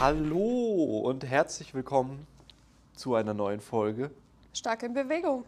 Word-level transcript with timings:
Hallo 0.00 1.02
und 1.04 1.26
herzlich 1.26 1.74
willkommen 1.74 2.26
zu 2.94 3.16
einer 3.16 3.34
neuen 3.34 3.60
Folge. 3.60 4.10
Stark 4.54 4.82
in 4.82 4.94
Bewegung. 4.94 5.44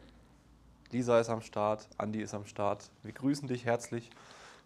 Lisa 0.91 1.19
ist 1.19 1.31
am 1.31 1.41
Start, 1.41 1.89
Andi 1.97 2.21
ist 2.21 2.35
am 2.35 2.45
Start. 2.45 2.91
Wir 3.03 3.13
grüßen 3.15 3.49
dich 3.49 3.65
herzlich 3.65 4.11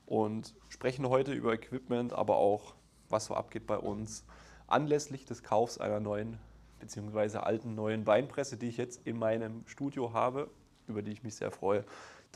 und 0.05 0.55
sprechen 0.71 1.09
heute 1.09 1.33
über 1.33 1.53
Equipment, 1.53 2.13
aber 2.13 2.35
auch 2.35 2.75
was 3.11 3.27
so 3.27 3.35
abgeht 3.35 3.69
bei 3.69 3.79
uns 3.79 4.25
anlässlich 4.67 5.25
des 5.25 5.45
Kaufs 5.45 5.79
einer 5.79 6.01
neuen 6.01 6.41
bzw. 6.81 7.39
alten 7.39 7.77
neuen 7.77 8.03
Beinpresse, 8.03 8.57
die 8.57 8.67
ich 8.67 8.79
jetzt 8.79 9.07
in 9.07 9.17
meinem 9.17 9.63
Studio 9.69 10.13
habe, 10.13 10.51
über 10.89 11.03
die 11.03 11.13
ich 11.13 11.23
mich 11.23 11.37
sehr 11.37 11.53
freue. 11.53 11.85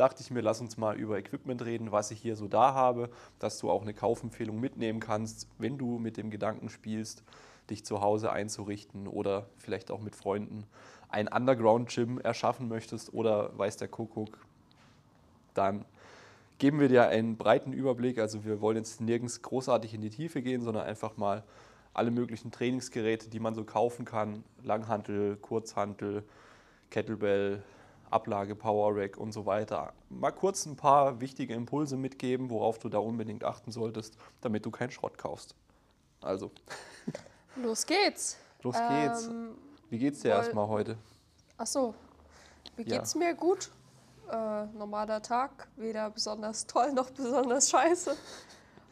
Dachte 0.01 0.23
ich 0.23 0.30
mir, 0.30 0.41
lass 0.41 0.62
uns 0.62 0.79
mal 0.79 0.96
über 0.96 1.19
Equipment 1.19 1.62
reden, 1.62 1.93
was 1.93 2.11
ich 2.11 2.23
hier 2.23 2.35
so 2.35 2.49
da 2.49 2.73
habe, 2.73 3.11
dass 3.39 3.59
du 3.59 3.69
auch 3.71 3.82
eine 3.82 3.93
Kaufempfehlung 3.93 4.59
mitnehmen 4.59 4.99
kannst, 4.99 5.46
wenn 5.59 5.77
du 5.77 5.99
mit 5.99 6.17
dem 6.17 6.31
Gedanken 6.31 6.71
spielst, 6.71 7.22
dich 7.68 7.85
zu 7.85 8.00
Hause 8.00 8.32
einzurichten 8.32 9.07
oder 9.07 9.44
vielleicht 9.58 9.91
auch 9.91 10.00
mit 10.00 10.17
Freunden 10.17 10.64
ein 11.11 11.29
Underground-Gym 11.29 12.18
erschaffen 12.18 12.67
möchtest 12.67 13.13
oder 13.13 13.58
weiß 13.58 13.77
der 13.77 13.89
Kuckuck, 13.89 14.39
dann 15.53 15.85
geben 16.57 16.80
wir 16.80 16.89
dir 16.89 17.08
einen 17.08 17.36
breiten 17.36 17.75
Überblick. 17.75 18.19
Also 18.21 18.43
wir 18.46 18.63
wollen 18.63 18.79
jetzt 18.79 19.03
nirgends 19.03 19.43
großartig 19.43 19.93
in 19.93 20.00
die 20.00 20.08
Tiefe 20.08 20.41
gehen, 20.41 20.63
sondern 20.63 20.86
einfach 20.86 21.19
mal 21.19 21.44
alle 21.93 22.11
möglichen 22.11 22.50
Trainingsgeräte, 22.50 23.29
die 23.29 23.39
man 23.39 23.55
so 23.55 23.64
kaufen 23.64 24.07
kann, 24.07 24.44
Langhantel, 24.63 25.36
Kurzhantel, 25.36 26.25
Kettlebell, 26.89 27.63
Ablage, 28.11 28.55
Power 28.55 28.96
Rack 28.96 29.17
und 29.17 29.32
so 29.32 29.46
weiter. 29.46 29.93
Mal 30.09 30.32
kurz 30.32 30.67
ein 30.67 30.77
paar 30.77 31.21
wichtige 31.21 31.55
Impulse 31.55 31.96
mitgeben, 31.96 32.50
worauf 32.50 32.78
du 32.78 32.89
da 32.89 32.98
unbedingt 32.98 33.45
achten 33.45 33.70
solltest, 33.73 34.17
damit 34.41 34.67
du 34.67 34.70
keinen 34.70 34.91
Schrott 34.91 35.17
kaufst. 35.19 35.55
Also. 36.20 36.50
Los 37.56 37.86
geht's. 37.86 38.39
Los 38.62 38.77
geht's. 38.77 39.27
Ähm, 39.27 39.55
Wie 39.89 39.98
geht's 39.98 40.20
dir 40.20 40.30
erstmal 40.30 40.69
heute? 40.69 40.97
Ach 41.56 41.67
so. 41.67 41.94
Wie 42.77 42.84
geht's 42.84 43.14
ja. 43.14 43.20
mir? 43.20 43.34
Gut. 43.34 43.70
Äh, 44.30 44.67
normaler 44.67 45.20
Tag, 45.22 45.69
weder 45.77 46.11
besonders 46.11 46.67
toll 46.67 46.92
noch 46.92 47.11
besonders 47.11 47.70
scheiße. 47.70 48.17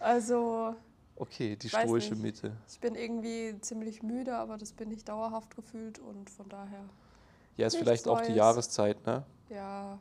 Also. 0.01 0.75
Okay, 1.17 1.57
die 1.57 1.69
stoische 1.69 2.15
Mitte. 2.15 2.57
Ich 2.69 2.81
bin 2.81 2.95
irgendwie 2.95 3.57
ziemlich 3.61 4.03
müde, 4.03 4.37
aber 4.37 4.57
das 4.57 4.73
bin 4.73 4.91
ich 4.91 5.05
dauerhaft 5.05 5.55
gefühlt 5.57 5.99
und 5.99 6.31
von 6.31 6.49
daher. 6.49 6.85
Ja, 7.59 7.67
ist 7.67 7.77
vielleicht 7.77 8.07
Neues. 8.07 8.21
auch 8.21 8.25
die 8.25 8.35
Jahreszeit, 8.35 9.05
ne? 9.05 9.25
Ja. 9.51 9.99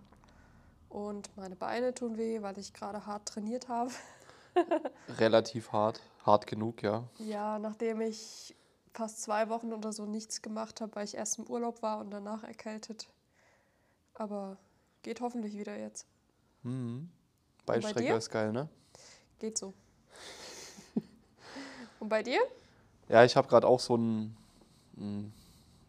Und 0.89 1.35
meine 1.35 1.55
Beine 1.55 1.91
tun 1.91 2.15
weh, 2.15 2.41
weil 2.43 2.57
ich 2.59 2.71
gerade 2.71 3.07
hart 3.07 3.27
trainiert 3.27 3.67
habe. 3.67 3.89
Relativ 5.17 5.71
hart, 5.71 5.99
hart 6.23 6.45
genug, 6.45 6.83
ja. 6.83 7.03
Ja, 7.17 7.57
nachdem 7.57 8.01
ich 8.01 8.55
fast 8.93 9.23
zwei 9.23 9.49
Wochen 9.49 9.73
oder 9.73 9.91
so 9.91 10.05
nichts 10.05 10.43
gemacht 10.43 10.81
habe, 10.81 10.95
weil 10.95 11.05
ich 11.05 11.15
erst 11.15 11.39
im 11.39 11.47
Urlaub 11.47 11.81
war 11.81 11.99
und 11.99 12.11
danach 12.11 12.43
erkältet. 12.43 13.07
Aber 14.13 14.57
geht 15.01 15.19
hoffentlich 15.19 15.57
wieder 15.57 15.75
jetzt. 15.79 16.05
Mhm. 16.61 17.09
Beinstrecker 17.65 18.17
ist 18.17 18.29
geil, 18.29 18.51
ne? 18.51 18.69
Geht 19.39 19.57
so. 19.57 19.73
und 21.99 22.09
bei 22.09 22.21
dir? 22.21 22.39
Ja, 23.09 23.23
ich 23.23 23.35
habe 23.35 23.47
gerade 23.47 23.67
auch 23.67 23.79
so, 23.79 23.97
ein, 23.97 24.35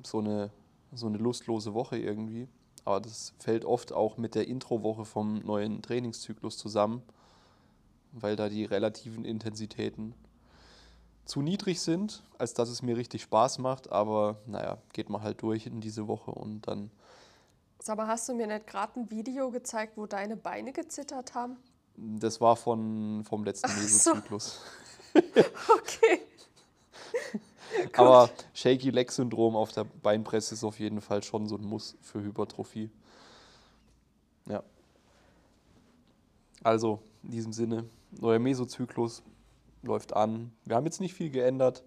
so 0.03 0.21
eine 0.21 0.51
so 0.93 1.07
eine 1.07 1.19
lustlose 1.19 1.75
Woche 1.75 1.99
irgendwie. 1.99 2.49
Aber 2.85 3.01
das 3.01 3.35
fällt 3.39 3.65
oft 3.65 3.93
auch 3.93 4.17
mit 4.17 4.35
der 4.35 4.49
Introwoche 4.49 5.05
vom 5.05 5.41
neuen 5.41 5.83
Trainingszyklus 5.83 6.57
zusammen, 6.57 7.03
weil 8.13 8.37
da 8.37 8.49
die 8.49 8.65
relativen 8.65 9.25
Intensitäten 9.25 10.15
zu 11.27 11.43
niedrig 11.43 11.81
sind, 11.81 12.23
als 12.39 12.55
dass 12.55 12.71
es 12.71 12.83
mir 12.83 12.97
richtig 12.97 13.23
Spaß 13.23 13.59
macht. 13.59 13.93
Aber 13.93 14.39
naja, 14.47 14.79
geht 14.93 15.11
man 15.11 15.23
halt 15.23 15.43
durch 15.43 15.67
in 15.67 15.81
diese 15.81 16.09
Woche 16.09 16.31
und 16.31 16.63
dann. 16.63 16.91
Sag 17.81 17.97
mal, 17.97 18.07
hast 18.07 18.29
du 18.29 18.35
mir 18.35 18.47
nicht 18.47 18.67
gerade 18.67 18.99
ein 18.99 19.11
Video 19.11 19.51
gezeigt, 19.51 19.97
wo 19.97 20.07
deine 20.07 20.37
Beine 20.37 20.73
gezittert 20.73 21.35
haben? 21.35 21.57
Das 21.97 22.41
war 22.41 22.57
von, 22.57 23.25
vom 23.25 23.45
letzten 23.45 23.71
Mesozyklus. 23.75 24.61
So. 25.13 25.21
okay. 25.75 26.23
Aber 27.97 28.31
Shaky 28.55 28.91
Leg 28.91 29.11
Syndrom 29.11 29.57
auf 29.57 29.73
der 29.73 29.85
Beinpresse 29.85 30.55
ist 30.55 30.65
auf 30.65 30.79
jeden 30.79 31.01
Fall 31.01 31.23
schon 31.23 31.47
so 31.47 31.57
ein 31.57 31.65
Muss 31.65 31.97
für 32.01 32.23
Hypertrophie. 32.23 32.91
Ja. 34.47 34.63
Also, 36.63 37.01
in 37.23 37.31
diesem 37.31 37.53
Sinne, 37.53 37.85
neuer 38.11 38.39
Mesozyklus 38.39 39.23
läuft 39.83 40.15
an. 40.15 40.53
Wir 40.65 40.77
haben 40.77 40.87
jetzt 40.87 41.01
nicht 41.01 41.15
viel 41.15 41.31
geändert, 41.31 41.85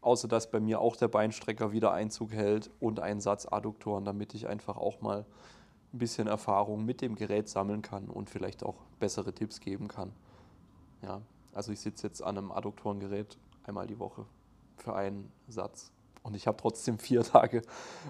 außer 0.00 0.28
dass 0.28 0.50
bei 0.50 0.60
mir 0.60 0.80
auch 0.80 0.96
der 0.96 1.08
Beinstrecker 1.08 1.72
wieder 1.72 1.92
Einzug 1.92 2.32
hält 2.32 2.70
und 2.80 3.00
einen 3.00 3.20
Satz 3.20 3.46
Adduktoren, 3.50 4.04
damit 4.04 4.34
ich 4.34 4.46
einfach 4.46 4.76
auch 4.76 5.00
mal 5.00 5.26
ein 5.92 5.98
bisschen 5.98 6.26
Erfahrung 6.26 6.84
mit 6.84 7.00
dem 7.00 7.16
Gerät 7.16 7.48
sammeln 7.48 7.82
kann 7.82 8.08
und 8.08 8.30
vielleicht 8.30 8.62
auch 8.62 8.76
bessere 8.98 9.32
Tipps 9.32 9.60
geben 9.60 9.88
kann. 9.88 10.12
Ja, 11.02 11.20
also 11.52 11.72
ich 11.72 11.80
sitze 11.80 12.06
jetzt 12.06 12.22
an 12.22 12.38
einem 12.38 12.52
Adduktorengerät 12.52 13.38
einmal 13.64 13.86
die 13.86 13.98
Woche 13.98 14.26
für 14.82 14.94
einen 14.94 15.30
Satz. 15.48 15.90
Und 16.22 16.34
ich 16.34 16.46
habe 16.46 16.56
trotzdem 16.56 16.98
vier 16.98 17.22
Tage 17.22 17.62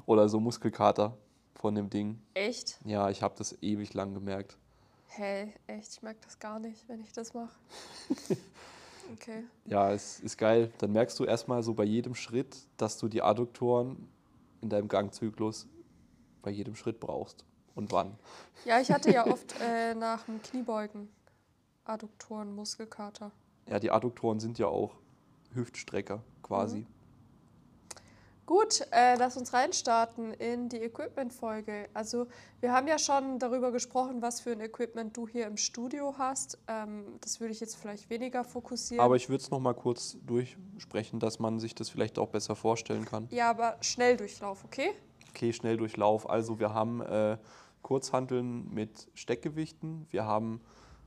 oder 0.06 0.28
so 0.28 0.40
Muskelkater 0.40 1.16
von 1.54 1.74
dem 1.74 1.90
Ding. 1.90 2.20
Echt? 2.34 2.78
Ja, 2.84 3.10
ich 3.10 3.22
habe 3.22 3.34
das 3.36 3.60
ewig 3.62 3.94
lang 3.94 4.14
gemerkt. 4.14 4.56
Hä, 5.08 5.52
hey, 5.66 5.78
echt? 5.78 5.94
Ich 5.94 6.02
merke 6.02 6.20
das 6.24 6.38
gar 6.38 6.58
nicht, 6.58 6.88
wenn 6.88 7.00
ich 7.00 7.12
das 7.12 7.34
mache. 7.34 7.54
okay. 9.12 9.44
Ja, 9.64 9.92
es 9.92 10.20
ist 10.20 10.36
geil. 10.36 10.72
Dann 10.78 10.92
merkst 10.92 11.18
du 11.18 11.24
erstmal 11.24 11.62
so 11.62 11.74
bei 11.74 11.84
jedem 11.84 12.14
Schritt, 12.14 12.56
dass 12.76 12.98
du 12.98 13.08
die 13.08 13.22
Adduktoren 13.22 14.08
in 14.60 14.68
deinem 14.68 14.88
Gangzyklus 14.88 15.66
bei 16.42 16.50
jedem 16.50 16.76
Schritt 16.76 17.00
brauchst. 17.00 17.44
Und 17.74 17.92
wann. 17.92 18.18
Ja, 18.64 18.80
ich 18.80 18.90
hatte 18.90 19.12
ja 19.12 19.26
oft 19.32 19.54
äh, 19.60 19.94
nach 19.94 20.24
dem 20.24 20.42
Kniebeugen 20.42 21.08
Adduktoren, 21.84 22.54
Muskelkater. 22.54 23.30
Ja, 23.68 23.78
die 23.78 23.90
Adduktoren 23.90 24.40
sind 24.40 24.58
ja 24.58 24.66
auch 24.66 24.94
Hüftstrecker 25.54 26.22
quasi. 26.48 26.78
Mhm. 26.78 26.86
Gut, 28.48 28.80
äh, 28.92 29.14
lass 29.16 29.36
uns 29.36 29.52
reinstarten 29.52 30.32
in 30.32 30.70
die 30.70 30.78
Equipment-Folge. 30.78 31.90
Also 31.92 32.28
wir 32.60 32.72
haben 32.72 32.88
ja 32.88 32.98
schon 32.98 33.38
darüber 33.38 33.70
gesprochen, 33.72 34.22
was 34.22 34.40
für 34.40 34.52
ein 34.52 34.62
Equipment 34.62 35.14
du 35.14 35.28
hier 35.28 35.46
im 35.46 35.58
Studio 35.58 36.14
hast. 36.16 36.56
Ähm, 36.66 37.18
das 37.20 37.40
würde 37.40 37.52
ich 37.52 37.60
jetzt 37.60 37.76
vielleicht 37.76 38.08
weniger 38.08 38.44
fokussieren. 38.44 39.04
Aber 39.04 39.16
ich 39.16 39.28
würde 39.28 39.42
es 39.42 39.50
noch 39.50 39.60
mal 39.60 39.74
kurz 39.74 40.16
durchsprechen, 40.26 41.20
dass 41.20 41.38
man 41.38 41.58
sich 41.58 41.74
das 41.74 41.90
vielleicht 41.90 42.18
auch 42.18 42.28
besser 42.28 42.56
vorstellen 42.56 43.04
kann. 43.04 43.28
Ja, 43.28 43.50
aber 43.50 43.76
Schnelldurchlauf, 43.82 44.64
okay? 44.64 44.92
Okay, 45.28 45.52
Schnelldurchlauf. 45.52 46.30
Also 46.30 46.58
wir 46.58 46.72
haben 46.72 47.02
äh, 47.02 47.36
Kurzhanteln 47.82 48.72
mit 48.72 49.08
Steckgewichten. 49.12 50.06
Wir 50.08 50.24
haben 50.24 50.62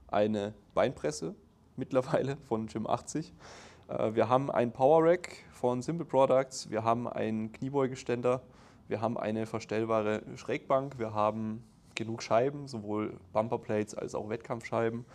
eine 0.10 0.54
Beinpresse 0.76 1.34
mittlerweile 1.76 2.38
von 2.48 2.68
Gym 2.68 2.86
80. 2.86 3.34
Äh, 3.92 4.16
wir 4.16 4.30
haben 4.30 4.50
ein 4.52 4.72
Power 4.72 5.04
Rack 5.04 5.38
von 5.52 5.82
Simple 5.82 6.06
Products, 6.06 6.70
wir 6.70 6.84
haben 6.84 7.08
einen 7.08 7.52
Kniebeugeständer, 7.52 8.42
wir 8.88 9.02
haben 9.02 9.18
eine 9.18 9.46
verstellbare 9.46 10.22
Schrägbank, 10.36 10.98
wir 10.98 11.14
haben 11.14 11.64
genug 11.96 12.24
Scheiben, 12.24 12.68
sowohl 12.68 13.18
Bumperplates 13.34 13.96
als 13.96 14.16
auch 14.16 14.30
Wettkampfscheiben. 14.30 15.06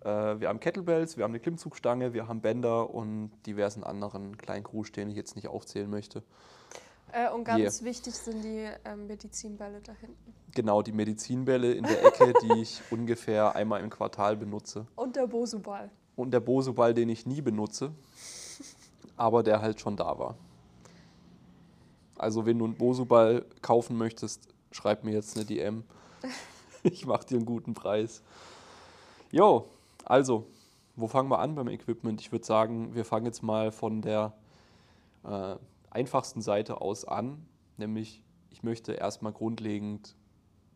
Äh, 0.00 0.08
wir 0.08 0.48
haben 0.48 0.60
Kettlebells, 0.60 1.16
wir 1.16 1.24
haben 1.24 1.32
eine 1.32 1.40
Klimmzugstange, 1.40 2.12
wir 2.12 2.28
haben 2.28 2.40
Bänder 2.40 2.92
und 2.92 3.30
diversen 3.46 3.84
anderen 3.84 4.36
kleinen 4.36 4.64
Crews, 4.64 4.92
den 4.92 5.08
ich 5.08 5.16
jetzt 5.16 5.36
nicht 5.36 5.48
aufzählen 5.48 5.88
möchte. 5.88 6.22
Äh, 7.12 7.30
und 7.30 7.44
ganz 7.44 7.80
yeah. 7.80 7.88
wichtig 7.88 8.14
sind 8.14 8.42
die 8.42 8.68
ähm, 8.84 9.06
Medizinbälle 9.06 9.80
da 9.80 9.92
hinten. 9.92 10.34
Genau, 10.54 10.82
die 10.82 10.92
Medizinbälle 10.92 11.72
in 11.72 11.84
der 11.84 12.04
Ecke, 12.04 12.34
die 12.42 12.60
ich 12.60 12.82
ungefähr 12.90 13.54
einmal 13.54 13.80
im 13.80 13.90
Quartal 13.90 14.36
benutze. 14.36 14.86
Und 14.96 15.14
der 15.16 15.28
Bosu-Ball 15.28 15.90
und 16.16 16.32
der 16.32 16.40
Bose-Ball, 16.40 16.94
den 16.94 17.10
ich 17.10 17.26
nie 17.26 17.42
benutze, 17.42 17.92
aber 19.16 19.42
der 19.42 19.62
halt 19.62 19.80
schon 19.80 19.96
da 19.96 20.18
war. 20.18 20.36
Also 22.18 22.46
wenn 22.46 22.58
du 22.58 22.64
einen 22.64 22.76
Bosu-Ball 22.76 23.44
kaufen 23.62 23.96
möchtest, 23.96 24.48
schreib 24.70 25.04
mir 25.04 25.12
jetzt 25.12 25.36
eine 25.36 25.44
DM. 25.44 25.84
Ich 26.82 27.04
mache 27.04 27.26
dir 27.26 27.38
einen 27.38 27.46
guten 27.46 27.74
Preis. 27.74 28.22
Jo, 29.32 29.66
also, 30.04 30.46
wo 30.94 31.08
fangen 31.08 31.28
wir 31.28 31.40
an 31.40 31.56
beim 31.56 31.66
Equipment? 31.66 32.20
Ich 32.20 32.30
würde 32.30 32.44
sagen, 32.44 32.94
wir 32.94 33.04
fangen 33.04 33.26
jetzt 33.26 33.42
mal 33.42 33.72
von 33.72 34.02
der 34.02 34.34
äh, 35.24 35.56
einfachsten 35.90 36.42
Seite 36.42 36.80
aus 36.80 37.04
an, 37.04 37.44
nämlich 37.76 38.22
ich 38.50 38.62
möchte 38.62 38.92
erstmal 38.92 39.32
grundlegend 39.32 40.14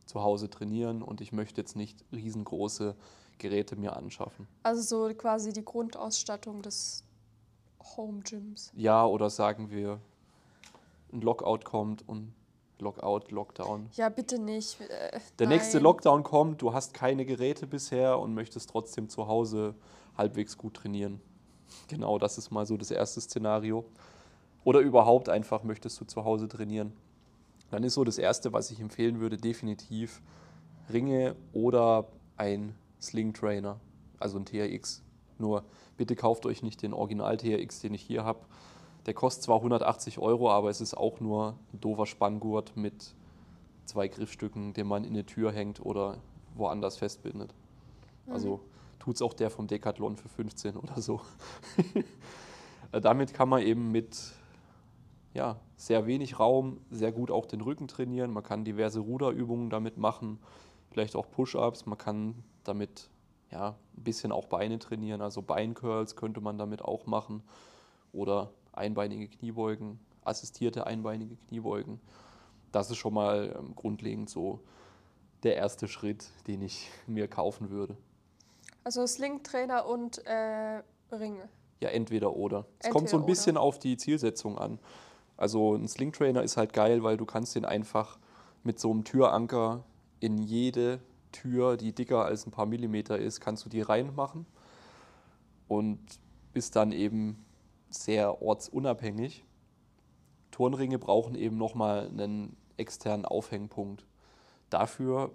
zu 0.05 0.23
Hause 0.23 0.51
trainieren 0.51 1.03
und 1.03 1.21
ich 1.21 1.31
möchte 1.31 1.61
jetzt 1.61 1.77
nicht 1.77 2.05
riesengroße 2.13 2.97
Geräte 3.39 3.77
mir 3.77 3.97
anschaffen. 3.97 4.49
Also 4.65 4.83
so 4.83 5.15
quasi 5.15 5.53
die 5.53 5.65
Grundausstattung 5.65 6.63
des 6.63 7.05
Home 7.97 8.21
Gyms. 8.23 8.73
Ja, 8.75 9.05
oder 9.07 9.31
sagen 9.31 9.71
wir, 9.71 10.01
ein 11.13 11.21
Lockout 11.21 11.65
kommt 11.65 12.07
und 12.09 12.33
Lockout, 12.79 13.31
Lockdown. 13.31 13.91
Ja, 13.95 14.09
bitte 14.09 14.39
nicht. 14.39 14.81
Äh, 14.81 15.21
Der 15.39 15.47
nein. 15.47 15.57
nächste 15.59 15.79
Lockdown 15.81 16.23
kommt, 16.23 16.63
du 16.63 16.73
hast 16.73 16.95
keine 16.95 17.27
Geräte 17.27 17.67
bisher 17.67 18.19
und 18.19 18.33
möchtest 18.35 18.71
trotzdem 18.71 19.09
zu 19.09 19.27
Hause 19.27 19.75
halbwegs 20.17 20.57
gut 20.57 20.75
trainieren. 20.75 21.21
Genau, 21.89 22.19
das 22.19 22.39
ist 22.39 22.51
mal 22.51 22.65
so 22.67 22.77
das 22.77 22.91
erste 22.91 23.21
Szenario. 23.21 23.85
oder 24.65 24.81
überhaupt 24.81 25.29
einfach 25.31 25.63
möchtest 25.63 26.01
du 26.01 26.05
zu 26.05 26.25
Hause 26.25 26.47
trainieren, 26.49 26.93
dann 27.71 27.83
ist 27.83 27.95
so 27.95 28.05
das 28.05 28.19
Erste, 28.19 28.53
was 28.53 28.71
ich 28.71 28.81
empfehlen 28.81 29.21
würde, 29.21 29.37
definitiv 29.39 30.21
Ringe 30.93 31.35
oder 31.53 32.07
ein 32.37 32.75
Sling 33.01 33.33
Trainer, 33.33 33.79
also 34.19 34.39
ein 34.39 34.45
TRX. 34.45 35.03
Nur 35.41 35.65
bitte 35.97 36.15
kauft 36.17 36.47
euch 36.47 36.63
nicht 36.63 36.83
den 36.83 36.93
Original 36.93 37.37
TRX, 37.37 37.81
den 37.81 37.95
ich 37.95 38.03
hier 38.03 38.25
habe. 38.25 38.41
Der 39.07 39.15
kostet 39.15 39.45
zwar 39.45 39.57
180 39.57 40.19
Euro, 40.19 40.51
aber 40.51 40.71
es 40.71 40.81
ist 40.81 40.95
auch 40.95 41.21
nur 41.21 41.55
ein 41.73 41.81
doofer 41.81 42.07
Spanngurt 42.07 42.77
mit 42.77 43.15
zwei 43.87 44.09
Griffstücken, 44.09 44.73
den 44.75 44.87
man 44.87 45.05
in 45.05 45.15
eine 45.15 45.27
Tür 45.27 45.51
hängt 45.53 45.85
oder 45.85 46.19
woanders 46.55 46.99
festbindet. 46.99 47.55
Also 48.29 48.59
Mhm. 48.59 48.61
tut 49.01 49.15
es 49.17 49.23
auch 49.23 49.33
der 49.35 49.51
vom 49.51 49.67
Decathlon 49.67 50.17
für 50.17 50.29
15 50.29 50.77
oder 50.77 51.01
so. 51.01 51.21
Äh, 52.93 53.01
Damit 53.01 53.33
kann 53.35 53.49
man 53.49 53.63
eben 53.63 53.93
mit 53.93 54.33
ja, 55.33 55.61
sehr 55.77 56.07
wenig 56.07 56.41
Raum 56.41 56.79
sehr 56.91 57.13
gut 57.13 57.31
auch 57.31 57.47
den 57.47 57.61
Rücken 57.61 57.87
trainieren. 57.87 58.33
Man 58.33 58.43
kann 58.43 58.65
diverse 58.65 58.99
Ruderübungen 58.99 59.71
damit 59.71 59.97
machen, 59.97 60.41
vielleicht 60.91 61.15
auch 61.15 61.31
Push-ups. 61.31 61.87
Man 61.87 61.99
kann 61.99 62.35
damit 62.65 63.09
ja, 63.51 63.77
ein 63.97 64.05
bisschen 64.05 64.33
auch 64.33 64.47
Beine 64.47 64.79
trainieren, 64.79 65.21
also 65.21 65.43
Beincurls 65.43 66.17
könnte 66.17 66.41
man 66.41 66.59
damit 66.59 66.83
auch 66.83 67.07
machen 67.07 67.43
oder 68.13 68.51
einbeinige 68.73 69.29
Kniebeugen, 69.29 69.99
assistierte 70.25 70.87
einbeinige 70.87 71.37
Kniebeugen. 71.49 72.01
Das 72.73 72.91
ist 72.91 72.99
schon 72.99 73.15
mal 73.15 73.55
ähm, 73.59 73.75
grundlegend 73.75 74.31
so 74.31 74.61
der 75.43 75.57
erste 75.57 75.89
Schritt, 75.89 76.29
den 76.47 76.63
ich 76.63 76.89
mir 77.07 77.29
kaufen 77.29 77.71
würde. 77.71 77.97
Also 78.85 79.07
Sling-Trainer 79.07 79.87
und 79.87 80.25
äh, 80.27 80.83
Ringe. 81.13 81.49
Ja, 81.81 81.89
entweder 81.91 82.37
oder. 82.37 82.67
Es 82.79 82.91
kommt 82.91 83.09
so 83.09 83.17
ein 83.17 83.27
bisschen 83.27 83.57
auf 83.57 83.79
die 83.79 83.97
Zielsetzung 83.97 84.59
an. 84.59 84.79
Also 85.37 85.75
ein 85.75 85.89
Sling 85.89 86.13
Trainer 86.13 86.43
ist 86.43 86.59
halt 86.59 86.75
geil, 86.75 87.03
weil 87.03 87.17
du 87.17 87.25
kannst 87.25 87.55
den 87.55 87.65
einfach 87.65 88.19
mit 88.63 88.79
so 88.79 88.91
einem 88.91 89.05
Türanker 89.05 89.85
in 90.21 90.37
jede 90.37 91.01
Tür, 91.33 91.77
die 91.77 91.93
dicker 91.93 92.25
als 92.25 92.47
ein 92.47 92.51
paar 92.51 92.67
Millimeter 92.67 93.19
ist, 93.19 93.41
kannst 93.41 93.65
du 93.65 93.69
die 93.69 93.83
reinmachen 93.83 94.47
und 95.69 96.01
bist 96.53 96.77
dann 96.77 96.93
eben 96.93 97.45
sehr 97.89 98.43
ortsunabhängig. 98.43 99.45
Turnringe 100.51 100.99
brauchen 100.99 101.35
eben 101.35 101.57
nochmal 101.57 102.09
einen 102.09 102.57
externen 102.77 103.25
Aufhängpunkt. 103.25 104.07
Dafür 104.69 105.33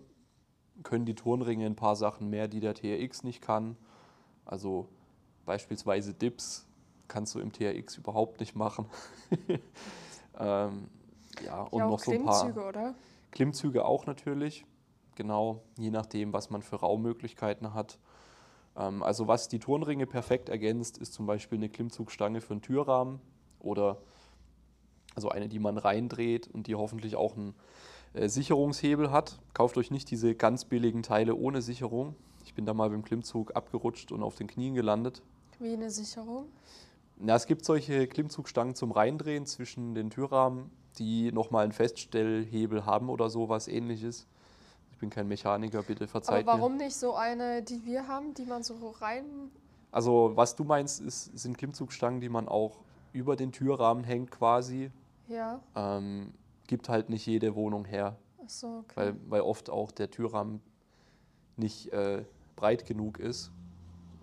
können 0.83 1.05
die 1.05 1.15
Turnringe 1.15 1.65
ein 1.65 1.75
paar 1.75 1.95
Sachen 1.95 2.29
mehr, 2.29 2.47
die 2.47 2.59
der 2.59 2.73
TRX 2.73 3.23
nicht 3.23 3.41
kann. 3.41 3.77
Also 4.45 4.87
beispielsweise 5.45 6.13
Dips 6.13 6.67
kannst 7.07 7.35
du 7.35 7.39
im 7.39 7.51
TRX 7.51 7.97
überhaupt 7.97 8.39
nicht 8.39 8.55
machen. 8.55 8.87
ähm, 10.39 10.89
ja, 11.45 11.61
und 11.63 11.79
ja, 11.79 11.87
noch 11.87 11.99
so 11.99 12.11
ein 12.11 12.25
paar? 12.25 12.95
Klimmzüge 13.31 13.85
auch 13.85 14.05
natürlich. 14.05 14.65
Genau, 15.15 15.63
je 15.77 15.91
nachdem, 15.91 16.33
was 16.33 16.49
man 16.49 16.61
für 16.61 16.77
Raummöglichkeiten 16.77 17.73
hat. 17.73 17.97
Ähm, 18.77 19.03
also 19.03 19.27
was 19.27 19.47
die 19.47 19.59
Turnringe 19.59 20.05
perfekt 20.05 20.49
ergänzt, 20.49 20.97
ist 20.97 21.13
zum 21.13 21.25
Beispiel 21.25 21.57
eine 21.57 21.69
Klimmzugstange 21.69 22.41
für 22.41 22.53
einen 22.53 22.61
Türrahmen 22.61 23.19
oder 23.59 23.97
also 25.15 25.29
eine, 25.29 25.47
die 25.47 25.59
man 25.59 25.77
reindreht 25.77 26.49
und 26.53 26.67
die 26.67 26.75
hoffentlich 26.75 27.15
auch 27.15 27.35
einen 27.35 27.55
äh, 28.13 28.27
Sicherungshebel 28.27 29.11
hat. 29.11 29.39
Kauft 29.53 29.77
euch 29.77 29.91
nicht 29.91 30.11
diese 30.11 30.35
ganz 30.35 30.65
billigen 30.65 31.03
Teile 31.03 31.35
ohne 31.35 31.61
Sicherung. 31.61 32.15
Ich 32.43 32.53
bin 32.53 32.65
da 32.65 32.73
mal 32.73 32.89
beim 32.89 33.03
Klimmzug 33.03 33.55
abgerutscht 33.55 34.11
und 34.11 34.23
auf 34.23 34.35
den 34.35 34.47
Knien 34.47 34.75
gelandet. 34.75 35.21
Wie 35.59 35.73
eine 35.73 35.89
Sicherung. 35.89 36.45
Na, 37.17 37.35
es 37.35 37.47
gibt 37.47 37.63
solche 37.63 38.07
Klimmzugstangen 38.07 38.75
zum 38.75 38.91
Reindrehen 38.91 39.45
zwischen 39.45 39.95
den 39.95 40.09
Türrahmen, 40.09 40.69
die 40.99 41.31
nochmal 41.31 41.63
einen 41.63 41.71
Feststellhebel 41.71 42.85
haben 42.85 43.09
oder 43.09 43.29
sowas 43.29 43.69
ähnliches. 43.69 44.27
Ich 44.95 44.99
bin 45.01 45.09
kein 45.09 45.27
Mechaniker, 45.27 45.83
bitte 45.83 46.07
verzeiht 46.07 46.47
Aber 46.47 46.55
mir. 46.55 46.61
warum 46.61 46.77
nicht 46.77 46.95
so 46.95 47.15
eine, 47.15 47.61
die 47.61 47.85
wir 47.85 48.07
haben, 48.07 48.33
die 48.33 48.45
man 48.45 48.63
so 48.63 48.95
rein. 49.01 49.51
Also 49.91 50.31
was 50.35 50.55
du 50.55 50.63
meinst, 50.63 51.01
ist, 51.01 51.37
sind 51.37 51.57
Klimmzugstangen, 51.57 52.21
die 52.21 52.29
man 52.29 52.47
auch 52.47 52.79
über 53.11 53.35
den 53.35 53.51
Türrahmen 53.51 54.05
hängt 54.05 54.31
quasi. 54.31 54.91
Ja, 55.27 55.59
Ähm, 55.75 56.33
gibt 56.67 56.87
halt 56.87 57.09
nicht 57.09 57.25
jede 57.25 57.55
Wohnung 57.55 57.83
her, 57.83 58.15
achso, 58.41 58.79
okay. 58.79 58.93
weil, 58.95 59.15
weil 59.27 59.41
oft 59.41 59.69
auch 59.69 59.91
der 59.91 60.09
Türrahmen 60.11 60.61
nicht 61.57 61.91
äh, 61.91 62.23
breit 62.55 62.85
genug 62.85 63.19
ist 63.19 63.51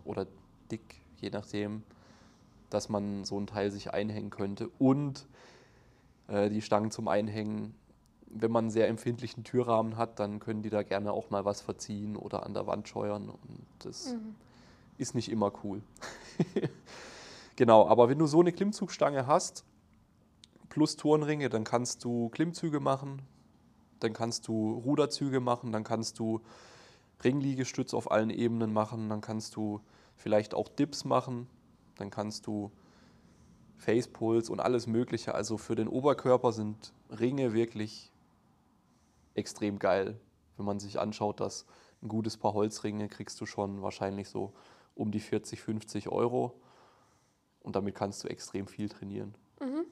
oder 0.05 0.27
dick, 0.71 1.03
je 1.21 1.29
nachdem, 1.29 1.83
dass 2.71 2.89
man 2.89 3.25
so 3.27 3.39
ein 3.39 3.47
Teil 3.47 3.71
sich 3.71 3.93
einhängen 3.93 4.31
könnte. 4.31 4.71
Und 4.79 5.27
äh, 6.29 6.49
die 6.49 6.63
Stangen 6.63 6.91
zum 6.91 7.09
Einhängen, 7.09 7.75
wenn 8.34 8.50
man 8.50 8.64
einen 8.64 8.70
sehr 8.70 8.88
empfindlichen 8.88 9.44
Türrahmen 9.44 9.96
hat, 9.96 10.19
dann 10.19 10.40
können 10.40 10.62
die 10.62 10.70
da 10.70 10.82
gerne 10.82 11.12
auch 11.12 11.31
mal 11.31 11.44
was 11.44 11.61
verziehen 11.61 12.17
oder 12.17 12.44
an 12.44 12.55
der 12.55 12.67
Wand 12.67 12.88
scheuern. 12.88 13.29
Und 13.29 13.67
das 13.81 14.14
Mhm. 14.14 14.34
ist 14.99 15.14
nicht 15.14 15.31
immer 15.31 15.52
cool. 15.64 15.82
genau, 17.56 17.87
aber 17.87 18.08
wenn 18.08 18.19
du 18.19 18.26
so 18.26 18.40
eine 18.40 18.52
Klimmzugstange 18.52 19.26
hast, 19.26 19.64
plus 20.69 20.96
Turnringe, 20.96 21.49
dann 21.50 21.64
kannst 21.64 22.05
du 22.05 22.31
Klimmzüge 22.31 22.81
machen, 22.81 23.23
dann 24.00 24.12
kannst 24.14 24.49
du 24.49 24.73
Ruderzüge 24.84 25.40
machen, 25.40 25.70
dann 25.73 25.84
kannst 25.84 26.19
du 26.19 26.40
Ringliegestütz 27.23 27.94
auf 27.94 28.11
allen 28.11 28.31
Ebenen 28.31 28.73
machen, 28.73 29.08
dann 29.08 29.20
kannst 29.20 29.55
du 29.56 29.81
vielleicht 30.17 30.55
auch 30.55 30.69
Dips 30.69 31.05
machen, 31.05 31.46
dann 31.96 32.11
kannst 32.11 32.46
du 32.46 32.73
Facepulls 33.76 34.49
und 34.49 34.61
alles 34.61 34.87
Mögliche. 34.87 35.34
Also 35.34 35.58
für 35.58 35.75
den 35.75 35.88
Oberkörper 35.88 36.52
sind 36.52 36.93
Ringe 37.11 37.52
wirklich 37.52 38.12
extrem 39.34 39.79
geil. 39.79 40.19
Wenn 40.56 40.67
man 40.67 40.79
sich 40.79 40.99
anschaut, 40.99 41.40
dass 41.40 41.67
ein 42.02 42.08
gutes 42.08 42.37
Paar 42.37 42.55
Holzringe 42.55 43.08
kriegst 43.08 43.40
du 43.40 43.46
schon 43.46 43.82
wahrscheinlich 43.82 44.29
so 44.29 44.52
um 44.94 45.11
die 45.11 45.20
40, 45.20 45.61
50 45.61 46.08
Euro. 46.08 46.61
Und 47.61 47.76
damit 47.76 47.94
kannst 47.94 48.25
du 48.25 48.29
extrem 48.29 48.67
viel 48.67 48.88
trainieren. 48.88 49.34
Mhm. 49.61 49.84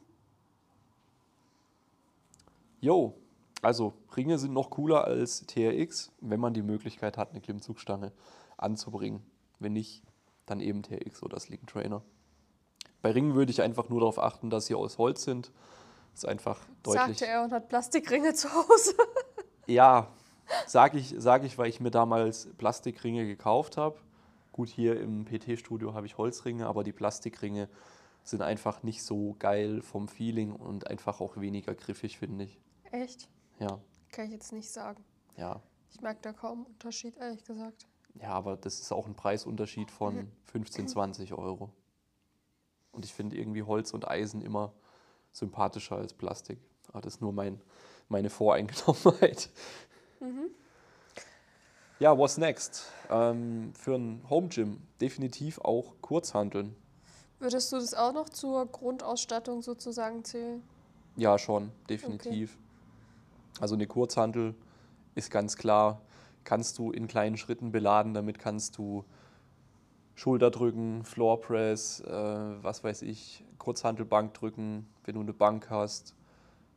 Jo, 2.80 3.14
also 3.62 3.92
Ringe 4.16 4.38
sind 4.38 4.52
noch 4.52 4.70
cooler 4.70 5.04
als 5.04 5.46
TRX, 5.46 6.12
wenn 6.20 6.40
man 6.40 6.54
die 6.54 6.62
Möglichkeit 6.62 7.16
hat, 7.16 7.30
eine 7.30 7.40
Klimmzugstange 7.40 8.12
anzubringen. 8.56 9.22
Wenn 9.58 9.74
nicht, 9.74 10.02
dann 10.46 10.60
eben 10.60 10.82
TRX 10.82 11.22
oder 11.22 11.38
Sling 11.38 11.64
Trainer. 11.66 12.02
Bei 13.02 13.12
Ringen 13.12 13.34
würde 13.34 13.50
ich 13.50 13.62
einfach 13.62 13.88
nur 13.88 14.00
darauf 14.00 14.18
achten, 14.18 14.50
dass 14.50 14.66
sie 14.66 14.74
aus 14.74 14.98
Holz 14.98 15.22
sind. 15.24 15.52
Das 16.12 16.24
ist 16.24 16.28
einfach 16.28 16.60
deutlich. 16.82 17.18
Sagte 17.18 17.26
er 17.26 17.44
und 17.44 17.52
hat 17.52 17.68
Plastikringe 17.68 18.34
zu 18.34 18.52
Hause. 18.52 18.94
Ja, 19.66 20.08
sage 20.66 20.98
ich, 20.98 21.14
sag 21.18 21.44
ich, 21.44 21.58
weil 21.58 21.68
ich 21.68 21.80
mir 21.80 21.90
damals 21.90 22.48
Plastikringe 22.58 23.26
gekauft 23.26 23.76
habe. 23.76 23.98
Gut, 24.52 24.68
hier 24.68 25.00
im 25.00 25.24
PT-Studio 25.24 25.94
habe 25.94 26.06
ich 26.06 26.18
Holzringe, 26.18 26.66
aber 26.66 26.82
die 26.84 26.92
Plastikringe 26.92 27.68
sind 28.24 28.42
einfach 28.42 28.82
nicht 28.82 29.02
so 29.02 29.36
geil 29.38 29.80
vom 29.80 30.08
Feeling 30.08 30.52
und 30.52 30.88
einfach 30.88 31.20
auch 31.20 31.36
weniger 31.36 31.74
griffig, 31.74 32.18
finde 32.18 32.44
ich. 32.44 32.60
Echt? 32.90 33.28
Ja, 33.58 33.78
Kann 34.10 34.26
ich 34.26 34.32
jetzt 34.32 34.52
nicht 34.52 34.70
sagen. 34.70 35.04
ja. 35.36 35.60
Ich 35.92 36.00
merke 36.00 36.20
da 36.22 36.32
kaum 36.32 36.66
Unterschied, 36.66 37.16
ehrlich 37.16 37.44
gesagt. 37.44 37.88
Ja, 38.14 38.28
aber 38.30 38.56
das 38.56 38.78
ist 38.80 38.92
auch 38.92 39.08
ein 39.08 39.16
Preisunterschied 39.16 39.90
von 39.90 40.30
15, 40.44 40.86
20 40.86 41.34
Euro. 41.34 41.72
Und 42.92 43.04
ich 43.04 43.12
finde 43.12 43.36
irgendwie 43.36 43.64
Holz 43.64 43.92
und 43.92 44.06
Eisen 44.06 44.40
immer 44.40 44.72
sympathischer 45.32 45.96
als 45.96 46.14
Plastik. 46.14 46.60
Aber 46.88 47.00
das 47.00 47.14
ist 47.14 47.20
nur 47.20 47.32
mein, 47.32 47.60
meine 48.10 48.28
Voreingenommenheit. 48.28 49.48
Ja, 51.98 52.16
what's 52.16 52.38
next? 52.38 52.90
Ähm, 53.10 53.72
für 53.74 53.94
ein 53.94 54.22
Home 54.28 54.48
Gym 54.48 54.82
definitiv 55.00 55.58
auch 55.60 55.94
Kurzhanteln. 56.00 56.74
Würdest 57.38 57.72
du 57.72 57.76
das 57.76 57.94
auch 57.94 58.12
noch 58.12 58.28
zur 58.28 58.66
Grundausstattung 58.66 59.62
sozusagen 59.62 60.24
zählen? 60.24 60.62
Ja, 61.16 61.38
schon, 61.38 61.72
definitiv. 61.88 62.58
Also 63.60 63.74
eine 63.74 63.86
Kurzhantel 63.86 64.54
ist 65.14 65.30
ganz 65.30 65.56
klar, 65.56 66.00
kannst 66.44 66.78
du 66.78 66.90
in 66.90 67.06
kleinen 67.06 67.36
Schritten 67.36 67.72
beladen, 67.72 68.14
damit 68.14 68.38
kannst 68.38 68.78
du 68.78 69.04
Schulterdrücken, 70.14 71.04
Floor 71.04 71.40
Press, 71.40 72.00
äh, 72.00 72.12
was 72.12 72.84
weiß 72.84 73.02
ich, 73.02 73.44
Kurzhantelbank 73.58 74.34
drücken, 74.34 74.86
wenn 75.04 75.14
du 75.14 75.20
eine 75.20 75.32
Bank 75.32 75.70
hast. 75.70 76.14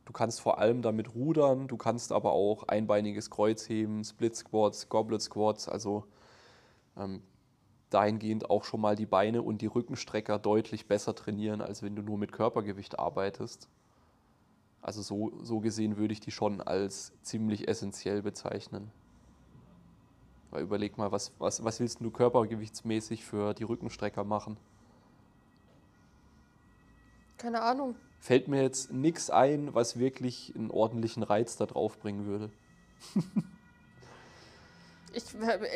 Du 0.04 0.12
kannst 0.12 0.40
vor 0.40 0.58
allem 0.58 0.82
damit 0.82 1.14
rudern, 1.14 1.66
du 1.66 1.76
kannst 1.76 2.12
aber 2.12 2.32
auch 2.32 2.64
einbeiniges 2.68 3.30
Kreuzheben, 3.30 4.04
Split 4.04 4.36
Squats, 4.36 4.88
Goblet 4.88 5.22
Squats, 5.22 5.68
also 5.68 6.04
ähm, 6.96 7.22
dahingehend 7.90 8.50
auch 8.50 8.64
schon 8.64 8.80
mal 8.80 8.96
die 8.96 9.06
Beine 9.06 9.42
und 9.42 9.62
die 9.62 9.66
Rückenstrecker 9.66 10.38
deutlich 10.38 10.88
besser 10.88 11.14
trainieren, 11.14 11.60
als 11.60 11.82
wenn 11.82 11.96
du 11.96 12.02
nur 12.02 12.18
mit 12.18 12.32
Körpergewicht 12.32 12.98
arbeitest. 12.98 13.68
Also 14.82 15.00
so, 15.00 15.32
so 15.42 15.60
gesehen 15.60 15.96
würde 15.96 16.12
ich 16.12 16.20
die 16.20 16.30
schon 16.30 16.60
als 16.60 17.12
ziemlich 17.22 17.68
essentiell 17.68 18.20
bezeichnen. 18.20 18.90
Weil 20.50 20.62
überleg 20.62 20.98
mal, 20.98 21.10
was, 21.10 21.32
was, 21.38 21.64
was 21.64 21.80
willst 21.80 22.00
du 22.00 22.10
körpergewichtsmäßig 22.10 23.24
für 23.24 23.54
die 23.54 23.64
Rückenstrecker 23.64 24.24
machen? 24.24 24.58
Keine 27.38 27.62
Ahnung. 27.62 27.96
Fällt 28.24 28.48
mir 28.48 28.62
jetzt 28.62 28.90
nichts 28.90 29.28
ein, 29.28 29.74
was 29.74 29.98
wirklich 29.98 30.54
einen 30.56 30.70
ordentlichen 30.70 31.22
Reiz 31.22 31.58
da 31.58 31.66
drauf 31.66 31.98
bringen 31.98 32.24
würde. 32.24 32.50
ich, 35.12 35.24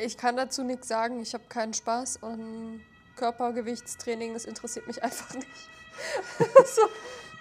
ich 0.02 0.16
kann 0.16 0.34
dazu 0.34 0.64
nichts 0.64 0.88
sagen. 0.88 1.20
Ich 1.20 1.34
habe 1.34 1.44
keinen 1.50 1.74
Spaß 1.74 2.20
und 2.22 2.80
Körpergewichtstraining, 3.16 4.32
das 4.32 4.46
interessiert 4.46 4.86
mich 4.86 5.02
einfach 5.02 5.34
nicht. 5.34 5.46
so. 6.64 6.80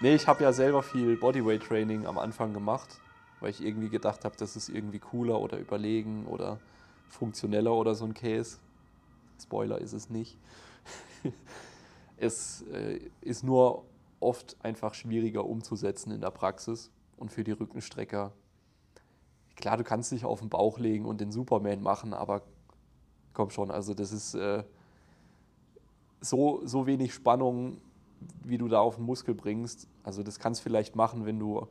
Nee, 0.00 0.14
ich 0.14 0.26
habe 0.26 0.44
ja 0.44 0.52
selber 0.52 0.82
viel 0.82 1.16
Bodyweight-Training 1.16 2.06
am 2.06 2.18
Anfang 2.18 2.52
gemacht, 2.52 3.00
weil 3.40 3.48
ich 3.48 3.64
irgendwie 3.64 3.88
gedacht 3.88 4.26
habe, 4.26 4.36
das 4.36 4.56
ist 4.56 4.68
irgendwie 4.68 4.98
cooler 4.98 5.40
oder 5.40 5.56
überlegen 5.56 6.26
oder 6.26 6.60
funktioneller 7.08 7.72
oder 7.72 7.94
so 7.94 8.04
ein 8.04 8.12
Case. 8.12 8.58
Spoiler 9.42 9.78
ist 9.78 9.94
es 9.94 10.10
nicht. 10.10 10.36
es 12.18 12.62
äh, 12.74 13.00
ist 13.22 13.42
nur 13.42 13.84
oft 14.20 14.56
einfach 14.62 14.94
schwieriger 14.94 15.44
umzusetzen 15.44 16.10
in 16.10 16.20
der 16.20 16.30
Praxis 16.30 16.90
und 17.16 17.30
für 17.30 17.44
die 17.44 17.52
Rückenstrecker. 17.52 18.32
Klar, 19.56 19.76
du 19.76 19.84
kannst 19.84 20.12
dich 20.12 20.24
auf 20.24 20.40
den 20.40 20.48
Bauch 20.48 20.78
legen 20.78 21.04
und 21.04 21.20
den 21.20 21.32
Superman 21.32 21.82
machen, 21.82 22.14
aber 22.14 22.42
komm 23.32 23.50
schon, 23.50 23.70
also 23.70 23.94
das 23.94 24.12
ist 24.12 24.34
äh, 24.34 24.64
so, 26.20 26.60
so 26.64 26.86
wenig 26.86 27.14
Spannung, 27.14 27.80
wie 28.42 28.58
du 28.58 28.68
da 28.68 28.80
auf 28.80 28.96
den 28.96 29.04
Muskel 29.04 29.34
bringst. 29.34 29.88
Also 30.02 30.22
das 30.22 30.38
kannst 30.38 30.60
du 30.60 30.64
vielleicht 30.64 30.96
machen, 30.96 31.26
wenn 31.26 31.38
du, 31.38 31.68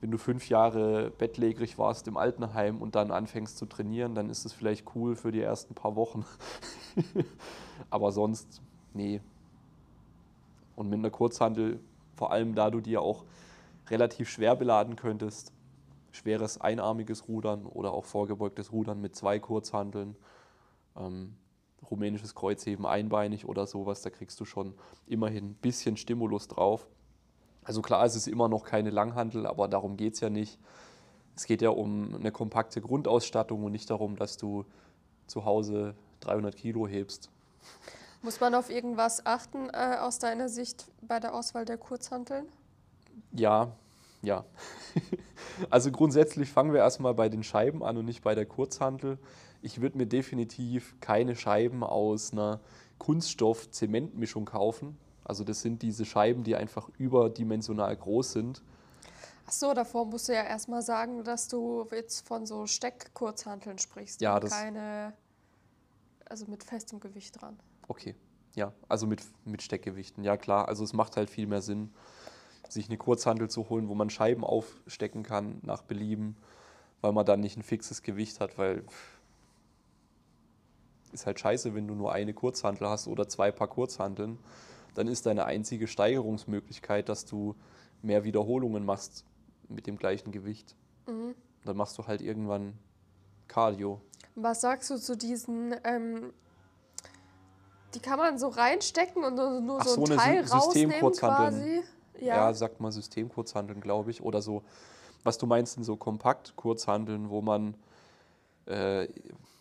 wenn 0.00 0.10
du 0.10 0.18
fünf 0.18 0.48
Jahre 0.48 1.10
bettlägerig 1.10 1.78
warst 1.78 2.08
im 2.08 2.16
Altenheim 2.16 2.82
und 2.82 2.94
dann 2.94 3.10
anfängst 3.10 3.58
zu 3.58 3.66
trainieren, 3.66 4.14
dann 4.14 4.30
ist 4.30 4.44
es 4.44 4.52
vielleicht 4.52 4.94
cool 4.94 5.14
für 5.14 5.30
die 5.30 5.40
ersten 5.40 5.74
paar 5.74 5.94
Wochen. 5.94 6.24
aber 7.90 8.12
sonst, 8.12 8.60
nee, 8.94 9.20
und 10.80 10.88
mit 10.88 10.98
einer 10.98 11.10
Kurzhandel, 11.10 11.78
vor 12.16 12.32
allem 12.32 12.54
da 12.54 12.70
du 12.70 12.80
ja 12.80 13.00
auch 13.00 13.24
relativ 13.90 14.30
schwer 14.30 14.56
beladen 14.56 14.96
könntest, 14.96 15.52
schweres 16.10 16.58
einarmiges 16.58 17.28
Rudern 17.28 17.66
oder 17.66 17.92
auch 17.92 18.06
vorgebeugtes 18.06 18.72
Rudern 18.72 18.98
mit 18.98 19.14
zwei 19.14 19.38
Kurzhandeln, 19.38 20.16
ähm, 20.96 21.34
rumänisches 21.90 22.34
Kreuzheben 22.34 22.86
einbeinig 22.86 23.46
oder 23.46 23.66
sowas, 23.66 24.00
da 24.00 24.08
kriegst 24.08 24.40
du 24.40 24.46
schon 24.46 24.72
immerhin 25.06 25.50
ein 25.50 25.54
bisschen 25.54 25.98
Stimulus 25.98 26.48
drauf. 26.48 26.88
Also 27.62 27.82
klar, 27.82 28.06
es 28.06 28.16
ist 28.16 28.26
immer 28.26 28.48
noch 28.48 28.64
keine 28.64 28.88
Langhandel, 28.88 29.46
aber 29.46 29.68
darum 29.68 29.98
geht 29.98 30.14
es 30.14 30.20
ja 30.20 30.30
nicht. 30.30 30.58
Es 31.36 31.44
geht 31.44 31.60
ja 31.60 31.68
um 31.68 32.14
eine 32.14 32.32
kompakte 32.32 32.80
Grundausstattung 32.80 33.64
und 33.64 33.72
nicht 33.72 33.90
darum, 33.90 34.16
dass 34.16 34.38
du 34.38 34.64
zu 35.26 35.44
Hause 35.44 35.94
300 36.20 36.56
Kilo 36.56 36.88
hebst. 36.88 37.30
Muss 38.22 38.40
man 38.40 38.54
auf 38.54 38.70
irgendwas 38.70 39.24
achten 39.24 39.70
äh, 39.70 39.96
aus 40.00 40.18
deiner 40.18 40.48
Sicht 40.48 40.90
bei 41.00 41.20
der 41.20 41.34
Auswahl 41.34 41.64
der 41.64 41.78
Kurzhanteln? 41.78 42.46
Ja, 43.32 43.72
ja. 44.22 44.44
also 45.70 45.90
grundsätzlich 45.90 46.50
fangen 46.50 46.72
wir 46.72 46.80
erstmal 46.80 47.14
bei 47.14 47.28
den 47.28 47.42
Scheiben 47.42 47.82
an 47.82 47.96
und 47.96 48.04
nicht 48.04 48.22
bei 48.22 48.34
der 48.34 48.44
Kurzhantel. 48.44 49.18
Ich 49.62 49.80
würde 49.80 49.96
mir 49.96 50.06
definitiv 50.06 51.00
keine 51.00 51.34
Scheiben 51.34 51.82
aus 51.82 52.32
einer 52.32 52.60
Kunststoff-Zementmischung 52.98 54.44
kaufen. 54.44 54.98
Also 55.24 55.44
das 55.44 55.62
sind 55.62 55.80
diese 55.80 56.04
Scheiben, 56.04 56.44
die 56.44 56.56
einfach 56.56 56.90
überdimensional 56.98 57.96
groß 57.96 58.32
sind. 58.32 58.62
Ach 59.46 59.52
so, 59.52 59.72
davor 59.72 60.04
musst 60.04 60.28
du 60.28 60.34
ja 60.34 60.42
erstmal 60.42 60.82
sagen, 60.82 61.24
dass 61.24 61.48
du 61.48 61.86
jetzt 61.90 62.26
von 62.26 62.46
so 62.46 62.66
Steckkurzhanteln 62.66 63.78
sprichst. 63.78 64.20
Ja, 64.20 64.38
das 64.38 64.50
keine, 64.50 65.14
also 66.28 66.46
mit 66.46 66.62
festem 66.64 67.00
Gewicht 67.00 67.40
dran. 67.40 67.58
Okay, 67.90 68.14
ja, 68.54 68.72
also 68.88 69.08
mit, 69.08 69.20
mit 69.44 69.62
Steckgewichten, 69.62 70.22
ja 70.22 70.36
klar. 70.36 70.68
Also 70.68 70.84
es 70.84 70.92
macht 70.92 71.16
halt 71.16 71.28
viel 71.28 71.48
mehr 71.48 71.60
Sinn, 71.60 71.90
sich 72.68 72.86
eine 72.86 72.96
Kurzhantel 72.96 73.50
zu 73.50 73.68
holen, 73.68 73.88
wo 73.88 73.96
man 73.96 74.10
Scheiben 74.10 74.44
aufstecken 74.44 75.24
kann 75.24 75.58
nach 75.62 75.82
Belieben, 75.82 76.36
weil 77.00 77.10
man 77.10 77.26
dann 77.26 77.40
nicht 77.40 77.56
ein 77.56 77.64
fixes 77.64 78.02
Gewicht 78.02 78.38
hat, 78.38 78.58
weil 78.58 78.84
ist 81.10 81.26
halt 81.26 81.40
scheiße, 81.40 81.74
wenn 81.74 81.88
du 81.88 81.96
nur 81.96 82.12
eine 82.12 82.32
Kurzhantel 82.32 82.88
hast 82.88 83.08
oder 83.08 83.28
zwei 83.28 83.50
Paar 83.50 83.66
Kurzhanteln. 83.66 84.38
Dann 84.94 85.08
ist 85.08 85.26
deine 85.26 85.46
einzige 85.46 85.88
Steigerungsmöglichkeit, 85.88 87.08
dass 87.08 87.24
du 87.24 87.56
mehr 88.02 88.22
Wiederholungen 88.22 88.84
machst 88.84 89.24
mit 89.68 89.88
dem 89.88 89.96
gleichen 89.96 90.30
Gewicht. 90.30 90.76
Mhm. 91.08 91.34
Dann 91.64 91.76
machst 91.76 91.98
du 91.98 92.06
halt 92.06 92.22
irgendwann 92.22 92.78
Cardio. 93.48 94.00
Was 94.36 94.60
sagst 94.60 94.90
du 94.90 94.96
zu 94.96 95.16
diesen 95.16 95.74
ähm, 95.82 96.32
die 97.94 98.00
kann 98.00 98.18
man 98.18 98.38
so 98.38 98.48
reinstecken 98.48 99.24
und 99.24 99.34
nur, 99.34 99.60
nur 99.60 99.80
Ach, 99.80 99.86
so 99.86 100.02
ein 100.02 100.06
so 100.06 100.16
Teil 100.16 100.44
rausnehmen 100.44 101.12
quasi. 101.12 101.82
Ja. 102.20 102.36
ja, 102.36 102.52
sagt 102.52 102.80
man 102.80 102.92
Systemkurzhandeln, 102.92 103.80
glaube 103.80 104.10
ich. 104.10 104.22
Oder 104.22 104.42
so, 104.42 104.62
was 105.24 105.38
du 105.38 105.46
meinst, 105.46 105.74
sind 105.74 105.84
so 105.84 105.96
Kompakt-Kurzhandeln, 105.96 107.30
wo 107.30 107.40
man, 107.40 107.74
äh, 108.66 109.08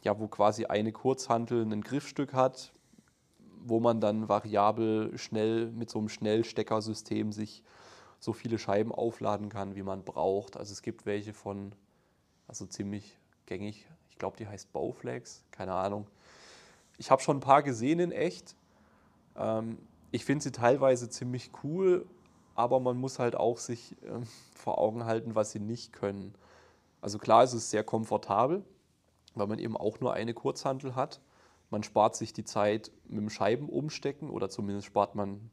ja, 0.03 0.19
wo 0.19 0.27
quasi 0.27 0.65
eine 0.65 0.91
Kurzhandel 0.91 1.61
ein 1.61 1.81
Griffstück 1.81 2.33
hat, 2.33 2.73
wo 3.63 3.79
man 3.79 4.01
dann 4.01 4.27
variabel 4.27 5.17
schnell 5.17 5.67
mit 5.71 5.89
so 5.89 5.99
einem 5.99 6.09
Schnellsteckersystem 6.09 7.31
sich 7.31 7.63
so 8.19 8.33
viele 8.33 8.57
Scheiben 8.57 8.91
aufladen 8.91 9.47
kann, 9.47 9.75
wie 9.75 9.83
man 9.83 10.03
braucht. 10.03 10.57
Also 10.57 10.73
es 10.73 10.81
gibt 10.81 11.05
welche 11.05 11.33
von, 11.33 11.71
also 12.47 12.65
ziemlich 12.65 13.17
gängig, 13.45 13.87
ich 14.09 14.17
glaube, 14.17 14.35
die 14.35 14.47
heißt 14.47 14.73
Bowflex, 14.73 15.45
keine 15.51 15.73
Ahnung 15.73 16.07
ich 16.99 17.09
habe 17.09 17.21
schon 17.21 17.37
ein 17.37 17.41
paar 17.41 17.63
gesehen 17.63 17.99
in 17.99 18.11
echt. 18.11 18.55
Ähm, 19.35 19.79
ich 20.11 20.25
finde 20.25 20.43
sie 20.43 20.51
teilweise 20.51 21.09
ziemlich 21.09 21.49
cool, 21.63 22.05
aber 22.55 22.79
man 22.79 22.97
muss 22.97 23.17
halt 23.17 23.35
auch 23.35 23.57
sich 23.57 23.95
äh, 24.03 24.21
vor 24.53 24.77
Augen 24.77 25.05
halten, 25.05 25.33
was 25.33 25.51
sie 25.51 25.59
nicht 25.59 25.93
können. 25.93 26.35
Also 27.01 27.17
klar, 27.17 27.43
es 27.43 27.53
ist 27.53 27.71
sehr 27.71 27.83
komfortabel, 27.83 28.63
weil 29.33 29.47
man 29.47 29.57
eben 29.57 29.77
auch 29.77 30.01
nur 30.01 30.13
eine 30.13 30.33
Kurzhantel 30.33 30.95
hat. 30.95 31.21
Man 31.69 31.83
spart 31.83 32.15
sich 32.15 32.33
die 32.33 32.43
Zeit 32.43 32.91
mit 33.07 33.21
dem 33.21 33.29
Scheiben 33.29 33.69
umstecken 33.69 34.29
oder 34.29 34.49
zumindest 34.49 34.87
spart 34.87 35.15
man 35.15 35.49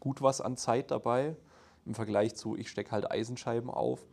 gut 0.00 0.20
was 0.20 0.40
an 0.40 0.56
Zeit 0.56 0.90
dabei 0.90 1.36
im 1.86 1.94
Vergleich 1.94 2.34
zu, 2.34 2.56
ich 2.56 2.70
stecke 2.70 2.90
halt 2.90 3.10
Eisenscheiben 3.10 3.70
auf. 3.70 4.04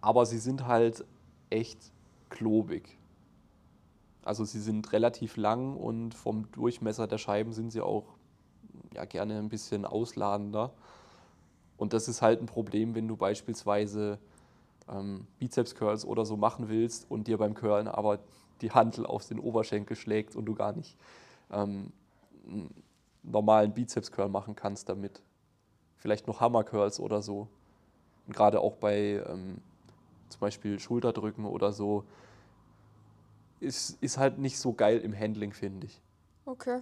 Aber 0.00 0.26
sie 0.26 0.38
sind 0.38 0.66
halt 0.66 1.04
echt 1.50 1.92
klobig. 2.30 2.98
Also 4.24 4.44
sie 4.44 4.60
sind 4.60 4.92
relativ 4.92 5.36
lang 5.36 5.76
und 5.76 6.14
vom 6.14 6.50
Durchmesser 6.52 7.06
der 7.06 7.18
Scheiben 7.18 7.52
sind 7.52 7.70
sie 7.70 7.80
auch 7.80 8.04
ja, 8.94 9.04
gerne 9.04 9.38
ein 9.38 9.48
bisschen 9.48 9.84
ausladender. 9.84 10.72
Und 11.76 11.92
das 11.92 12.08
ist 12.08 12.22
halt 12.22 12.40
ein 12.40 12.46
Problem, 12.46 12.94
wenn 12.94 13.08
du 13.08 13.16
beispielsweise 13.16 14.18
ähm, 14.88 15.26
Bizeps-Curls 15.38 16.04
oder 16.04 16.24
so 16.24 16.36
machen 16.36 16.68
willst 16.68 17.10
und 17.10 17.26
dir 17.26 17.38
beim 17.38 17.54
Curlen 17.54 17.88
aber 17.88 18.20
die 18.60 18.70
Hantel 18.70 19.04
auf 19.06 19.26
den 19.26 19.40
Oberschenkel 19.40 19.96
schlägt 19.96 20.36
und 20.36 20.44
du 20.44 20.54
gar 20.54 20.72
nicht 20.72 20.96
ähm, 21.50 21.92
einen 22.46 22.70
normalen 23.24 23.72
Bizeps-Curl 23.72 24.28
machen 24.28 24.54
kannst 24.54 24.88
damit. 24.88 25.20
Vielleicht 25.96 26.26
noch 26.26 26.40
Hammer-Curls 26.40 27.00
oder 27.00 27.22
so. 27.22 27.48
Und 28.26 28.34
gerade 28.34 28.60
auch 28.60 28.76
bei 28.76 29.22
ähm, 29.26 29.58
zum 30.28 30.40
Beispiel 30.40 30.78
Schulterdrücken 30.78 31.44
oder 31.44 31.72
so 31.72 32.04
ist, 33.62 34.02
ist 34.02 34.18
halt 34.18 34.38
nicht 34.38 34.58
so 34.58 34.72
geil 34.72 34.98
im 34.98 35.18
Handling, 35.18 35.52
finde 35.52 35.86
ich. 35.86 36.02
Okay. 36.44 36.80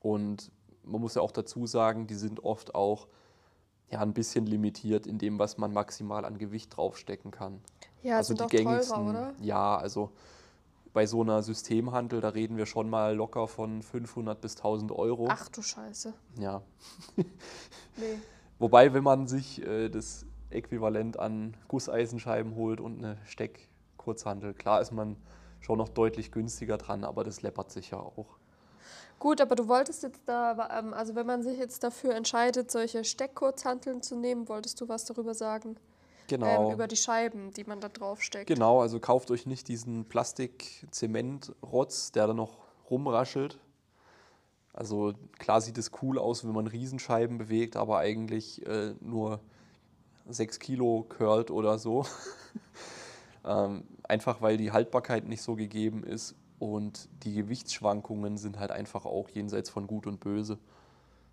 Und 0.00 0.52
man 0.84 1.00
muss 1.00 1.14
ja 1.14 1.22
auch 1.22 1.32
dazu 1.32 1.66
sagen, 1.66 2.06
die 2.06 2.14
sind 2.14 2.44
oft 2.44 2.74
auch 2.74 3.08
ja, 3.90 4.00
ein 4.00 4.12
bisschen 4.12 4.46
limitiert 4.46 5.06
in 5.06 5.18
dem, 5.18 5.38
was 5.38 5.58
man 5.58 5.72
maximal 5.72 6.24
an 6.24 6.38
Gewicht 6.38 6.76
draufstecken 6.76 7.30
kann. 7.30 7.60
Ja, 8.02 8.18
also 8.18 8.34
die 8.34 8.46
gängigsten, 8.46 8.96
teurer, 8.96 9.10
oder? 9.10 9.34
Ja, 9.40 9.76
also 9.76 10.12
bei 10.92 11.06
so 11.06 11.22
einer 11.22 11.42
Systemhandel, 11.42 12.20
da 12.20 12.30
reden 12.30 12.56
wir 12.56 12.66
schon 12.66 12.90
mal 12.90 13.14
locker 13.14 13.48
von 13.48 13.82
500 13.82 14.40
bis 14.40 14.56
1000 14.56 14.92
Euro. 14.92 15.26
Ach 15.30 15.48
du 15.48 15.62
Scheiße. 15.62 16.12
Ja. 16.38 16.62
nee. 17.16 17.24
Wobei, 18.58 18.92
wenn 18.92 19.04
man 19.04 19.26
sich 19.26 19.64
äh, 19.64 19.88
das 19.88 20.26
Äquivalent 20.50 21.18
an 21.18 21.56
Gusseisenscheiben 21.68 22.54
holt 22.56 22.80
und 22.80 22.98
eine 22.98 23.18
Steckkurzhandel, 23.24 24.54
klar 24.54 24.80
ist 24.80 24.92
man 24.92 25.16
schon 25.60 25.78
noch 25.78 25.88
deutlich 25.88 26.32
günstiger 26.32 26.78
dran, 26.78 27.04
aber 27.04 27.24
das 27.24 27.42
läppert 27.42 27.70
sich 27.70 27.90
ja 27.90 27.98
auch. 27.98 28.38
Gut, 29.18 29.40
aber 29.40 29.56
du 29.56 29.66
wolltest 29.66 30.04
jetzt 30.04 30.20
da, 30.26 30.68
ähm, 30.78 30.94
also 30.94 31.16
wenn 31.16 31.26
man 31.26 31.42
sich 31.42 31.58
jetzt 31.58 31.82
dafür 31.82 32.14
entscheidet, 32.14 32.70
solche 32.70 33.04
Steckkurzhanteln 33.04 34.02
zu 34.02 34.16
nehmen, 34.16 34.48
wolltest 34.48 34.80
du 34.80 34.88
was 34.88 35.04
darüber 35.04 35.34
sagen? 35.34 35.76
Genau. 36.28 36.68
Ähm, 36.68 36.74
über 36.74 36.86
die 36.86 36.96
Scheiben, 36.96 37.52
die 37.52 37.64
man 37.64 37.80
da 37.80 37.88
draufsteckt. 37.88 38.46
Genau, 38.46 38.80
also 38.80 39.00
kauft 39.00 39.30
euch 39.30 39.46
nicht 39.46 39.66
diesen 39.66 40.04
Plastik-Zement-Rotz, 40.04 42.12
der 42.12 42.28
da 42.28 42.34
noch 42.34 42.58
rumraschelt. 42.90 43.58
Also 44.72 45.14
klar 45.38 45.60
sieht 45.60 45.78
es 45.78 45.90
cool 46.02 46.18
aus, 46.18 46.44
wenn 46.44 46.52
man 46.52 46.68
Riesenscheiben 46.68 47.38
bewegt, 47.38 47.76
aber 47.76 47.98
eigentlich 47.98 48.64
äh, 48.66 48.94
nur 49.00 49.40
6 50.28 50.60
Kilo 50.60 51.04
curlt 51.08 51.50
oder 51.50 51.78
so. 51.78 52.06
ähm, 53.44 53.82
einfach 54.08 54.40
weil 54.42 54.56
die 54.56 54.72
Haltbarkeit 54.72 55.26
nicht 55.26 55.42
so 55.42 55.54
gegeben 55.54 56.02
ist 56.02 56.34
und 56.58 57.08
die 57.22 57.34
Gewichtsschwankungen 57.34 58.36
sind 58.36 58.58
halt 58.58 58.70
einfach 58.70 59.04
auch 59.04 59.28
jenseits 59.28 59.70
von 59.70 59.86
Gut 59.86 60.06
und 60.06 60.18
Böse. 60.18 60.58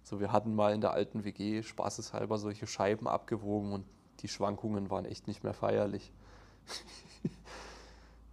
So, 0.04 0.20
wir 0.20 0.32
hatten 0.32 0.54
mal 0.54 0.74
in 0.74 0.82
der 0.82 0.92
alten 0.92 1.24
WG 1.24 1.64
spaßeshalber 1.64 2.38
solche 2.38 2.68
Scheiben 2.68 3.08
abgewogen 3.08 3.74
und 3.74 3.86
die 4.20 4.28
Schwankungen 4.28 4.92
waren 4.92 5.06
echt 5.06 5.28
nicht 5.28 5.44
mehr 5.44 5.54
feierlich. 5.54 6.12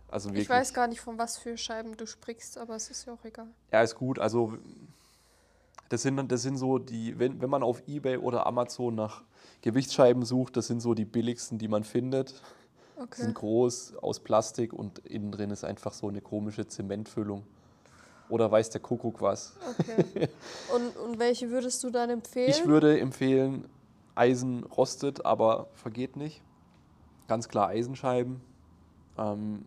also 0.09 0.29
wirklich. 0.31 0.43
Ich 0.43 0.51
weiß 0.51 0.75
gar 0.75 0.87
nicht, 0.87 1.01
von 1.01 1.17
was 1.17 1.39
für 1.39 1.57
Scheiben 1.57 1.97
du 1.97 2.07
sprichst, 2.07 2.59
aber 2.59 2.75
es 2.77 2.91
ist 2.91 3.07
ja 3.07 3.15
auch 3.15 3.25
egal. 3.25 3.49
Ja, 3.73 3.81
ist 3.81 3.95
gut. 3.95 4.19
Also 4.19 4.59
das 5.89 6.03
sind, 6.03 6.31
das 6.31 6.43
sind 6.43 6.57
so 6.57 6.79
die, 6.79 7.19
wenn, 7.19 7.41
wenn 7.41 7.51
man 7.51 7.63
auf 7.63 7.87
Ebay 7.89 8.19
oder 8.19 8.47
Amazon 8.47 8.95
nach 8.95 9.23
Gewichtsscheiben 9.63 10.25
sucht, 10.25 10.57
das 10.57 10.67
sind 10.67 10.81
so 10.81 10.93
die 10.93 11.05
billigsten, 11.05 11.59
die 11.59 11.69
man 11.69 11.85
findet. 11.85 12.43
Okay. 13.03 13.23
Sind 13.23 13.35
groß, 13.35 13.97
aus 13.97 14.21
Plastik 14.21 14.73
und 14.73 15.01
innen 15.01 15.33
drin 15.33 15.51
ist 15.51 15.65
einfach 15.65 15.93
so 15.93 16.09
eine 16.09 16.21
komische 16.21 16.67
Zementfüllung. 16.67 17.45
Oder 18.29 18.51
weiß 18.51 18.71
der 18.71 18.81
Kuckuck 18.81 19.21
was. 19.21 19.57
Okay. 19.79 20.29
Und, 20.75 20.97
und 20.97 21.19
welche 21.19 21.51
würdest 21.51 21.85
du 21.85 21.91
dann 21.91 22.09
empfehlen? 22.09 22.49
Ich 22.49 22.67
würde 22.67 22.99
empfehlen, 22.99 23.69
Eisen 24.15 24.65
rostet, 24.65 25.27
aber 25.27 25.67
vergeht 25.75 26.17
nicht. 26.17 26.41
Ganz 27.29 27.49
klar 27.49 27.69
Eisenscheiben. 27.69 28.41
Ähm, 29.19 29.67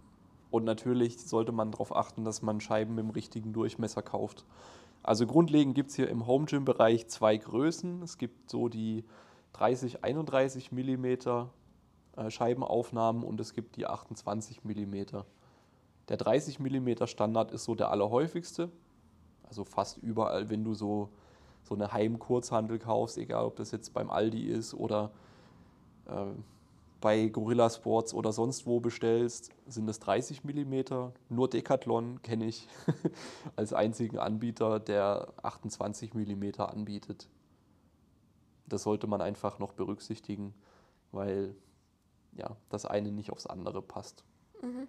und 0.50 0.64
natürlich 0.64 1.20
sollte 1.20 1.52
man 1.52 1.72
darauf 1.72 1.96
achten, 1.96 2.24
dass 2.24 2.42
man 2.42 2.60
Scheiben 2.60 2.96
mit 2.96 3.04
dem 3.04 3.12
richtigen 3.12 3.54
Durchmesser 3.54 4.02
kauft. 4.02 4.46
Also 5.04 5.28
grundlegend 5.28 5.76
gibt 5.76 5.92
es 5.92 5.96
hier 5.96 6.10
im 6.10 6.26
Home 6.26 6.46
Gym 6.46 6.66
Bereich 6.66 7.08
zwei 7.08 7.38
Größen. 7.38 8.02
Es 8.02 8.18
gibt 8.18 8.50
so 8.50 8.70
die 8.70 9.04
30, 9.54 10.04
31 10.04 10.72
mm 10.72 11.18
Scheibenaufnahmen 12.30 13.24
und 13.24 13.40
es 13.40 13.54
gibt 13.54 13.76
die 13.76 13.86
28 13.86 14.64
mm. 14.64 14.96
Der 16.10 16.18
30 16.18 16.60
mm 16.60 17.06
Standard 17.06 17.52
ist 17.52 17.64
so 17.64 17.76
der 17.76 17.92
allerhäufigste. 17.92 18.70
Also 19.44 19.64
fast 19.64 19.98
überall, 19.98 20.50
wenn 20.50 20.64
du 20.64 20.74
so, 20.74 21.10
so 21.64 21.76
eine 21.76 21.92
Heimkurzhandel 21.92 22.80
kaufst, 22.80 23.18
egal 23.18 23.46
ob 23.46 23.56
das 23.56 23.72
jetzt 23.72 23.94
beim 23.94 24.10
Aldi 24.10 24.48
ist 24.48 24.74
oder 24.74 25.12
äh, 26.08 26.26
bei 27.02 27.28
Gorilla 27.28 27.70
Sports 27.70 28.14
oder 28.14 28.32
sonst 28.32 28.66
wo 28.66 28.80
bestellst, 28.80 29.52
sind 29.68 29.88
es 29.90 30.00
30 30.00 30.44
mm. 30.44 31.12
Nur 31.30 31.50
Decathlon 31.50 32.22
kenne 32.22 32.46
ich 32.46 32.68
als 33.56 33.74
einzigen 33.74 34.18
Anbieter, 34.18 34.80
der 34.80 35.28
28 35.44 36.14
mm 36.14 36.62
anbietet. 36.62 37.30
Das 38.68 38.84
sollte 38.84 39.06
man 39.06 39.22
einfach 39.22 39.60
noch 39.60 39.74
berücksichtigen, 39.74 40.54
weil 41.12 41.56
ja, 42.36 42.56
das 42.70 42.86
eine 42.86 43.12
nicht 43.12 43.32
aufs 43.32 43.48
andere 43.48 43.82
passt. 43.82 44.24
Mhm. 44.62 44.88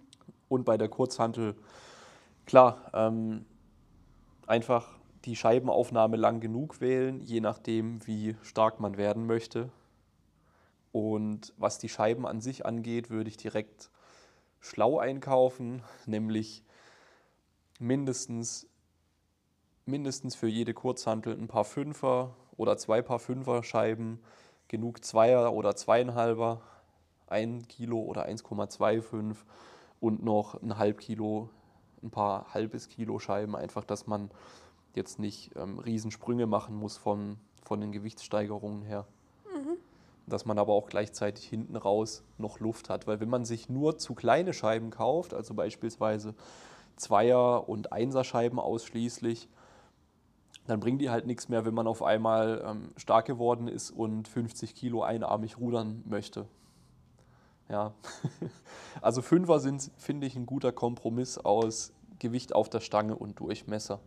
Und 0.49 0.65
bei 0.65 0.77
der 0.77 0.89
Kurzhantel, 0.89 1.55
klar, 2.45 2.91
ähm, 2.93 3.45
einfach 4.45 4.97
die 5.25 5.35
Scheibenaufnahme 5.35 6.15
lang 6.15 6.39
genug 6.39 6.79
wählen, 6.79 7.21
je 7.21 7.41
nachdem, 7.41 8.05
wie 8.07 8.35
stark 8.41 8.79
man 8.79 8.97
werden 8.97 9.25
möchte. 9.25 9.69
Und 10.91 11.53
was 11.57 11.79
die 11.79 11.89
Scheiben 11.89 12.25
an 12.25 12.39
sich 12.39 12.65
angeht, 12.65 13.09
würde 13.09 13.29
ich 13.29 13.37
direkt 13.37 13.91
schlau 14.59 14.99
einkaufen, 14.99 15.83
nämlich 16.05 16.63
mindestens, 17.79 18.67
mindestens 19.85 20.35
für 20.35 20.47
jede 20.47 20.73
Kurzhantel 20.73 21.37
ein 21.37 21.47
paar 21.47 21.65
Fünfer 21.65 22.35
oder 22.55 22.77
zwei 22.77 23.01
Paar 23.01 23.19
Fünfer 23.19 23.63
Scheiben, 23.63 24.19
genug 24.67 25.03
Zweier 25.03 25.53
oder 25.53 25.75
Zweieinhalber, 25.75 26.61
ein 27.27 27.67
Kilo 27.67 27.99
oder 27.99 28.27
1,25 28.27 29.35
und 29.99 30.23
noch 30.23 30.61
ein 30.61 30.77
halb 30.77 30.99
Kilo, 30.99 31.49
ein 32.03 32.11
paar 32.11 32.53
halbes 32.53 32.89
Kilo 32.89 33.19
Scheiben, 33.19 33.55
einfach, 33.55 33.83
dass 33.83 34.07
man 34.07 34.29
jetzt 34.93 35.19
nicht 35.19 35.51
ähm, 35.55 35.79
Riesensprünge 35.79 36.45
machen 36.45 36.75
muss 36.75 36.97
von, 36.97 37.37
von 37.63 37.81
den 37.81 37.91
Gewichtssteigerungen 37.91 38.83
her. 38.83 39.05
Mhm. 39.45 39.77
Dass 40.25 40.45
man 40.45 40.59
aber 40.59 40.73
auch 40.73 40.87
gleichzeitig 40.87 41.45
hinten 41.45 41.75
raus 41.75 42.23
noch 42.37 42.59
Luft 42.59 42.89
hat. 42.89 43.07
Weil 43.07 43.19
wenn 43.19 43.29
man 43.29 43.45
sich 43.45 43.69
nur 43.69 43.97
zu 43.97 44.13
kleine 44.13 44.53
Scheiben 44.53 44.89
kauft, 44.89 45.33
also 45.33 45.53
beispielsweise 45.53 46.35
Zweier- 46.97 47.69
und 47.69 47.93
Einser-Scheiben 47.93 48.59
ausschließlich, 48.59 49.47
dann 50.65 50.81
bringen 50.81 50.97
die 50.97 51.09
halt 51.09 51.25
nichts 51.25 51.47
mehr, 51.47 51.65
wenn 51.65 51.73
man 51.73 51.87
auf 51.87 52.03
einmal 52.03 52.61
ähm, 52.65 52.89
stark 52.97 53.25
geworden 53.25 53.67
ist 53.67 53.89
und 53.91 54.27
50 54.27 54.75
Kilo 54.75 55.01
einarmig 55.01 55.57
rudern 55.57 56.03
möchte. 56.05 56.45
Ja. 57.69 57.93
also 59.01 59.21
Fünfer 59.21 59.59
sind, 59.59 59.91
finde 59.97 60.27
ich, 60.27 60.35
ein 60.35 60.45
guter 60.45 60.71
Kompromiss 60.71 61.37
aus 61.37 61.91
Gewicht 62.19 62.53
auf 62.53 62.69
der 62.69 62.79
Stange 62.79 63.15
und 63.15 63.39
Durchmesser. 63.39 63.99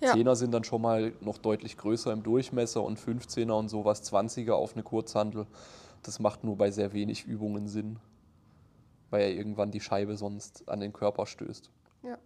Ja. 0.00 0.12
Zehner 0.12 0.34
sind 0.34 0.52
dann 0.52 0.64
schon 0.64 0.82
mal 0.82 1.12
noch 1.20 1.38
deutlich 1.38 1.76
größer 1.76 2.12
im 2.12 2.22
Durchmesser 2.24 2.82
und 2.82 2.98
15er 2.98 3.52
und 3.52 3.68
sowas, 3.68 4.02
20er 4.12 4.52
auf 4.52 4.74
eine 4.74 4.82
Kurzhandel. 4.82 5.46
Das 6.02 6.18
macht 6.18 6.42
nur 6.42 6.56
bei 6.56 6.72
sehr 6.72 6.92
wenig 6.92 7.24
Übungen 7.24 7.68
Sinn, 7.68 8.00
weil 9.10 9.22
ja 9.22 9.36
irgendwann 9.36 9.70
die 9.70 9.80
Scheibe 9.80 10.16
sonst 10.16 10.68
an 10.68 10.80
den 10.80 10.92
Körper 10.92 11.26
stößt. 11.26 11.70
Ja. 12.02 12.18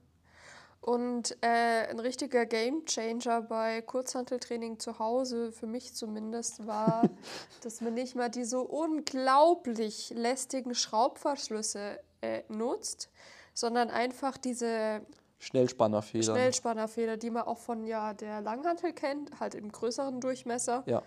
Und 0.87 1.37
äh, 1.41 1.89
ein 1.91 1.99
richtiger 1.99 2.47
Gamechanger 2.47 3.43
bei 3.43 3.83
Kurzhanteltraining 3.83 4.79
zu 4.79 5.01
Hause, 5.01 5.51
für 5.51 5.67
mich 5.67 5.95
zumindest, 5.95 6.65
war, 6.65 7.03
dass 7.65 7.81
man 7.81 7.95
nicht 7.95 8.15
mal 8.15 8.31
diese 8.31 8.61
unglaublich 8.61 10.11
lästigen 10.15 10.77
Schraubverschlüsse 10.77 11.99
äh, 12.21 12.45
nutzt, 12.49 13.11
sondern 13.53 13.91
einfach 13.91 14.37
diese 14.37 15.05
Schnellspannerfeder. 15.41 16.35
Schnellspannerfeder, 16.35 17.17
die 17.17 17.31
man 17.31 17.43
auch 17.43 17.59
von 17.59 17.85
ja, 17.85 18.15
der 18.15 18.41
Langhantel 18.41 18.93
kennt, 18.93 19.41
halt 19.41 19.57
im 19.57 19.73
größeren 19.73 20.21
Durchmesser. 20.21 20.85
Ja, 20.87 21.03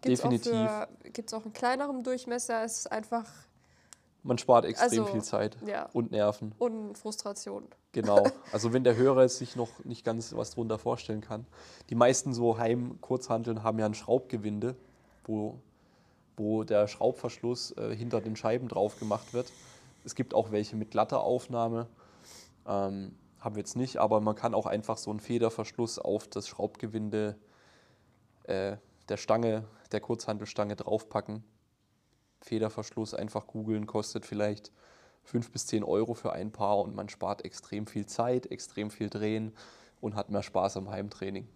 gibt's 0.00 0.22
definitiv. 0.22 0.70
Gibt 1.12 1.28
es 1.28 1.34
auch 1.34 1.44
einen 1.44 1.52
kleineren 1.52 2.02
Durchmesser. 2.02 2.64
Es 2.64 2.78
ist 2.78 2.86
einfach 2.90 3.26
man 4.22 4.38
spart 4.38 4.64
extrem 4.64 5.00
also, 5.00 5.04
viel 5.06 5.22
Zeit 5.22 5.56
ja. 5.66 5.88
und 5.92 6.10
Nerven. 6.10 6.54
Und 6.58 6.96
Frustration. 6.98 7.68
Genau. 7.92 8.24
Also 8.52 8.72
wenn 8.72 8.84
der 8.84 8.96
Hörer 8.96 9.28
sich 9.28 9.56
noch 9.56 9.84
nicht 9.84 10.04
ganz 10.04 10.34
was 10.34 10.50
drunter 10.50 10.78
vorstellen 10.78 11.20
kann. 11.20 11.46
Die 11.88 11.94
meisten 11.94 12.34
so 12.34 12.58
Heim-Kurzhanteln 12.58 13.62
haben 13.62 13.78
ja 13.78 13.86
ein 13.86 13.94
Schraubgewinde, 13.94 14.76
wo, 15.24 15.58
wo 16.36 16.64
der 16.64 16.88
Schraubverschluss 16.88 17.72
äh, 17.76 17.94
hinter 17.94 18.20
den 18.20 18.36
Scheiben 18.36 18.68
drauf 18.68 18.98
gemacht 18.98 19.32
wird. 19.32 19.52
Es 20.04 20.14
gibt 20.14 20.34
auch 20.34 20.50
welche 20.50 20.76
mit 20.76 20.90
glatter 20.90 21.20
Aufnahme. 21.20 21.86
Ähm, 22.66 23.14
haben 23.40 23.54
wir 23.54 23.60
jetzt 23.60 23.76
nicht, 23.76 23.98
aber 23.98 24.20
man 24.20 24.34
kann 24.34 24.54
auch 24.54 24.66
einfach 24.66 24.98
so 24.98 25.10
einen 25.10 25.20
Federverschluss 25.20 25.98
auf 25.98 26.28
das 26.28 26.46
Schraubgewinde 26.48 27.38
äh, 28.44 28.76
der 29.08 29.16
Stange, 29.16 29.64
der 29.92 30.00
Kurzhantelstange 30.00 30.76
draufpacken. 30.76 31.42
Federverschluss 32.40 33.14
einfach 33.14 33.46
googeln, 33.46 33.86
kostet 33.86 34.26
vielleicht 34.26 34.72
5 35.24 35.50
bis 35.50 35.66
10 35.66 35.84
Euro 35.84 36.14
für 36.14 36.32
ein 36.32 36.50
Paar 36.50 36.78
und 36.78 36.94
man 36.94 37.08
spart 37.08 37.44
extrem 37.44 37.86
viel 37.86 38.06
Zeit, 38.06 38.46
extrem 38.46 38.90
viel 38.90 39.10
Drehen 39.10 39.52
und 40.00 40.14
hat 40.14 40.30
mehr 40.30 40.42
Spaß 40.42 40.76
am 40.78 40.90
Heimtraining. 40.90 41.46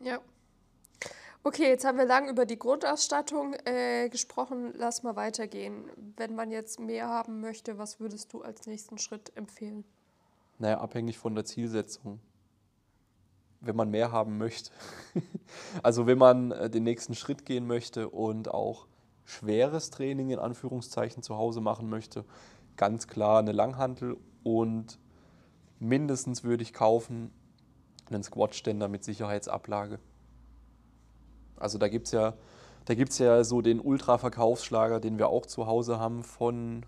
Ja. 0.00 0.20
Okay, 1.42 1.68
jetzt 1.68 1.84
haben 1.84 1.96
wir 1.96 2.06
lang 2.06 2.28
über 2.28 2.44
die 2.44 2.58
Grundausstattung 2.58 3.54
äh, 3.64 4.08
gesprochen. 4.08 4.72
Lass 4.76 5.04
mal 5.04 5.14
weitergehen. 5.14 5.88
Wenn 6.16 6.34
man 6.34 6.50
jetzt 6.50 6.80
mehr 6.80 7.08
haben 7.08 7.40
möchte, 7.40 7.78
was 7.78 8.00
würdest 8.00 8.32
du 8.32 8.42
als 8.42 8.66
nächsten 8.66 8.98
Schritt 8.98 9.30
empfehlen? 9.36 9.84
Naja, 10.58 10.80
abhängig 10.80 11.18
von 11.18 11.36
der 11.36 11.44
Zielsetzung. 11.44 12.18
Wenn 13.60 13.76
man 13.76 13.90
mehr 13.90 14.10
haben 14.10 14.38
möchte. 14.38 14.72
also 15.84 16.08
wenn 16.08 16.18
man 16.18 16.50
äh, 16.50 16.68
den 16.68 16.82
nächsten 16.82 17.14
Schritt 17.14 17.44
gehen 17.44 17.66
möchte 17.66 18.08
und 18.08 18.48
auch 18.52 18.88
schweres 19.26 19.90
Training 19.90 20.30
in 20.30 20.38
Anführungszeichen 20.38 21.22
zu 21.22 21.36
Hause 21.36 21.60
machen 21.60 21.90
möchte, 21.90 22.24
ganz 22.76 23.08
klar 23.08 23.40
eine 23.40 23.52
Langhantel 23.52 24.16
und 24.42 24.98
mindestens 25.78 26.44
würde 26.44 26.62
ich 26.62 26.72
kaufen 26.72 27.30
einen 28.08 28.22
Squat-Ständer 28.22 28.88
mit 28.88 29.04
Sicherheitsablage. 29.04 29.98
Also 31.56 31.76
da 31.78 31.88
gibt 31.88 32.06
es 32.06 32.12
ja, 32.12 32.34
ja 33.18 33.44
so 33.44 33.62
den 33.62 33.80
Ultra-Verkaufsschlager, 33.80 35.00
den 35.00 35.18
wir 35.18 35.28
auch 35.28 35.44
zu 35.46 35.66
Hause 35.66 35.98
haben 35.98 36.22
von, 36.22 36.86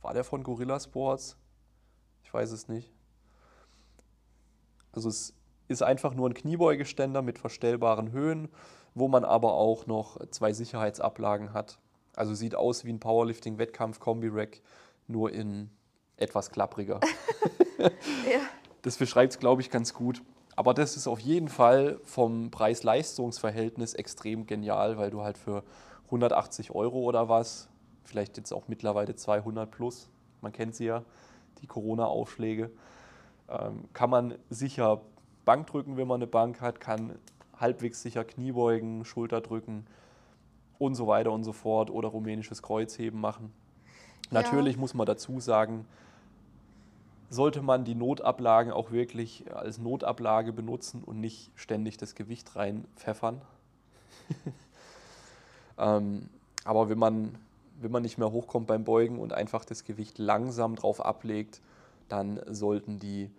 war 0.00 0.14
der 0.14 0.24
von 0.24 0.42
Gorilla 0.42 0.80
Sports? 0.80 1.36
Ich 2.22 2.32
weiß 2.32 2.50
es 2.52 2.68
nicht. 2.68 2.90
Also 4.92 5.10
es 5.10 5.34
ist 5.68 5.82
einfach 5.82 6.14
nur 6.14 6.28
ein 6.28 6.34
Kniebeugeständer 6.34 7.22
mit 7.22 7.38
verstellbaren 7.38 8.12
Höhen 8.12 8.48
wo 8.94 9.08
man 9.08 9.24
aber 9.24 9.54
auch 9.54 9.86
noch 9.86 10.18
zwei 10.30 10.52
Sicherheitsablagen 10.52 11.52
hat. 11.52 11.78
Also 12.14 12.34
sieht 12.34 12.54
aus 12.54 12.84
wie 12.84 12.92
ein 12.92 13.00
Powerlifting-Wettkampf-Kombi-Rack, 13.00 14.60
nur 15.08 15.32
in 15.32 15.70
etwas 16.16 16.50
klappriger. 16.50 17.00
ja. 17.78 17.90
Das 18.82 18.96
beschreibt 18.96 19.32
es, 19.32 19.38
glaube 19.38 19.62
ich, 19.62 19.70
ganz 19.70 19.94
gut. 19.94 20.22
Aber 20.56 20.72
das 20.72 20.96
ist 20.96 21.08
auf 21.08 21.18
jeden 21.18 21.48
Fall 21.48 21.98
vom 22.04 22.52
Preis-Leistungs-Verhältnis 22.52 23.94
extrem 23.94 24.46
genial, 24.46 24.96
weil 24.96 25.10
du 25.10 25.22
halt 25.22 25.36
für 25.36 25.64
180 26.06 26.70
Euro 26.70 27.00
oder 27.00 27.28
was, 27.28 27.68
vielleicht 28.04 28.36
jetzt 28.36 28.52
auch 28.52 28.68
mittlerweile 28.68 29.16
200 29.16 29.68
plus, 29.68 30.08
man 30.40 30.52
kennt 30.52 30.76
sie 30.76 30.84
ja, 30.84 31.02
die 31.60 31.66
Corona-Aufschläge, 31.66 32.70
ähm, 33.48 33.88
kann 33.92 34.10
man 34.10 34.38
sicher 34.50 35.00
Bank 35.44 35.66
drücken, 35.66 35.96
wenn 35.96 36.08
man 36.08 36.16
eine 36.16 36.26
Bank 36.26 36.60
hat, 36.60 36.80
kann 36.80 37.18
halbwegs 37.58 38.02
sicher 38.02 38.24
Kniebeugen, 38.24 39.04
Schulterdrücken 39.04 39.86
und 40.78 40.94
so 40.94 41.06
weiter 41.06 41.32
und 41.32 41.44
so 41.44 41.52
fort 41.52 41.90
oder 41.90 42.08
rumänisches 42.08 42.62
Kreuzheben 42.62 43.20
machen. 43.20 43.52
Ja. 44.30 44.42
Natürlich 44.42 44.76
muss 44.76 44.94
man 44.94 45.06
dazu 45.06 45.40
sagen, 45.40 45.86
sollte 47.30 47.62
man 47.62 47.84
die 47.84 47.94
Notablagen 47.94 48.72
auch 48.72 48.90
wirklich 48.90 49.44
als 49.54 49.78
Notablage 49.78 50.52
benutzen 50.52 51.02
und 51.02 51.20
nicht 51.20 51.50
ständig 51.54 51.96
das 51.96 52.14
Gewicht 52.14 52.54
reinpfeffern. 52.56 53.40
ähm, 55.78 56.28
aber 56.64 56.88
wenn 56.88 56.98
man, 56.98 57.34
wenn 57.80 57.90
man 57.90 58.02
nicht 58.02 58.18
mehr 58.18 58.30
hochkommt 58.30 58.66
beim 58.66 58.84
Beugen 58.84 59.18
und 59.18 59.32
einfach 59.32 59.64
das 59.64 59.84
Gewicht 59.84 60.18
langsam 60.18 60.76
drauf 60.76 61.04
ablegt, 61.04 61.60
dann 62.08 62.40
sollten 62.46 62.98
die 62.98 63.30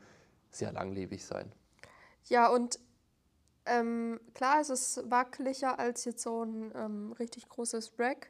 sehr 0.49 0.71
langlebig 0.71 1.25
sein. 1.25 1.51
Ja, 2.27 2.47
und 2.49 2.79
ähm, 3.65 4.19
klar, 4.33 4.61
es 4.61 4.69
ist 4.69 5.09
wackeliger 5.09 5.79
als 5.79 6.05
jetzt 6.05 6.21
so 6.21 6.43
ein 6.43 6.71
ähm, 6.75 7.11
richtig 7.13 7.49
großes 7.49 7.93
Rack. 7.97 8.29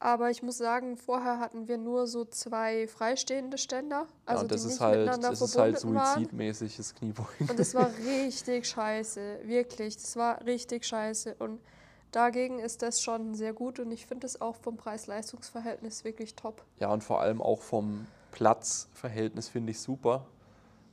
Aber 0.00 0.30
ich 0.30 0.42
muss 0.42 0.58
sagen, 0.58 0.96
vorher 0.96 1.38
hatten 1.38 1.68
wir 1.68 1.78
nur 1.78 2.06
so 2.06 2.24
zwei 2.24 2.86
freistehende 2.88 3.56
Ständer, 3.56 4.06
also 4.26 4.40
ja, 4.40 4.42
und 4.42 4.50
das 4.52 4.62
die 4.62 4.66
ist 4.66 4.72
nicht 4.74 4.80
halt, 4.80 4.98
miteinander 4.98 5.30
das 5.30 5.40
ist 5.40 5.56
halt 5.56 5.78
suizidmäßiges 5.78 6.94
Kniebeugen. 6.96 7.48
Und 7.48 7.58
das 7.58 7.74
war 7.74 7.90
richtig 8.04 8.66
scheiße, 8.66 9.38
wirklich. 9.44 9.96
Das 9.96 10.16
war 10.16 10.44
richtig 10.44 10.84
scheiße. 10.84 11.36
Und 11.38 11.60
dagegen 12.10 12.58
ist 12.58 12.82
das 12.82 13.00
schon 13.00 13.34
sehr 13.34 13.52
gut 13.52 13.78
und 13.78 13.92
ich 13.92 14.06
finde 14.06 14.26
es 14.26 14.40
auch 14.40 14.56
vom 14.56 14.76
Preis-Leistungs-Verhältnis 14.76 16.04
wirklich 16.04 16.34
top. 16.34 16.62
Ja, 16.80 16.92
und 16.92 17.02
vor 17.02 17.20
allem 17.20 17.40
auch 17.40 17.62
vom 17.62 18.06
Platzverhältnis 18.32 19.48
finde 19.48 19.70
ich 19.70 19.80
super, 19.80 20.26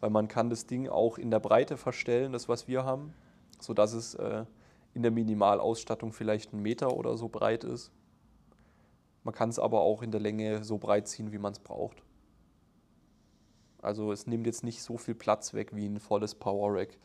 weil 0.02 0.10
man 0.10 0.28
kann 0.28 0.50
das 0.50 0.66
Ding 0.66 0.90
auch 0.90 1.18
in 1.18 1.32
der 1.32 1.40
Breite 1.40 1.78
verstellen, 1.78 2.34
das 2.34 2.50
was 2.50 2.68
wir 2.68 2.84
haben, 2.84 3.14
sodass 3.60 3.94
es 3.94 4.16
äh, 4.16 4.46
in 4.94 5.04
der 5.04 5.12
Minimalausstattung 5.12 6.12
vielleicht 6.12 6.52
einen 6.52 6.62
Meter 6.62 6.98
oder 6.98 7.16
so 7.16 7.30
breit 7.30 7.64
ist. 7.64 7.92
Man 9.24 9.34
kann 9.34 9.50
es 9.50 9.60
aber 9.60 9.82
auch 9.82 10.02
in 10.02 10.12
der 10.12 10.20
Länge 10.20 10.64
so 10.64 10.78
breit 10.78 11.08
ziehen, 11.08 11.32
wie 11.32 11.38
man 11.38 11.54
es 11.54 11.60
braucht. 11.60 12.04
Also 13.82 14.12
es 14.12 14.28
nimmt 14.28 14.46
jetzt 14.48 14.64
nicht 14.64 14.84
so 14.84 14.98
viel 14.98 15.16
Platz 15.16 15.54
weg 15.54 15.76
wie 15.76 15.86
ein 15.86 16.00
volles 16.00 16.36
Power 16.36 16.74
Rack, 16.74 16.98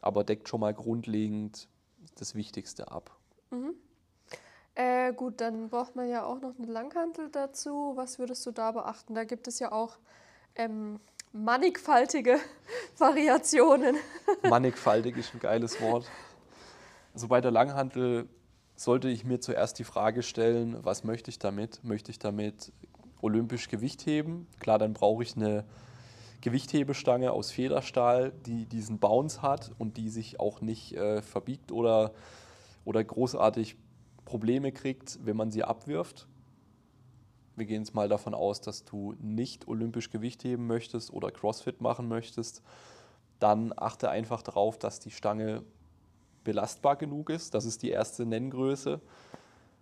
aber 0.00 0.24
deckt 0.24 0.48
schon 0.48 0.60
mal 0.60 0.74
grundlegend 0.74 1.68
das 2.16 2.34
Wichtigste 2.34 2.90
ab. 2.90 3.16
Äh, 4.74 5.12
gut, 5.12 5.40
dann 5.40 5.68
braucht 5.68 5.96
man 5.96 6.08
ja 6.08 6.24
auch 6.24 6.40
noch 6.40 6.56
eine 6.56 6.66
Langhantel 6.66 7.28
dazu. 7.30 7.92
Was 7.96 8.18
würdest 8.18 8.46
du 8.46 8.50
da 8.50 8.72
beachten? 8.72 9.14
Da 9.14 9.24
gibt 9.24 9.46
es 9.48 9.58
ja 9.58 9.72
auch 9.72 9.98
ähm, 10.54 11.00
mannigfaltige 11.32 12.38
Variationen. 12.98 13.96
Mannigfaltig 14.48 15.16
ist 15.16 15.34
ein 15.34 15.40
geiles 15.40 15.80
Wort. 15.80 16.06
Also 17.14 17.28
bei 17.28 17.40
der 17.40 17.50
Langhantel 17.50 18.28
sollte 18.76 19.08
ich 19.08 19.24
mir 19.24 19.40
zuerst 19.40 19.78
die 19.78 19.84
Frage 19.84 20.22
stellen, 20.22 20.84
was 20.84 21.04
möchte 21.04 21.30
ich 21.30 21.38
damit? 21.38 21.84
Möchte 21.84 22.10
ich 22.10 22.18
damit 22.18 22.72
olympisch 23.20 23.68
Gewicht 23.68 24.06
heben? 24.06 24.46
Klar, 24.58 24.78
dann 24.78 24.94
brauche 24.94 25.22
ich 25.22 25.36
eine 25.36 25.64
Gewichthebestange 26.40 27.32
aus 27.32 27.50
Federstahl, 27.50 28.32
die 28.46 28.64
diesen 28.64 28.98
Bounce 28.98 29.42
hat 29.42 29.72
und 29.78 29.98
die 29.98 30.08
sich 30.08 30.40
auch 30.40 30.62
nicht 30.62 30.94
äh, 30.94 31.20
verbiegt 31.20 31.70
oder, 31.70 32.14
oder 32.84 33.04
großartig 33.04 33.76
Probleme 34.24 34.72
kriegt, 34.72 35.18
wenn 35.24 35.36
man 35.36 35.50
sie 35.50 35.64
abwirft. 35.64 36.26
Wir 37.60 37.66
gehen 37.66 37.82
jetzt 37.82 37.94
mal 37.94 38.08
davon 38.08 38.32
aus, 38.32 38.62
dass 38.62 38.86
du 38.86 39.14
nicht 39.20 39.68
olympisch 39.68 40.08
Gewicht 40.08 40.42
heben 40.44 40.66
möchtest 40.66 41.12
oder 41.12 41.30
CrossFit 41.30 41.82
machen 41.82 42.08
möchtest. 42.08 42.62
Dann 43.38 43.74
achte 43.76 44.08
einfach 44.08 44.40
darauf, 44.40 44.78
dass 44.78 44.98
die 44.98 45.10
Stange 45.10 45.62
belastbar 46.42 46.96
genug 46.96 47.28
ist. 47.28 47.52
Das 47.52 47.66
ist 47.66 47.82
die 47.82 47.90
erste 47.90 48.24
Nenngröße. 48.24 49.02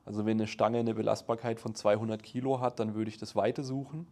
Also 0.05 0.27
wenn 0.27 0.39
eine 0.39 0.49
Stange 0.49 0.81
eine 0.81 0.93
Belastbarkeit 0.93 1.61
von 1.61 1.77
200 1.77 2.21
Kilo 2.21 2.59
hat, 2.59 2.81
dann 2.81 2.97
würde 2.97 3.11
ich 3.11 3.17
das 3.17 3.37
Weite 3.37 3.63
suchen, 3.63 4.09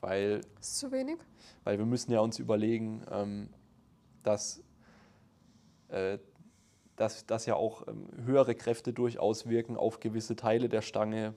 weil, 0.00 0.42
Ist 0.60 0.78
zu 0.78 0.92
wenig? 0.92 1.18
weil 1.64 1.76
wir 1.76 1.86
müssen 1.86 2.12
ja 2.12 2.20
uns 2.20 2.38
überlegen, 2.38 3.02
ähm, 3.10 3.48
dass, 4.22 4.62
äh, 5.88 6.18
dass, 6.94 7.26
dass 7.26 7.46
ja 7.46 7.56
auch 7.56 7.88
ähm, 7.88 8.06
höhere 8.24 8.54
Kräfte 8.54 8.92
durchaus 8.92 9.48
wirken 9.48 9.76
auf 9.76 9.98
gewisse 9.98 10.36
Teile 10.36 10.68
der 10.68 10.82
Stange, 10.82 11.34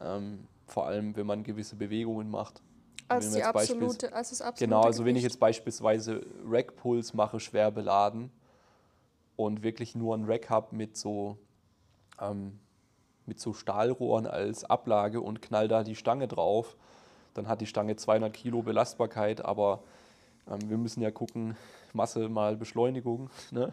ähm, 0.00 0.48
vor 0.66 0.86
allem 0.86 1.16
wenn 1.16 1.26
man 1.26 1.42
gewisse 1.42 1.76
Bewegungen 1.76 2.30
macht. 2.30 2.62
Als, 3.08 3.32
die 3.32 3.42
absolute, 3.42 4.12
als 4.12 4.30
das 4.30 4.40
absolute 4.40 4.64
Genau, 4.64 4.82
also 4.82 5.04
wenn 5.04 5.16
ich 5.16 5.22
jetzt 5.22 5.38
beispielsweise 5.38 6.24
Rack-Pulls 6.46 7.12
mache, 7.14 7.40
schwer 7.40 7.70
beladen 7.70 8.30
und 9.36 9.62
wirklich 9.62 9.94
nur 9.94 10.16
ein 10.16 10.24
Rack 10.24 10.48
habe 10.48 10.74
mit 10.74 10.96
so, 10.96 11.36
ähm, 12.20 12.58
mit 13.26 13.38
so 13.38 13.52
Stahlrohren 13.52 14.26
als 14.26 14.64
Ablage 14.64 15.20
und 15.20 15.42
knall 15.42 15.68
da 15.68 15.82
die 15.84 15.96
Stange 15.96 16.26
drauf, 16.26 16.76
dann 17.34 17.48
hat 17.48 17.60
die 17.60 17.66
Stange 17.66 17.96
200 17.96 18.32
Kilo 18.32 18.62
Belastbarkeit, 18.62 19.44
aber 19.44 19.82
ähm, 20.50 20.70
wir 20.70 20.78
müssen 20.78 21.02
ja 21.02 21.10
gucken, 21.10 21.56
Masse 21.92 22.28
mal 22.28 22.56
Beschleunigung. 22.56 23.30
Ne? 23.50 23.72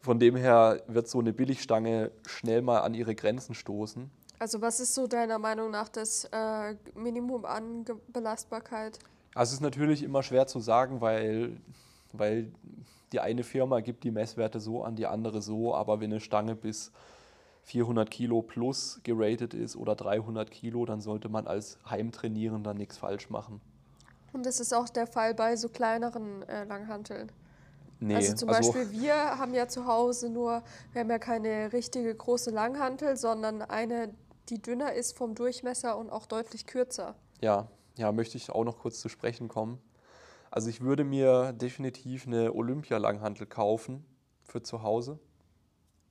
Von 0.00 0.18
dem 0.18 0.36
her 0.36 0.82
wird 0.86 1.08
so 1.08 1.18
eine 1.18 1.32
Billigstange 1.32 2.10
schnell 2.26 2.60
mal 2.60 2.80
an 2.80 2.92
ihre 2.92 3.14
Grenzen 3.14 3.54
stoßen. 3.54 4.10
Also 4.38 4.60
was 4.60 4.80
ist 4.80 4.94
so 4.94 5.06
deiner 5.06 5.38
Meinung 5.38 5.70
nach 5.70 5.88
das 5.88 6.28
äh, 6.32 6.74
Minimum 6.94 7.44
an 7.44 7.84
Ge 7.84 7.96
Belastbarkeit? 8.08 8.98
Also 9.34 9.50
es 9.50 9.54
ist 9.54 9.60
natürlich 9.60 10.02
immer 10.02 10.22
schwer 10.22 10.46
zu 10.46 10.60
sagen, 10.60 11.00
weil, 11.00 11.56
weil 12.12 12.52
die 13.12 13.20
eine 13.20 13.42
Firma 13.42 13.80
gibt 13.80 14.04
die 14.04 14.10
Messwerte 14.10 14.60
so 14.60 14.82
an, 14.82 14.96
die 14.96 15.06
andere 15.06 15.42
so, 15.42 15.74
aber 15.74 16.00
wenn 16.00 16.12
eine 16.12 16.20
Stange 16.20 16.54
bis 16.54 16.92
400 17.62 18.10
Kilo 18.10 18.42
plus 18.42 19.00
geratet 19.02 19.54
ist 19.54 19.76
oder 19.76 19.94
300 19.94 20.50
Kilo, 20.50 20.84
dann 20.84 21.00
sollte 21.00 21.28
man 21.28 21.46
als 21.46 21.78
Heimtrainierender 21.88 22.74
nichts 22.74 22.98
falsch 22.98 23.30
machen. 23.30 23.60
Und 24.32 24.44
das 24.44 24.60
ist 24.60 24.74
auch 24.74 24.88
der 24.88 25.06
Fall 25.06 25.34
bei 25.34 25.56
so 25.56 25.68
kleineren 25.68 26.42
äh, 26.42 26.64
Langhanteln. 26.64 27.30
Nee, 28.00 28.16
also 28.16 28.34
zum 28.34 28.48
Beispiel 28.48 28.90
wir 28.90 29.14
haben 29.14 29.54
ja 29.54 29.68
zu 29.68 29.86
Hause 29.86 30.28
nur, 30.28 30.62
wir 30.92 31.00
haben 31.00 31.10
ja 31.10 31.18
keine 31.18 31.72
richtige 31.72 32.14
große 32.14 32.50
Langhantel, 32.50 33.16
sondern 33.16 33.62
eine, 33.62 34.12
die 34.48 34.60
dünner 34.60 34.92
ist 34.92 35.16
vom 35.16 35.34
Durchmesser 35.34 35.96
und 35.96 36.10
auch 36.10 36.26
deutlich 36.26 36.66
kürzer. 36.66 37.14
ja, 37.40 37.68
ja, 37.96 38.10
möchte 38.10 38.36
ich 38.36 38.50
auch 38.50 38.64
noch 38.64 38.78
kurz 38.80 39.00
zu 39.00 39.08
sprechen 39.08 39.46
kommen. 39.46 39.80
Also 40.50 40.68
ich 40.68 40.80
würde 40.80 41.04
mir 41.04 41.52
definitiv 41.52 42.26
eine 42.26 42.52
Olympia-Langhantel 42.52 43.46
kaufen 43.46 44.04
für 44.42 44.62
zu 44.62 44.82
Hause. 44.82 45.18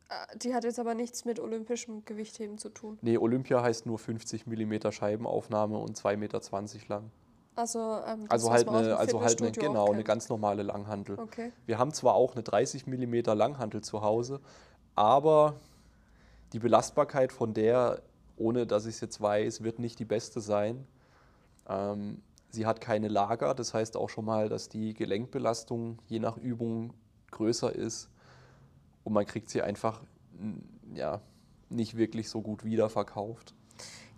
Äh, 0.10 0.38
Die 0.38 0.54
hat 0.54 0.64
jetzt 0.64 0.80
aber 0.80 0.94
nichts 0.96 1.26
mit 1.26 1.40
olympischem 1.42 2.06
Gewichtheben 2.06 2.58
zu 2.58 2.70
tun. 2.70 3.00
Nee, 3.02 3.18
Olympia 3.18 3.62
heißt 3.62 3.86
nur 3.86 4.00
50 4.00 4.48
mm 4.48 4.92
Scheibenaufnahme 4.92 5.78
und 5.78 5.98
2,20 5.98 6.18
Meter 6.18 6.40
lang. 6.88 7.12
Also, 7.56 7.80
ähm, 8.08 8.26
Also 8.30 8.52
halt 8.52 8.66
man 8.66 8.76
aus 8.76 8.82
eine, 8.84 8.98
also 8.98 9.22
halt 9.22 9.42
eine, 9.42 9.52
genau, 9.52 9.92
eine 9.92 10.04
ganz 10.04 10.30
normale 10.30 10.64
Langhantel. 10.64 11.20
Okay. 11.20 11.52
Wir 11.66 11.78
haben 11.78 11.92
zwar 11.94 12.16
auch 12.16 12.34
eine 12.34 12.44
30 12.44 12.88
mm 12.88 13.22
Langhantel 13.36 13.82
zu 13.82 14.02
Hause, 14.02 14.40
aber 14.96 15.56
die 16.54 16.60
Belastbarkeit 16.60 17.32
von 17.32 17.54
der, 17.54 18.02
ohne 18.38 18.66
dass 18.66 18.86
ich 18.86 18.96
es 18.96 19.02
jetzt 19.02 19.22
weiß, 19.22 19.64
wird 19.64 19.80
nicht 19.80 20.00
die 20.00 20.06
beste 20.06 20.42
sein. 20.42 20.86
Ähm, 21.68 22.22
sie 22.50 22.66
hat 22.66 22.82
keine 22.82 23.08
Lager, 23.08 23.54
das 23.54 23.74
heißt 23.74 23.98
auch 23.98 24.10
schon 24.10 24.26
mal, 24.26 24.50
dass 24.50 24.70
die 24.70 24.94
Gelenkbelastung 24.94 26.00
je 26.08 26.20
nach 26.20 26.38
Übung 26.38 26.94
größer 27.32 27.74
ist 27.74 28.10
und 29.04 29.14
man 29.14 29.26
kriegt 29.26 29.50
sie 29.50 29.62
einfach 29.62 30.02
ja, 30.94 31.22
nicht 31.70 31.98
wirklich 31.98 32.30
so 32.30 32.42
gut 32.42 32.64
wiederverkauft. 32.64 33.54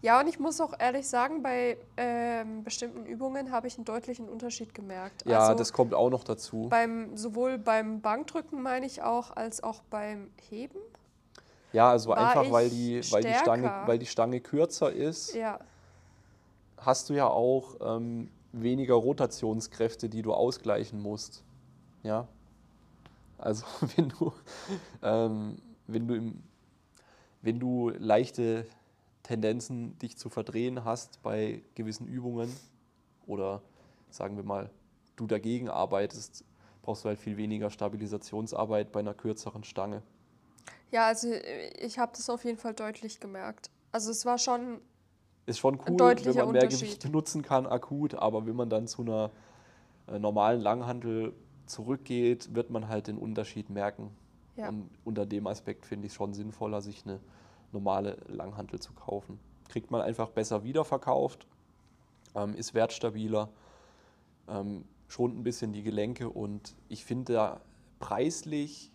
Ja, 0.01 0.19
und 0.19 0.27
ich 0.27 0.39
muss 0.39 0.61
auch 0.61 0.73
ehrlich 0.77 1.07
sagen, 1.07 1.41
bei 1.41 1.77
ähm, 1.97 2.63
bestimmten 2.63 3.05
Übungen 3.05 3.51
habe 3.51 3.67
ich 3.67 3.77
einen 3.77 3.85
deutlichen 3.85 4.29
Unterschied 4.29 4.73
gemerkt. 4.73 5.25
Ja, 5.25 5.39
also 5.39 5.57
das 5.57 5.73
kommt 5.73 5.95
auch 5.95 6.11
noch 6.11 6.23
dazu. 6.23 6.67
beim, 6.69 7.17
sowohl 7.17 7.57
beim 7.57 8.01
Bankdrücken 8.01 8.61
meine 8.61 8.85
ich 8.85 9.01
auch, 9.01 9.35
als 9.35 9.63
auch 9.63 9.81
beim 9.89 10.29
Heben. 10.49 10.77
Ja, 11.75 11.91
also 11.91 12.09
war 12.09 12.17
einfach, 12.17 12.49
weil 12.51 12.69
die, 12.69 13.01
weil, 13.11 13.23
die 13.23 13.33
Stange, 13.33 13.71
weil 13.85 13.99
die 13.99 14.05
Stange 14.05 14.39
kürzer 14.39 14.93
ist. 14.93 15.35
Ja, 15.35 15.59
hast 16.77 17.09
du 17.09 17.13
ja 17.13 17.27
auch 17.27 17.75
ähm, 17.81 18.29
weniger 18.53 18.93
Rotationskräfte, 18.93 20.07
die 20.07 20.21
du 20.21 20.33
ausgleichen 20.33 21.01
musst. 21.01 21.43
Ja. 22.03 22.29
Also 23.37 23.65
wenn 23.97 24.07
du, 24.07 24.33
ähm, 25.03 25.57
wenn 25.87 26.07
du, 26.07 26.15
im, 26.15 26.43
wenn 27.41 27.59
du 27.59 27.89
leichte 27.89 28.65
Tendenzen, 29.23 29.97
dich 29.99 30.17
zu 30.17 30.29
verdrehen 30.29 30.85
hast 30.85 31.21
bei 31.23 31.61
gewissen 31.73 32.07
Übungen 32.07 32.55
oder 33.27 33.61
sagen 34.09 34.37
wir 34.37 34.43
mal, 34.43 34.69
du 35.17 35.27
dagegen 35.27 35.67
arbeitest, 35.67 36.45
brauchst 36.83 37.03
du 37.03 37.09
halt 37.09 37.19
viel 37.19 37.35
weniger 37.35 37.69
Stabilisationsarbeit 37.69 38.93
bei 38.93 39.01
einer 39.01 39.13
kürzeren 39.13 39.65
Stange. 39.65 40.03
Ja 40.91 41.07
also 41.07 41.27
äh, 41.29 41.69
ich 41.85 41.99
habe 41.99 42.11
das 42.15 42.29
auf 42.29 42.43
jeden 42.45 42.57
Fall 42.57 42.73
deutlich 42.73 43.19
gemerkt. 43.19 43.69
Also 43.91 44.11
es 44.11 44.25
war 44.25 44.37
schon, 44.37 44.81
Ist 45.45 45.59
schon 45.59 45.79
cool, 45.87 46.15
wenn 46.23 46.35
man 46.35 46.51
mehr. 46.51 46.67
Gewicht 46.67 47.09
nutzen 47.09 47.41
kann 47.41 47.65
akut, 47.65 48.15
aber 48.15 48.45
wenn 48.45 48.55
man 48.55 48.69
dann 48.69 48.87
zu 48.87 49.01
einer 49.03 49.31
äh, 50.07 50.19
normalen 50.19 50.61
Langhantel 50.61 51.33
zurückgeht, 51.65 52.53
wird 52.53 52.69
man 52.69 52.87
halt 52.87 53.07
den 53.07 53.17
Unterschied 53.17 53.69
merken. 53.69 54.11
Ja. 54.55 54.69
Und 54.69 54.89
unter 55.03 55.25
dem 55.25 55.47
Aspekt 55.47 55.85
finde 55.85 56.07
ich 56.07 56.13
es 56.13 56.15
schon 56.15 56.33
sinnvoller, 56.33 56.81
sich 56.81 57.05
eine 57.05 57.19
normale 57.71 58.17
Langhantel 58.27 58.79
zu 58.79 58.93
kaufen. 58.93 59.39
Kriegt 59.67 59.91
man 59.91 60.01
einfach 60.01 60.29
besser 60.29 60.63
wiederverkauft, 60.63 61.47
ähm, 62.35 62.55
ist 62.55 62.73
wertstabiler, 62.73 63.49
ähm, 64.47 64.85
schont 65.07 65.37
ein 65.37 65.43
bisschen 65.43 65.73
die 65.73 65.83
Gelenke 65.83 66.29
und 66.29 66.75
ich 66.89 67.03
finde 67.05 67.33
da 67.33 67.61
preislich 67.99 68.91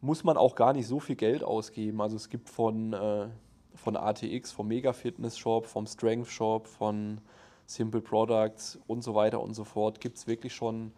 muss 0.00 0.24
man 0.24 0.36
auch 0.36 0.54
gar 0.54 0.72
nicht 0.72 0.86
so 0.86 1.00
viel 1.00 1.16
Geld 1.16 1.42
ausgeben. 1.42 2.00
Also 2.00 2.16
es 2.16 2.28
gibt 2.28 2.48
von, 2.48 2.92
äh, 2.92 3.28
von 3.74 3.96
ATX, 3.96 4.52
vom 4.52 4.68
Mega 4.68 4.92
Fitness 4.92 5.38
Shop, 5.38 5.66
vom 5.66 5.86
Strength 5.86 6.28
Shop, 6.28 6.66
von 6.66 7.20
Simple 7.66 8.00
Products 8.00 8.78
und 8.86 9.02
so 9.02 9.14
weiter 9.14 9.40
und 9.40 9.54
so 9.54 9.64
fort, 9.64 10.00
gibt 10.00 10.18
es 10.18 10.26
wirklich 10.26 10.54
schon 10.54 10.92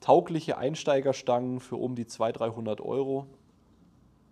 taugliche 0.00 0.56
Einsteigerstangen 0.56 1.60
für 1.60 1.76
um 1.76 1.94
die 1.94 2.06
200, 2.06 2.40
300 2.40 2.80
Euro. 2.80 3.26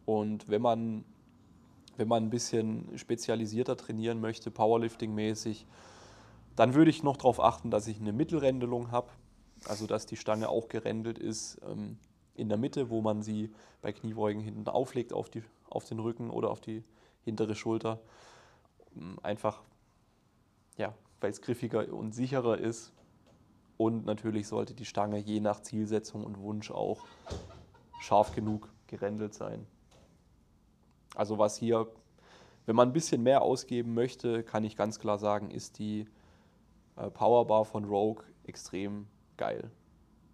Und 0.06 0.48
wenn 0.48 0.62
man, 0.62 1.04
wenn 1.96 2.08
man 2.08 2.24
ein 2.24 2.30
bisschen 2.30 2.96
spezialisierter 2.96 3.76
trainieren 3.76 4.20
möchte, 4.20 4.50
Powerlifting-mäßig, 4.50 5.66
dann 6.56 6.74
würde 6.74 6.90
ich 6.90 7.02
noch 7.02 7.16
darauf 7.16 7.40
achten, 7.40 7.70
dass 7.70 7.86
ich 7.86 8.00
eine 8.00 8.12
Mittelrändelung 8.12 8.90
habe, 8.90 9.08
also 9.68 9.86
dass 9.86 10.06
die 10.06 10.16
Stange 10.16 10.48
auch 10.48 10.68
gerändelt 10.68 11.18
ist 11.18 11.60
ähm, 11.70 11.98
in 12.40 12.48
der 12.48 12.58
Mitte, 12.58 12.90
wo 12.90 13.02
man 13.02 13.22
sie 13.22 13.52
bei 13.82 13.92
Kniebeugen 13.92 14.42
hinten 14.42 14.66
auflegt 14.68 15.12
auf, 15.12 15.28
die, 15.28 15.42
auf 15.68 15.84
den 15.84 15.98
Rücken 15.98 16.30
oder 16.30 16.50
auf 16.50 16.60
die 16.60 16.82
hintere 17.24 17.54
Schulter. 17.54 18.00
Ähm, 18.96 19.18
einfach, 19.22 19.62
ja, 20.76 20.94
weil 21.20 21.30
es 21.30 21.42
griffiger 21.42 21.92
und 21.92 22.12
sicherer 22.12 22.58
ist. 22.58 22.92
Und 23.76 24.04
natürlich 24.04 24.48
sollte 24.48 24.74
die 24.74 24.84
Stange 24.84 25.18
je 25.18 25.40
nach 25.40 25.60
Zielsetzung 25.60 26.24
und 26.24 26.38
Wunsch 26.38 26.70
auch 26.70 27.06
scharf 28.00 28.34
genug 28.34 28.68
gerändelt 28.86 29.34
sein. 29.34 29.66
Also 31.14 31.38
was 31.38 31.56
hier, 31.56 31.86
wenn 32.66 32.76
man 32.76 32.90
ein 32.90 32.92
bisschen 32.92 33.22
mehr 33.22 33.42
ausgeben 33.42 33.94
möchte, 33.94 34.42
kann 34.42 34.64
ich 34.64 34.76
ganz 34.76 34.98
klar 34.98 35.18
sagen, 35.18 35.50
ist 35.50 35.78
die 35.78 36.06
äh, 36.96 37.10
Powerbar 37.10 37.64
von 37.64 37.84
Rogue 37.84 38.24
extrem 38.44 39.06
geil. 39.36 39.70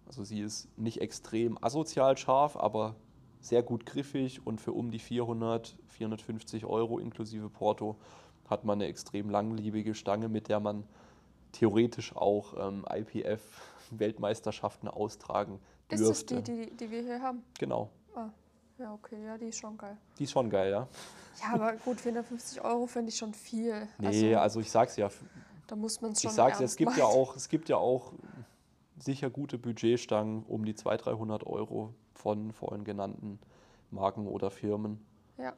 Also 0.07 0.23
sie 0.23 0.39
ist 0.39 0.67
nicht 0.77 1.01
extrem 1.01 1.61
asozial 1.61 2.17
scharf, 2.17 2.55
aber 2.55 2.95
sehr 3.41 3.61
gut 3.61 3.85
griffig 3.85 4.45
und 4.45 4.61
für 4.61 4.71
um 4.73 4.89
die 4.91 4.99
400, 4.99 5.77
450 5.87 6.65
Euro 6.65 6.99
inklusive 6.99 7.49
Porto 7.49 7.97
hat 8.49 8.63
man 8.63 8.79
eine 8.79 8.87
extrem 8.87 9.29
langlebige 9.29 9.93
Stange, 9.93 10.29
mit 10.29 10.47
der 10.47 10.59
man 10.59 10.85
theoretisch 11.51 12.15
auch 12.15 12.53
ähm, 12.57 12.85
IPF-Weltmeisterschaften 12.89 14.87
austragen 14.87 15.59
Ist 15.89 15.99
dürfte. 15.99 16.35
das 16.35 16.43
die, 16.43 16.65
die, 16.67 16.77
die 16.77 16.91
wir 16.91 17.01
hier 17.01 17.21
haben? 17.21 17.43
Genau. 17.59 17.89
Ah, 18.15 18.29
ja, 18.77 18.93
okay, 18.93 19.23
ja, 19.25 19.37
die 19.37 19.47
ist 19.47 19.59
schon 19.59 19.77
geil. 19.77 19.97
Die 20.17 20.23
ist 20.23 20.31
schon 20.31 20.49
geil, 20.49 20.71
ja? 20.71 20.87
Ja, 21.41 21.53
aber 21.53 21.73
gut, 21.73 21.99
450 21.99 22.61
Euro 22.63 22.87
finde 22.87 23.09
ich 23.09 23.17
schon 23.17 23.33
viel. 23.33 23.87
Nee, 23.97 24.35
also, 24.35 24.59
ich 24.59 24.71
sag's 24.71 24.95
ja. 24.95 25.09
da 25.67 25.75
muss 25.75 26.01
man 26.01 26.13
es 26.13 26.21
schon 26.21 26.29
Ich 26.29 26.35
sag's 26.35 26.59
es 26.59 26.75
gibt 26.75 26.97
ja 26.97 27.05
auch, 27.05 27.35
es 27.35 27.47
gibt 27.49 27.69
ja 27.69 27.77
auch 27.77 28.13
sicher 28.99 29.29
gute 29.29 29.57
Budgetstangen 29.57 30.43
um 30.43 30.65
die 30.65 30.75
200, 30.75 31.05
300 31.05 31.45
Euro 31.45 31.93
von 32.13 32.51
vorhin 32.51 32.83
genannten 32.83 33.39
Marken 33.91 34.27
oder 34.27 34.51
Firmen. 34.51 35.05
Ja. 35.37 35.53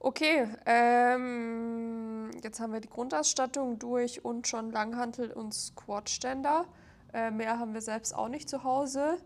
Okay, 0.00 0.46
ähm, 0.66 2.30
jetzt 2.42 2.60
haben 2.60 2.72
wir 2.72 2.80
die 2.80 2.90
Grundausstattung 2.90 3.78
durch 3.78 4.24
und 4.24 4.46
schon 4.46 4.70
Langhantel 4.70 5.32
und 5.32 5.54
Squatständer. 5.54 6.66
Äh, 7.14 7.30
mehr 7.30 7.58
haben 7.58 7.72
wir 7.72 7.80
selbst 7.80 8.14
auch 8.14 8.28
nicht 8.28 8.48
zu 8.48 8.64
Hause. 8.64 9.16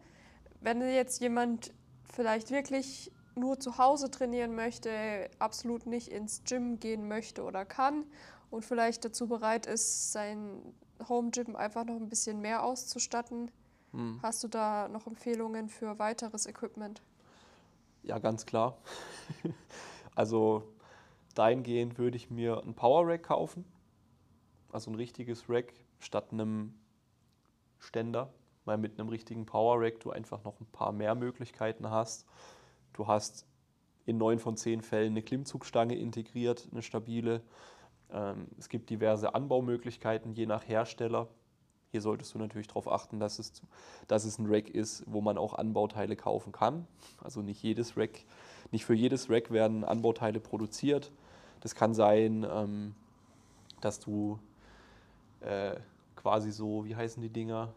Wenn 0.60 0.80
jetzt 0.80 1.20
jemand 1.20 1.72
vielleicht 2.04 2.50
wirklich 2.50 3.10
nur 3.34 3.58
zu 3.58 3.78
Hause 3.78 4.10
trainieren 4.10 4.54
möchte, 4.54 5.30
absolut 5.38 5.86
nicht 5.86 6.08
ins 6.08 6.42
Gym 6.44 6.78
gehen 6.78 7.08
möchte 7.08 7.42
oder 7.42 7.64
kann 7.64 8.04
und 8.50 8.64
vielleicht 8.64 9.04
dazu 9.04 9.26
bereit 9.26 9.66
ist, 9.66 10.12
sein 10.12 10.60
Home 11.08 11.30
Gym 11.30 11.56
einfach 11.56 11.84
noch 11.84 11.96
ein 11.96 12.08
bisschen 12.08 12.40
mehr 12.40 12.62
auszustatten, 12.64 13.50
Hm. 13.92 14.20
hast 14.22 14.44
du 14.44 14.48
da 14.48 14.88
noch 14.88 15.06
Empfehlungen 15.06 15.68
für 15.68 15.98
weiteres 15.98 16.46
Equipment? 16.46 17.00
Ja, 18.02 18.18
ganz 18.18 18.46
klar. 18.46 18.76
also 20.14 20.62
dahingehend 21.34 21.98
würde 21.98 22.16
ich 22.16 22.30
mir 22.30 22.62
ein 22.62 22.74
Power 22.74 23.06
Rack 23.06 23.24
kaufen. 23.24 23.64
Also 24.70 24.90
ein 24.90 24.94
richtiges 24.94 25.48
Rack 25.48 25.72
statt 25.98 26.32
einem 26.32 26.74
Ständer, 27.78 28.32
weil 28.64 28.76
mit 28.78 28.98
einem 28.98 29.08
richtigen 29.08 29.46
Power 29.46 29.80
Rack 29.80 30.00
du 30.00 30.10
einfach 30.10 30.44
noch 30.44 30.60
ein 30.60 30.66
paar 30.66 30.92
mehr 30.92 31.14
Möglichkeiten 31.14 31.90
hast. 31.90 32.26
Du 32.92 33.06
hast 33.06 33.46
in 34.04 34.18
neun 34.18 34.38
von 34.38 34.56
zehn 34.56 34.82
Fällen 34.82 35.12
eine 35.12 35.22
Klimmzugstange 35.22 35.94
integriert, 35.94 36.68
eine 36.72 36.82
stabile. 36.82 37.42
Ähm, 38.12 38.48
es 38.58 38.68
gibt 38.68 38.90
diverse 38.90 39.34
Anbaumöglichkeiten 39.34 40.32
je 40.32 40.46
nach 40.46 40.66
Hersteller. 40.66 41.28
Hier 41.90 42.02
solltest 42.02 42.34
du 42.34 42.38
natürlich 42.38 42.68
darauf 42.68 42.90
achten, 42.90 43.18
dass 43.18 43.38
es, 43.38 43.62
dass 44.08 44.24
es 44.24 44.38
ein 44.38 44.46
Rack 44.46 44.68
ist, 44.68 45.04
wo 45.06 45.20
man 45.20 45.38
auch 45.38 45.54
Anbauteile 45.54 46.16
kaufen 46.16 46.52
kann. 46.52 46.86
Also 47.22 47.40
nicht 47.40 47.62
jedes 47.62 47.96
Rack, 47.96 48.24
nicht 48.70 48.84
für 48.84 48.94
jedes 48.94 49.30
Rack 49.30 49.50
werden 49.50 49.84
Anbauteile 49.84 50.40
produziert. 50.40 51.10
Das 51.60 51.74
kann 51.74 51.94
sein, 51.94 52.46
ähm, 52.50 52.94
dass 53.80 54.00
du 54.00 54.38
äh, 55.40 55.76
quasi 56.14 56.50
so, 56.50 56.84
wie 56.84 56.94
heißen 56.94 57.22
die 57.22 57.30
Dinger? 57.30 57.72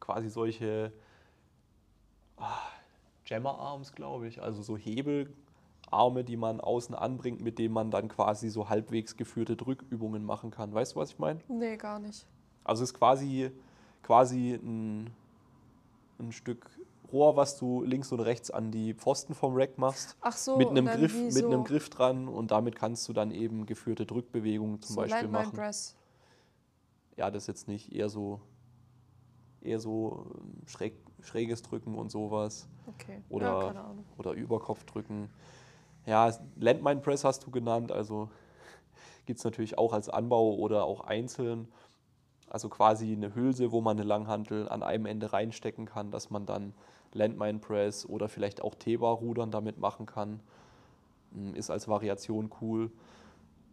Quasi 0.00 0.28
solche 0.28 0.92
ah, 2.36 2.58
Jammer 3.26 3.58
Arms, 3.58 3.92
glaube 3.92 4.26
ich. 4.26 4.42
Also 4.42 4.62
so 4.62 4.76
Hebelarme, 5.88 6.24
die 6.24 6.36
man 6.36 6.60
außen 6.60 6.94
anbringt, 6.94 7.40
mit 7.40 7.58
denen 7.58 7.74
man 7.74 7.90
dann 7.90 8.08
quasi 8.08 8.50
so 8.50 8.68
halbwegs 8.68 9.16
geführte 9.16 9.56
Drückübungen 9.56 10.24
machen 10.24 10.50
kann. 10.50 10.72
Weißt 10.72 10.94
du, 10.94 11.00
was 11.00 11.10
ich 11.10 11.18
meine? 11.18 11.40
Nee, 11.48 11.76
gar 11.76 11.98
nicht. 11.98 12.26
Also 12.64 12.82
es 12.82 12.90
ist 12.90 12.98
quasi, 12.98 13.50
quasi 14.02 14.54
ein, 14.54 15.10
ein 16.18 16.32
Stück 16.32 16.70
Rohr, 17.10 17.36
was 17.36 17.56
du 17.56 17.82
links 17.82 18.12
und 18.12 18.20
rechts 18.20 18.50
an 18.50 18.70
die 18.70 18.92
Pfosten 18.92 19.34
vom 19.34 19.54
Rack 19.54 19.78
machst. 19.78 20.14
Ach 20.20 20.36
so, 20.36 20.58
mit 20.58 20.68
einem, 20.68 20.84
Griff, 20.84 21.14
wie 21.14 21.24
mit 21.24 21.32
so, 21.32 21.46
einem 21.50 21.64
Griff 21.64 21.88
dran 21.88 22.28
und 22.28 22.50
damit 22.50 22.76
kannst 22.76 23.08
du 23.08 23.14
dann 23.14 23.30
eben 23.30 23.64
geführte 23.64 24.04
Drückbewegungen 24.04 24.82
zum 24.82 24.94
so 24.94 25.00
Beispiel 25.00 25.28
machen. 25.28 25.52
Press. 25.56 25.96
Ja, 27.16 27.30
das 27.30 27.46
jetzt 27.46 27.66
nicht, 27.66 27.94
eher 27.94 28.10
so, 28.10 28.42
eher 29.62 29.80
so 29.80 30.26
ähm, 30.34 30.66
schräg, 30.66 30.98
schräges 31.22 31.62
Drücken 31.62 31.94
und 31.94 32.10
sowas. 32.10 32.68
Okay. 32.86 33.22
Oder- 33.30 33.46
ja, 33.46 33.66
keine 33.68 33.80
Ahnung. 33.84 34.04
Oder 34.18 34.32
Überkopfdrücken. 34.32 35.30
Ja, 36.08 36.32
Landmine 36.56 37.02
Press 37.02 37.22
hast 37.22 37.44
du 37.46 37.50
genannt, 37.50 37.92
also 37.92 38.30
gibt 39.26 39.40
es 39.40 39.44
natürlich 39.44 39.76
auch 39.76 39.92
als 39.92 40.08
Anbau 40.08 40.54
oder 40.54 40.84
auch 40.84 41.02
einzeln. 41.02 41.68
Also 42.48 42.70
quasi 42.70 43.12
eine 43.12 43.34
Hülse, 43.34 43.72
wo 43.72 43.82
man 43.82 43.98
eine 43.98 44.08
Langhantel 44.08 44.70
an 44.70 44.82
einem 44.82 45.04
Ende 45.04 45.34
reinstecken 45.34 45.84
kann, 45.84 46.10
dass 46.10 46.30
man 46.30 46.46
dann 46.46 46.72
Landmine 47.12 47.58
Press 47.58 48.06
oder 48.06 48.30
vielleicht 48.30 48.62
auch 48.62 48.74
T-Bar-Rudern 48.74 49.50
damit 49.50 49.76
machen 49.78 50.06
kann. 50.06 50.40
Mm, 51.32 51.52
Ist 51.54 51.68
als 51.70 51.88
Variation 51.88 52.50
cool. 52.62 52.90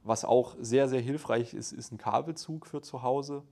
Was 0.04 0.26
auch 0.26 0.58
sehr, 0.60 0.89
sehr 0.89 1.02
hilfreich 1.02 1.54
ist, 1.54 1.71
ist 1.71 1.93
ein 1.93 1.98
Kabelzug 1.98 2.67
für 2.67 2.82
zu 2.82 3.02
Hause. 3.02 3.43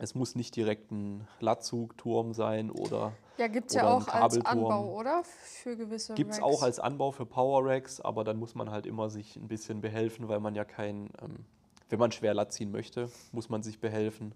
Es 0.00 0.14
muss 0.14 0.34
nicht 0.36 0.54
direkt 0.54 0.92
ein 0.92 1.26
Latzugturm 1.40 2.32
sein 2.32 2.70
oder 2.70 3.12
Ja, 3.36 3.48
gibt 3.48 3.70
es 3.70 3.74
ja 3.74 3.88
auch 3.88 4.06
als. 4.08 4.44
Anbau, 4.44 4.96
oder? 4.96 5.22
Für 5.24 5.76
gewisse 5.76 6.14
Gibt 6.14 6.32
es 6.32 6.40
auch 6.40 6.62
als 6.62 6.78
Anbau 6.78 7.10
für 7.10 7.26
Power 7.26 7.64
Racks, 7.64 8.00
aber 8.00 8.22
dann 8.22 8.38
muss 8.38 8.54
man 8.54 8.70
halt 8.70 8.86
immer 8.86 9.10
sich 9.10 9.36
ein 9.36 9.48
bisschen 9.48 9.80
behelfen, 9.80 10.28
weil 10.28 10.38
man 10.38 10.54
ja 10.54 10.64
kein, 10.64 11.10
ähm, 11.20 11.44
wenn 11.88 11.98
man 11.98 12.12
schwer 12.12 12.32
Latt 12.32 12.52
ziehen 12.52 12.70
möchte, 12.70 13.10
muss 13.32 13.48
man 13.48 13.62
sich 13.62 13.80
behelfen, 13.80 14.34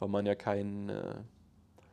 weil 0.00 0.08
man 0.08 0.26
ja 0.26 0.34
keinen 0.34 0.88
äh, 0.88 1.14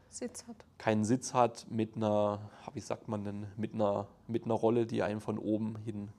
Sitz 0.10 0.46
hat. 0.48 0.56
keinen 0.80 1.06
Sitz 1.06 1.34
hat 1.34 1.68
mit 1.70 1.96
einer, 1.96 2.40
wie 2.74 2.80
sagt 2.80 3.08
man 3.08 3.24
denn, 3.24 3.48
mit 3.56 3.74
einer, 3.74 4.08
mit 4.28 4.46
einer 4.46 4.56
Rolle, 4.56 4.88
die 4.88 5.04
einem 5.04 5.22
von 5.22 5.38
oben 5.38 5.78
hin 5.86 6.10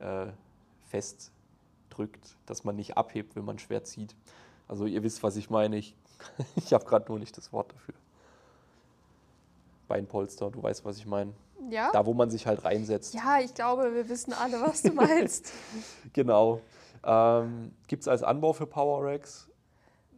äh, 0.00 0.26
fest 0.86 1.30
drückt, 1.88 2.36
dass 2.46 2.64
man 2.64 2.76
nicht 2.76 2.96
abhebt, 2.96 3.36
wenn 3.36 3.44
man 3.44 3.58
schwer 3.58 3.84
zieht. 3.84 4.16
Also 4.68 4.86
ihr 4.86 5.02
wisst, 5.02 5.22
was 5.22 5.36
ich 5.36 5.50
meine. 5.50 5.76
Ich, 5.76 5.94
ich 6.56 6.72
habe 6.72 6.84
gerade 6.84 7.06
nur 7.08 7.18
nicht 7.18 7.36
das 7.36 7.52
Wort 7.52 7.72
dafür. 7.72 7.94
Beinpolster, 9.88 10.50
du 10.50 10.62
weißt, 10.62 10.84
was 10.84 10.98
ich 10.98 11.06
meine. 11.06 11.32
Ja? 11.70 11.90
Da, 11.92 12.06
wo 12.06 12.14
man 12.14 12.30
sich 12.30 12.46
halt 12.46 12.64
reinsetzt. 12.64 13.14
Ja, 13.14 13.38
ich 13.40 13.54
glaube, 13.54 13.94
wir 13.94 14.08
wissen 14.08 14.32
alle, 14.32 14.60
was 14.60 14.82
du 14.82 14.92
meinst. 14.92 15.52
Genau. 16.12 16.60
Ähm, 17.04 17.72
Gibt 17.88 18.02
es 18.02 18.08
als 18.08 18.22
Anbau 18.22 18.52
für 18.52 18.66
Power 18.66 19.04
Racks. 19.04 19.48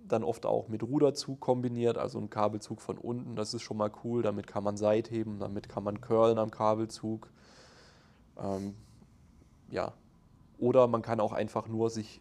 Dann 0.06 0.22
oft 0.22 0.44
auch 0.44 0.68
mit 0.68 0.82
Ruderzug 0.82 1.40
kombiniert, 1.40 1.96
also 1.96 2.18
ein 2.18 2.28
Kabelzug 2.28 2.82
von 2.82 2.98
unten. 2.98 3.36
Das 3.36 3.54
ist 3.54 3.62
schon 3.62 3.76
mal 3.76 3.90
cool. 4.04 4.22
Damit 4.22 4.46
kann 4.46 4.62
man 4.62 4.76
Seitheben, 4.76 5.38
damit 5.38 5.68
kann 5.68 5.82
man 5.82 6.00
curlen 6.00 6.38
am 6.38 6.50
Kabelzug. 6.50 7.30
Ähm, 8.38 8.74
ja. 9.70 9.92
Oder 10.58 10.86
man 10.86 11.02
kann 11.02 11.20
auch 11.20 11.32
einfach 11.32 11.68
nur 11.68 11.90
sich, 11.90 12.20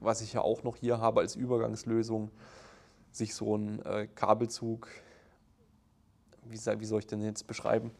was 0.00 0.22
ich 0.22 0.32
ja 0.32 0.40
auch 0.40 0.62
noch 0.62 0.76
hier 0.76 0.98
habe 0.98 1.20
als 1.20 1.36
Übergangslösung, 1.36 2.30
sich 3.12 3.34
so 3.34 3.54
einen 3.54 3.80
äh, 3.82 4.08
Kabelzug, 4.14 4.88
wie, 6.44 6.56
wie 6.56 6.84
soll 6.84 6.98
ich 7.00 7.06
denn 7.06 7.22
jetzt 7.22 7.46
beschreiben? 7.46 7.90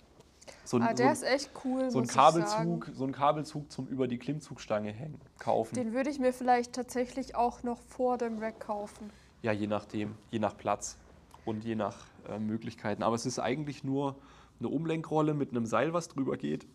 So 0.65 0.77
ein, 0.77 0.83
ah, 0.83 0.95
der 0.95 1.15
so, 1.15 1.25
ist 1.25 1.33
echt 1.33 1.51
cool. 1.65 1.91
So 1.91 2.01
ein 2.01 2.07
Kabelzug, 2.07 2.91
so 2.95 3.05
ein 3.05 3.13
Kabelzug 3.13 3.71
zum 3.71 3.87
über 3.89 4.09
die 4.09 4.19
Klimmzugstange 4.19 4.93
hängen, 4.93 5.21
kaufen. 5.39 5.75
Den 5.75 5.93
würde 5.93 6.11
ich 6.11 6.19
mir 6.19 6.33
vielleicht 6.33 6.73
tatsächlich 6.73 7.35
auch 7.35 7.63
noch 7.63 7.81
vor 7.83 8.19
dem 8.19 8.39
Rack 8.39 8.61
kaufen. 8.61 9.11
Ja, 9.43 9.53
je 9.53 9.67
nachdem, 9.67 10.15
je 10.31 10.39
nach 10.39 10.57
Platz 10.57 10.99
und 11.45 11.65
je 11.65 11.75
nach 11.75 12.07
äh, 12.29 12.39
Möglichkeiten. 12.39 13.03
Aber 13.03 13.15
es 13.15 13.27
ist 13.27 13.39
eigentlich 13.39 13.85
nur 13.85 14.17
eine 14.59 14.69
Umlenkrolle 14.69 15.35
mit 15.35 15.51
einem 15.51 15.67
Seil, 15.67 15.93
was 15.93 16.09
drüber 16.09 16.37
geht. 16.37 16.67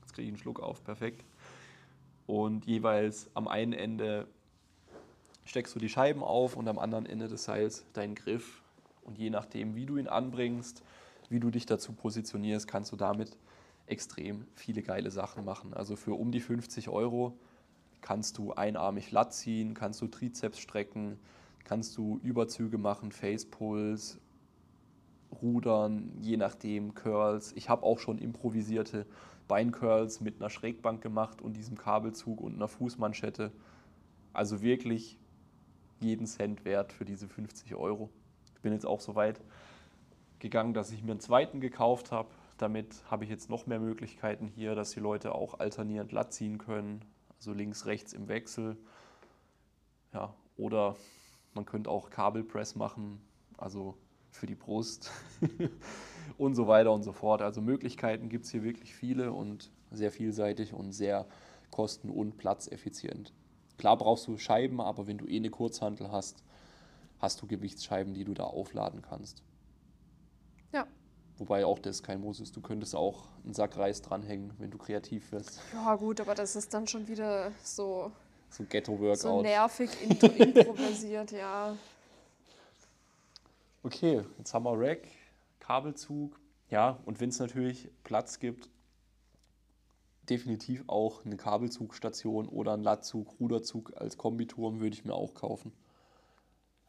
Jetzt 0.00 0.14
kriege 0.14 0.22
ich 0.22 0.28
einen 0.28 0.38
Schluck 0.38 0.60
auf, 0.60 0.82
perfekt. 0.82 1.24
Und 2.26 2.66
jeweils 2.66 3.30
am 3.34 3.46
einen 3.46 3.72
Ende 3.72 4.26
steckst 5.46 5.74
du 5.74 5.78
die 5.78 5.88
Scheiben 5.88 6.22
auf 6.22 6.56
und 6.56 6.68
am 6.68 6.78
anderen 6.78 7.06
Ende 7.06 7.28
des 7.28 7.44
Seils 7.44 7.86
deinen 7.94 8.14
Griff. 8.14 8.62
Und 9.04 9.16
je 9.16 9.30
nachdem, 9.30 9.74
wie 9.76 9.86
du 9.86 9.96
ihn 9.96 10.08
anbringst, 10.08 10.82
wie 11.30 11.40
du 11.40 11.50
dich 11.50 11.64
dazu 11.64 11.92
positionierst, 11.92 12.68
kannst 12.68 12.92
du 12.92 12.96
damit 12.96 13.36
extrem 13.86 14.46
viele 14.54 14.82
geile 14.82 15.10
Sachen 15.10 15.44
machen. 15.44 15.72
Also 15.72 15.96
für 15.96 16.14
um 16.14 16.32
die 16.32 16.40
50 16.40 16.88
Euro 16.88 17.38
kannst 18.00 18.38
du 18.38 18.52
einarmig 18.52 19.12
Latt 19.12 19.32
ziehen, 19.32 19.74
kannst 19.74 20.02
du 20.02 20.08
Trizeps 20.08 20.58
strecken, 20.58 21.18
kannst 21.64 21.96
du 21.96 22.20
Überzüge 22.22 22.78
machen, 22.78 23.12
Facepulls, 23.12 24.18
Rudern, 25.42 26.12
je 26.20 26.36
nachdem, 26.36 26.94
Curls. 26.94 27.52
Ich 27.56 27.68
habe 27.68 27.84
auch 27.84 27.98
schon 27.98 28.18
improvisierte 28.18 29.06
Beincurls 29.48 30.20
mit 30.20 30.40
einer 30.40 30.50
Schrägbank 30.50 31.02
gemacht 31.02 31.40
und 31.40 31.56
diesem 31.56 31.76
Kabelzug 31.76 32.40
und 32.40 32.54
einer 32.54 32.68
Fußmanschette. 32.68 33.52
Also 34.32 34.62
wirklich 34.62 35.18
jeden 36.00 36.26
Cent 36.26 36.64
wert 36.64 36.92
für 36.92 37.04
diese 37.04 37.28
50 37.28 37.74
Euro. 37.74 38.10
Ich 38.54 38.62
bin 38.62 38.72
jetzt 38.72 38.86
auch 38.86 39.00
so 39.00 39.14
weit 39.14 39.40
gegangen, 40.38 40.74
dass 40.74 40.90
ich 40.92 41.02
mir 41.02 41.12
einen 41.12 41.20
zweiten 41.20 41.60
gekauft 41.60 42.12
habe. 42.12 42.28
Damit 42.58 43.04
habe 43.10 43.24
ich 43.24 43.30
jetzt 43.30 43.50
noch 43.50 43.66
mehr 43.66 43.80
Möglichkeiten 43.80 44.48
hier, 44.48 44.74
dass 44.74 44.90
die 44.90 45.00
Leute 45.00 45.34
auch 45.34 45.58
alternierend 45.60 46.12
Latt 46.12 46.32
ziehen 46.32 46.58
können. 46.58 47.04
Also 47.36 47.52
links, 47.52 47.86
rechts 47.86 48.12
im 48.12 48.28
Wechsel. 48.28 48.76
Ja, 50.12 50.34
oder 50.56 50.96
man 51.54 51.66
könnte 51.66 51.90
auch 51.90 52.10
Kabelpress 52.10 52.74
machen, 52.74 53.20
also 53.58 53.96
für 54.30 54.46
die 54.46 54.54
Brust 54.54 55.10
und 56.38 56.54
so 56.54 56.66
weiter 56.66 56.92
und 56.92 57.02
so 57.02 57.12
fort. 57.12 57.42
Also 57.42 57.60
Möglichkeiten 57.60 58.28
gibt 58.28 58.44
es 58.44 58.50
hier 58.50 58.62
wirklich 58.62 58.94
viele 58.94 59.32
und 59.32 59.70
sehr 59.90 60.12
vielseitig 60.12 60.72
und 60.72 60.92
sehr 60.92 61.26
kosten- 61.70 62.10
und 62.10 62.36
platzeffizient. 62.36 63.32
Klar 63.78 63.96
brauchst 63.96 64.26
du 64.26 64.38
Scheiben, 64.38 64.80
aber 64.80 65.06
wenn 65.06 65.18
du 65.18 65.26
eh 65.26 65.36
eine 65.36 65.50
Kurzhantel 65.50 66.10
hast, 66.10 66.42
hast 67.18 67.40
du 67.42 67.46
Gewichtsscheiben, 67.46 68.14
die 68.14 68.24
du 68.24 68.34
da 68.34 68.44
aufladen 68.44 69.02
kannst. 69.02 69.42
Ja. 70.72 70.86
Wobei 71.38 71.66
auch 71.66 71.78
das 71.78 72.02
kein 72.02 72.20
Muss 72.20 72.40
ist. 72.40 72.56
Du 72.56 72.60
könntest 72.60 72.94
auch 72.94 73.28
einen 73.44 73.54
Sack 73.54 73.76
Reis 73.76 74.00
dranhängen, 74.00 74.52
wenn 74.58 74.70
du 74.70 74.78
kreativ 74.78 75.32
wirst. 75.32 75.60
Ja, 75.72 75.94
gut, 75.96 76.20
aber 76.20 76.34
das 76.34 76.56
ist 76.56 76.72
dann 76.72 76.86
schon 76.86 77.06
wieder 77.08 77.52
so. 77.62 78.10
So 78.48 78.64
Ghetto-Workout. 78.64 79.18
So 79.18 79.42
nervig 79.42 79.90
improvisiert, 80.22 81.32
ja. 81.32 81.76
Okay, 83.82 84.22
jetzt 84.38 84.54
haben 84.54 84.64
wir 84.64 84.78
Rack, 84.78 85.06
Kabelzug. 85.60 86.40
Ja, 86.70 86.98
und 87.04 87.20
wenn 87.20 87.28
es 87.28 87.38
natürlich 87.38 87.88
Platz 88.02 88.40
gibt, 88.40 88.68
definitiv 90.30 90.84
auch 90.86 91.24
eine 91.24 91.36
Kabelzugstation 91.36 92.48
oder 92.48 92.74
ein 92.74 92.82
Lattzug, 92.82 93.38
Ruderzug 93.40 93.92
als 93.96 94.16
Kombiturm 94.16 94.80
würde 94.80 94.94
ich 94.94 95.04
mir 95.04 95.14
auch 95.14 95.34
kaufen. 95.34 95.72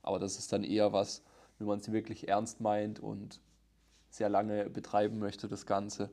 Aber 0.02 0.20
das 0.20 0.38
ist 0.38 0.54
dann 0.54 0.64
eher 0.64 0.94
was, 0.94 1.24
wenn 1.58 1.68
man 1.68 1.80
es 1.80 1.92
wirklich 1.92 2.28
ernst 2.28 2.62
meint 2.62 3.00
und 3.00 3.42
sehr 4.10 4.30
lange 4.30 4.70
betreiben 4.70 5.20
möchte, 5.20 5.48
das 5.48 5.66
Ganze. 5.66 6.10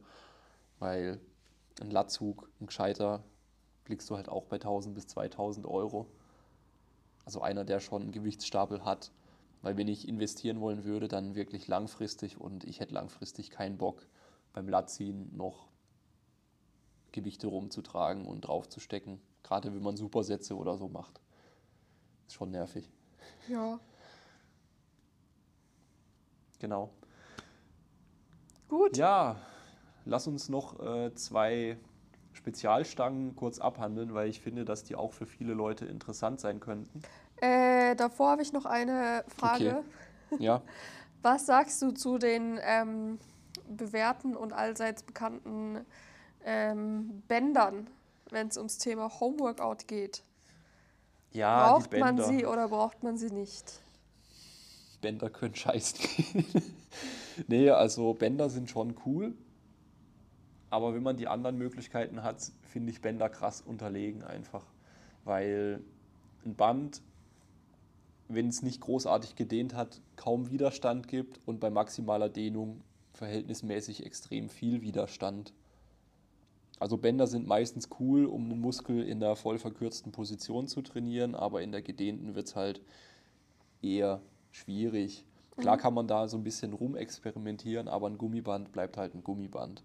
Weil 0.79 1.21
ein 1.81 1.91
Lattzug, 1.91 2.51
ein 2.61 2.67
gescheiter, 2.67 3.23
blickst 3.85 4.09
du 4.11 4.17
halt 4.17 4.29
auch 4.29 4.45
bei 4.47 4.57
1000 4.57 4.95
bis 4.95 5.07
2000 5.07 5.67
Euro. 5.67 6.07
Also 7.25 7.41
einer, 7.41 7.65
der 7.65 7.81
schon 7.81 8.03
einen 8.03 8.13
Gewichtsstapel 8.13 8.85
hat. 8.85 9.13
Weil 9.63 9.77
wenn 9.77 9.89
ich 9.89 10.09
investieren 10.09 10.61
wollen 10.61 10.85
würde, 10.85 11.09
dann 11.09 11.35
wirklich 11.35 11.69
langfristig 11.69 12.39
und 12.39 12.65
ich 12.65 12.81
hätte 12.81 12.95
langfristig 12.95 13.51
keinen 13.51 13.79
Bock 13.79 14.07
beim 14.53 14.69
Latziehen 14.69 15.35
noch 15.35 15.69
Gewichte 17.15 17.47
rumzutragen 17.47 18.27
und 18.27 18.43
draufzustecken. 18.43 19.21
Gerade 19.45 19.73
wenn 19.73 19.83
man 19.83 19.97
Supersätze 19.97 20.57
oder 20.57 20.77
so 20.77 20.89
macht. 20.89 21.21
Ist 22.27 22.35
schon 22.35 22.51
nervig. 22.51 22.91
Ja. 23.49 23.79
Genau. 26.59 26.91
Gut. 28.69 28.97
Ja, 28.97 29.37
lass 30.05 30.27
uns 30.27 30.49
noch 30.49 30.81
äh, 30.81 31.15
zwei 31.15 31.77
Spezialstangen 32.33 33.37
kurz 33.37 33.61
abhandeln, 33.61 34.13
weil 34.13 34.29
ich 34.29 34.41
finde, 34.41 34.65
dass 34.65 34.83
die 34.83 34.97
auch 34.97 35.13
für 35.13 35.27
viele 35.27 35.55
Leute 35.55 35.87
interessant 35.87 36.41
sein 36.41 36.59
könnten. 36.59 37.01
Äh, 37.37 37.95
davor 37.95 38.31
habe 38.31 38.43
ich 38.43 38.53
noch 38.53 38.67
eine 38.67 39.25
Frage. 39.29 39.85
Okay. 40.31 40.43
Ja. 40.43 40.63
Was 41.23 41.47
sagst 41.47 41.81
du 41.81 41.93
zu 41.93 42.19
den 42.19 42.59
ähm, 42.63 43.19
bewährten 43.69 44.35
und 44.35 44.53
allseits 44.53 45.05
bekannten 45.05 45.87
ähm, 46.45 47.23
Bändern, 47.29 47.89
wenn 48.31 48.49
es 48.49 48.57
ums 48.57 48.79
Thema 48.79 49.21
Homeworkout 49.21 49.87
geht? 49.87 50.23
Ja, 51.33 51.73
braucht 51.73 51.93
man 51.93 52.23
sie 52.23 52.47
oder 52.47 52.69
braucht 52.69 53.03
man 53.03 53.17
sie 53.19 53.31
nicht? 53.31 53.81
Bänder 55.01 55.29
können 55.29 55.55
scheißen 55.55 55.99
nee, 57.49 57.69
also 57.71 58.15
Bänder 58.15 58.49
sind 58.49 58.71
schon 58.71 58.95
cool. 59.05 59.35
Aber 60.71 60.95
wenn 60.95 61.03
man 61.03 61.17
die 61.17 61.29
anderen 61.29 61.59
Möglichkeiten 61.59 62.23
hat, 62.23 62.51
finde 62.63 62.91
ich 62.91 63.01
Bänder 63.01 63.29
krass 63.29 63.61
unterlegen 63.61 64.23
einfach. 64.23 64.65
Weil 65.25 65.81
ein 66.45 66.55
Band, 66.55 67.03
wenn 68.29 68.49
es 68.49 68.63
nicht 68.63 68.81
großartig 68.81 69.37
gedehnt 69.37 69.75
hat, 69.75 70.01
kaum 70.17 70.51
Widerstand 70.51 71.07
gibt 71.09 71.41
und 71.47 71.61
bei 71.61 71.71
maximaler 71.71 72.29
Dehnung 72.29 72.81
verhältnismäßig 73.13 74.05
extrem 74.05 74.49
viel 74.49 74.83
Widerstand. 74.83 75.53
Also 76.85 76.99
Bänder 76.99 77.27
sind 77.27 77.47
meistens 77.47 77.89
cool, 77.99 78.27
um 78.27 78.45
einen 78.45 78.61
Muskel 78.61 79.09
in 79.09 79.19
der 79.19 79.37
voll 79.37 79.57
verkürzten 79.57 80.13
Position 80.13 80.69
zu 80.69 80.83
trainieren, 80.83 81.35
aber 81.35 81.63
in 81.63 81.73
der 81.73 81.81
gedehnten 81.81 82.35
wird 82.35 82.49
es 82.49 82.57
halt 82.57 82.83
eher 83.81 84.21
schwierig. 84.51 85.25
Klar 85.57 85.77
mhm. 85.77 85.81
kann 85.81 85.95
man 85.95 86.09
da 86.09 86.29
so 86.29 86.37
ein 86.37 86.45
bisschen 86.45 86.75
rumexperimentieren, 86.75 87.89
aber 87.89 88.09
ein 88.09 88.19
Gummiband 88.19 88.71
bleibt 88.71 88.99
halt 88.99 89.15
ein 89.15 89.25
Gummiband. 89.25 89.83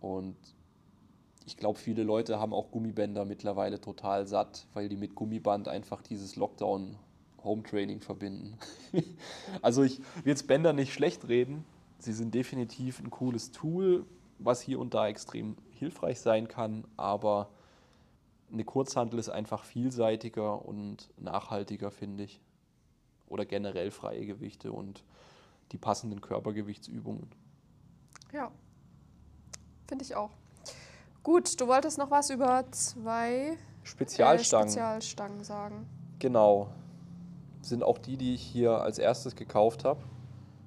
Und 0.00 0.36
ich 1.46 1.56
glaube, 1.56 1.80
viele 1.80 2.04
Leute 2.04 2.38
haben 2.38 2.54
auch 2.54 2.70
Gummibänder 2.70 3.24
mittlerweile 3.24 3.80
total 3.80 4.28
satt, 4.28 4.68
weil 4.74 4.88
die 4.88 4.96
mit 4.96 5.16
Gummiband 5.16 5.66
einfach 5.66 6.00
dieses 6.00 6.36
Lockdown 6.36 6.94
Home 7.42 7.64
Training 7.64 8.00
verbinden. 8.00 8.56
also 9.62 9.82
ich 9.82 9.98
will 9.98 10.26
jetzt 10.26 10.46
Bänder 10.46 10.74
nicht 10.74 10.92
schlecht 10.92 11.26
reden. 11.26 11.64
Sie 11.98 12.12
sind 12.12 12.36
definitiv 12.36 13.00
ein 13.00 13.10
cooles 13.10 13.50
Tool, 13.50 14.06
was 14.38 14.60
hier 14.60 14.78
und 14.78 14.94
da 14.94 15.08
extrem 15.08 15.56
hilfreich 15.82 16.20
sein 16.20 16.46
kann, 16.46 16.84
aber 16.96 17.48
eine 18.52 18.62
Kurzhandel 18.64 19.18
ist 19.18 19.30
einfach 19.30 19.64
vielseitiger 19.64 20.64
und 20.64 21.10
nachhaltiger, 21.18 21.90
finde 21.90 22.22
ich 22.24 22.40
oder 23.26 23.44
generell 23.46 23.90
freie 23.90 24.24
Gewichte 24.26 24.70
und 24.72 25.02
die 25.72 25.78
passenden 25.78 26.20
Körpergewichtsübungen. 26.20 27.28
Ja, 28.32 28.52
finde 29.88 30.04
ich 30.04 30.14
auch. 30.14 30.30
Gut, 31.24 31.60
du 31.60 31.66
wolltest 31.66 31.98
noch 31.98 32.10
was 32.10 32.30
über 32.30 32.64
zwei 32.70 33.56
Spezialstangen, 33.82 34.68
äh, 34.68 34.70
Spezialstangen 34.70 35.44
sagen. 35.44 35.86
Genau. 36.20 36.68
Sind 37.62 37.82
auch 37.82 37.98
die, 37.98 38.16
die 38.16 38.34
ich 38.34 38.42
hier 38.42 38.82
als 38.82 38.98
erstes 38.98 39.34
gekauft 39.34 39.84
habe. 39.84 40.00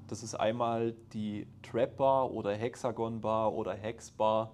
Das 0.07 0.24
ist 0.24 0.36
einmal 0.36 0.93
die 1.13 1.47
Trap 1.63 1.97
Bar 1.97 2.32
oder 2.32 2.53
Hexagon 2.53 3.22
Bar 3.22 3.53
oder 3.53 3.74
Hex 3.74 4.11
Bar. 4.11 4.51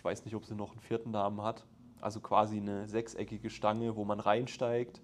Ich 0.00 0.04
weiß 0.04 0.24
nicht, 0.24 0.34
ob 0.34 0.46
sie 0.46 0.54
noch 0.54 0.70
einen 0.70 0.80
vierten 0.80 1.10
Namen 1.10 1.42
hat. 1.42 1.66
Also 2.00 2.20
quasi 2.20 2.56
eine 2.56 2.88
sechseckige 2.88 3.50
Stange, 3.50 3.96
wo 3.96 4.04
man 4.06 4.18
reinsteigt 4.18 5.02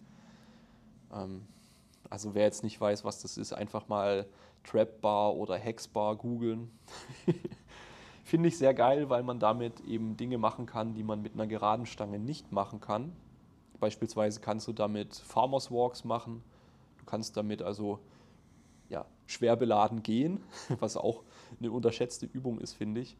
ähm, 1.12 1.46
also 2.08 2.34
wer 2.34 2.44
jetzt 2.44 2.62
nicht 2.62 2.80
weiß, 2.80 3.04
was 3.04 3.22
das 3.22 3.36
ist, 3.36 3.52
einfach 3.52 3.88
mal 3.88 4.26
Trap 4.64 5.00
Bar 5.00 5.34
oder 5.34 5.56
Hex 5.56 5.88
Bar 5.88 6.16
googeln. 6.16 6.70
Finde 8.24 8.48
ich 8.48 8.58
sehr 8.58 8.74
geil, 8.74 9.08
weil 9.08 9.22
man 9.22 9.38
damit 9.38 9.80
eben 9.80 10.16
Dinge 10.16 10.38
machen 10.38 10.66
kann, 10.66 10.94
die 10.94 11.04
man 11.04 11.22
mit 11.22 11.34
einer 11.34 11.46
geraden 11.46 11.86
Stange 11.86 12.18
nicht 12.18 12.50
machen 12.52 12.80
kann. 12.80 13.12
Beispielsweise 13.78 14.40
kannst 14.40 14.66
du 14.66 14.72
damit 14.72 15.14
Farmers 15.14 15.70
Walks 15.70 16.04
machen. 16.04 16.42
Du 16.98 17.04
kannst 17.04 17.36
damit 17.36 17.62
also 17.62 18.00
ja, 18.88 19.04
schwer 19.26 19.56
beladen 19.56 20.02
gehen, 20.02 20.42
was 20.80 20.96
auch 20.96 21.22
eine 21.58 21.70
unterschätzte 21.70 22.26
Übung 22.26 22.58
ist, 22.58 22.72
finde 22.72 23.00
ich. 23.00 23.16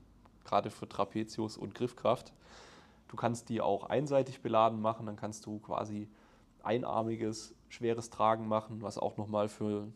Gerade 0.47 0.71
für 0.71 0.89
Trapezius 0.89 1.57
und 1.57 1.75
Griffkraft. 1.75 2.33
Du 3.09 3.17
kannst 3.17 3.49
die 3.49 3.61
auch 3.61 3.85
einseitig 3.85 4.43
beladen 4.43 4.81
machen, 4.81 5.07
dann 5.07 5.17
kannst 5.17 5.45
du 5.47 5.59
quasi 5.59 6.09
einarmiges 6.63 7.55
schweres 7.69 8.11
Tragen 8.11 8.47
machen, 8.47 8.81
was 8.81 8.97
auch 8.97 9.17
nochmal 9.17 9.49
für 9.49 9.89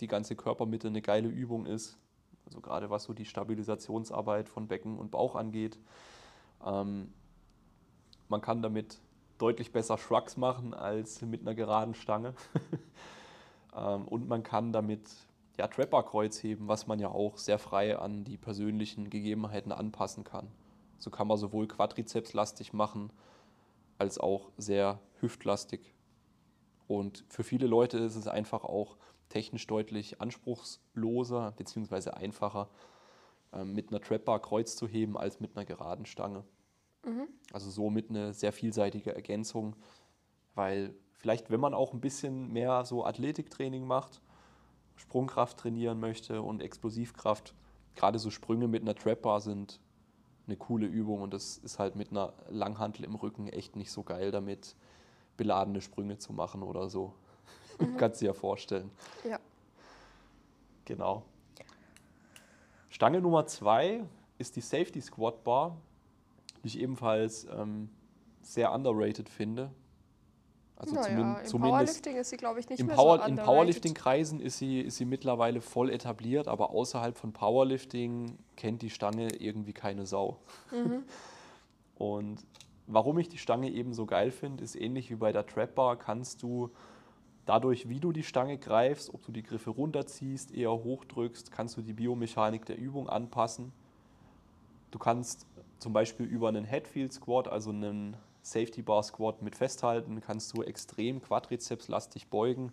die 0.00 0.06
ganze 0.06 0.34
Körpermitte 0.34 0.88
eine 0.88 1.02
geile 1.02 1.28
Übung 1.28 1.66
ist. 1.66 1.98
Also 2.46 2.62
gerade 2.62 2.88
was 2.88 3.04
so 3.04 3.12
die 3.12 3.26
Stabilisationsarbeit 3.26 4.48
von 4.48 4.66
Becken 4.66 4.98
und 4.98 5.10
Bauch 5.10 5.34
angeht. 5.34 5.78
Ähm, 6.64 7.12
man 8.28 8.40
kann 8.40 8.62
damit 8.62 8.98
deutlich 9.36 9.72
besser 9.72 9.98
Shrugs 9.98 10.38
machen 10.38 10.72
als 10.72 11.20
mit 11.20 11.42
einer 11.42 11.54
geraden 11.54 11.94
Stange. 11.94 12.32
ähm, 13.76 14.08
und 14.08 14.26
man 14.26 14.42
kann 14.42 14.72
damit 14.72 15.10
ja, 15.58 15.66
Trapper-Kreuz 15.66 16.42
heben, 16.42 16.68
was 16.68 16.86
man 16.86 17.00
ja 17.00 17.08
auch 17.08 17.36
sehr 17.36 17.58
frei 17.58 17.98
an 17.98 18.24
die 18.24 18.36
persönlichen 18.36 19.10
Gegebenheiten 19.10 19.72
anpassen 19.72 20.22
kann. 20.22 20.48
So 20.98 21.10
kann 21.10 21.26
man 21.26 21.36
sowohl 21.36 21.66
quadrizepslastig 21.66 22.72
machen, 22.72 23.12
als 23.98 24.18
auch 24.18 24.50
sehr 24.56 25.00
hüftlastig. 25.20 25.94
Und 26.86 27.24
für 27.28 27.42
viele 27.42 27.66
Leute 27.66 27.98
ist 27.98 28.14
es 28.14 28.28
einfach 28.28 28.64
auch 28.64 28.96
technisch 29.28 29.66
deutlich 29.66 30.20
anspruchsloser 30.20 31.52
bzw. 31.52 32.10
einfacher, 32.10 32.70
ähm, 33.52 33.74
mit 33.74 33.90
einer 33.90 34.00
Trapper 34.00 34.38
Kreuz 34.38 34.76
zu 34.76 34.86
heben, 34.86 35.18
als 35.18 35.40
mit 35.40 35.56
einer 35.56 35.66
geraden 35.66 36.06
Stange. 36.06 36.44
Mhm. 37.04 37.28
Also 37.52 37.68
somit 37.70 38.10
eine 38.10 38.32
sehr 38.32 38.52
vielseitige 38.52 39.14
Ergänzung, 39.14 39.74
weil 40.54 40.94
vielleicht, 41.14 41.50
wenn 41.50 41.60
man 41.60 41.74
auch 41.74 41.92
ein 41.92 42.00
bisschen 42.00 42.52
mehr 42.52 42.84
so 42.84 43.04
Athletiktraining 43.04 43.84
macht, 43.84 44.22
Sprungkraft 44.98 45.58
trainieren 45.58 46.00
möchte 46.00 46.42
und 46.42 46.60
Explosivkraft, 46.60 47.54
gerade 47.94 48.18
so 48.18 48.30
Sprünge 48.30 48.68
mit 48.68 48.82
einer 48.82 48.94
Trapper 48.94 49.40
sind 49.40 49.80
eine 50.46 50.56
coole 50.56 50.86
Übung 50.86 51.22
und 51.22 51.32
das 51.32 51.58
ist 51.58 51.78
halt 51.78 51.94
mit 51.94 52.10
einer 52.10 52.32
Langhantel 52.48 53.04
im 53.04 53.14
Rücken 53.14 53.48
echt 53.48 53.76
nicht 53.76 53.90
so 53.90 54.02
geil 54.02 54.30
damit 54.30 54.74
beladene 55.36 55.80
Sprünge 55.80 56.18
zu 56.18 56.32
machen 56.32 56.62
oder 56.62 56.88
so. 56.88 57.14
Mhm. 57.78 57.96
Kannst 57.98 58.20
du 58.20 58.24
dir 58.24 58.30
ja 58.30 58.34
vorstellen. 58.34 58.90
Ja. 59.28 59.38
Genau. 60.84 61.22
Stange 62.88 63.20
Nummer 63.20 63.46
zwei 63.46 64.04
ist 64.38 64.56
die 64.56 64.62
Safety 64.62 65.00
Squat 65.00 65.44
Bar, 65.44 65.76
die 66.62 66.68
ich 66.68 66.78
ebenfalls 66.80 67.44
ähm, 67.44 67.90
sehr 68.40 68.72
underrated 68.72 69.28
finde. 69.28 69.70
Also 70.78 70.94
naja, 70.94 71.08
zumin 71.08 71.18
im 71.18 71.46
zumindest 71.46 71.52
Powerlifting 71.52 72.16
ist 72.16 72.30
sie, 72.30 72.36
glaube 72.36 72.60
ich, 72.60 72.68
nicht 72.68 72.84
mehr 72.84 72.94
Power, 72.94 73.18
so 73.18 73.24
In 73.24 73.36
Powerlifting-Kreisen 73.36 74.40
ist 74.40 74.58
sie, 74.58 74.80
ist 74.80 74.96
sie 74.96 75.04
mittlerweile 75.04 75.60
voll 75.60 75.90
etabliert, 75.90 76.46
aber 76.46 76.70
außerhalb 76.70 77.16
von 77.16 77.32
Powerlifting 77.32 78.38
kennt 78.56 78.82
die 78.82 78.90
Stange 78.90 79.28
irgendwie 79.34 79.72
keine 79.72 80.06
Sau. 80.06 80.38
Mhm. 80.70 81.02
Und 81.98 82.46
warum 82.86 83.18
ich 83.18 83.28
die 83.28 83.38
Stange 83.38 83.70
eben 83.70 83.92
so 83.92 84.06
geil 84.06 84.30
finde, 84.30 84.62
ist 84.62 84.76
ähnlich 84.76 85.10
wie 85.10 85.16
bei 85.16 85.32
der 85.32 85.44
Trap 85.46 85.74
Bar, 85.74 85.96
kannst 85.96 86.44
du 86.44 86.70
dadurch, 87.44 87.88
wie 87.88 87.98
du 87.98 88.12
die 88.12 88.22
Stange 88.22 88.56
greifst, 88.56 89.12
ob 89.12 89.24
du 89.24 89.32
die 89.32 89.42
Griffe 89.42 89.70
runterziehst, 89.70 90.54
eher 90.54 90.70
hochdrückst, 90.70 91.50
kannst 91.50 91.76
du 91.76 91.82
die 91.82 91.92
Biomechanik 91.92 92.66
der 92.66 92.78
Übung 92.78 93.08
anpassen. 93.08 93.72
Du 94.92 94.98
kannst 95.00 95.44
zum 95.80 95.92
Beispiel 95.92 96.26
über 96.26 96.48
einen 96.48 96.64
Headfield 96.64 97.12
Squat, 97.12 97.48
also 97.48 97.70
einen 97.70 98.16
Safety 98.50 98.82
Bar 98.82 99.02
Squat 99.02 99.42
mit 99.42 99.56
festhalten, 99.56 100.20
kannst 100.20 100.56
du 100.56 100.62
extrem 100.62 101.20
quadrizepslastig 101.22 102.28
beugen. 102.28 102.72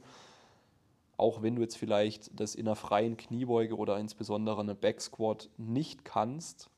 Auch 1.17 1.41
wenn 1.41 1.55
du 1.55 1.61
jetzt 1.61 1.77
vielleicht 1.77 2.37
das 2.39 2.55
in 2.55 2.67
einer 2.67 2.75
freien 2.75 3.17
Kniebeuge 3.17 3.77
oder 3.77 3.97
insbesondere 3.97 4.61
eine 4.61 4.75
Back 4.75 5.01
Squat 5.01 5.49
nicht 5.57 6.03
kannst, 6.03 6.69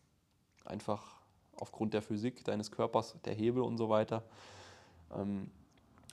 einfach 0.65 1.17
aufgrund 1.55 1.93
der 1.93 2.01
Physik 2.01 2.43
deines 2.43 2.71
Körpers, 2.71 3.15
der 3.25 3.33
Hebel 3.33 3.63
und 3.63 3.77
so 3.77 3.89
weiter. 3.89 4.23
Ähm, 5.15 5.49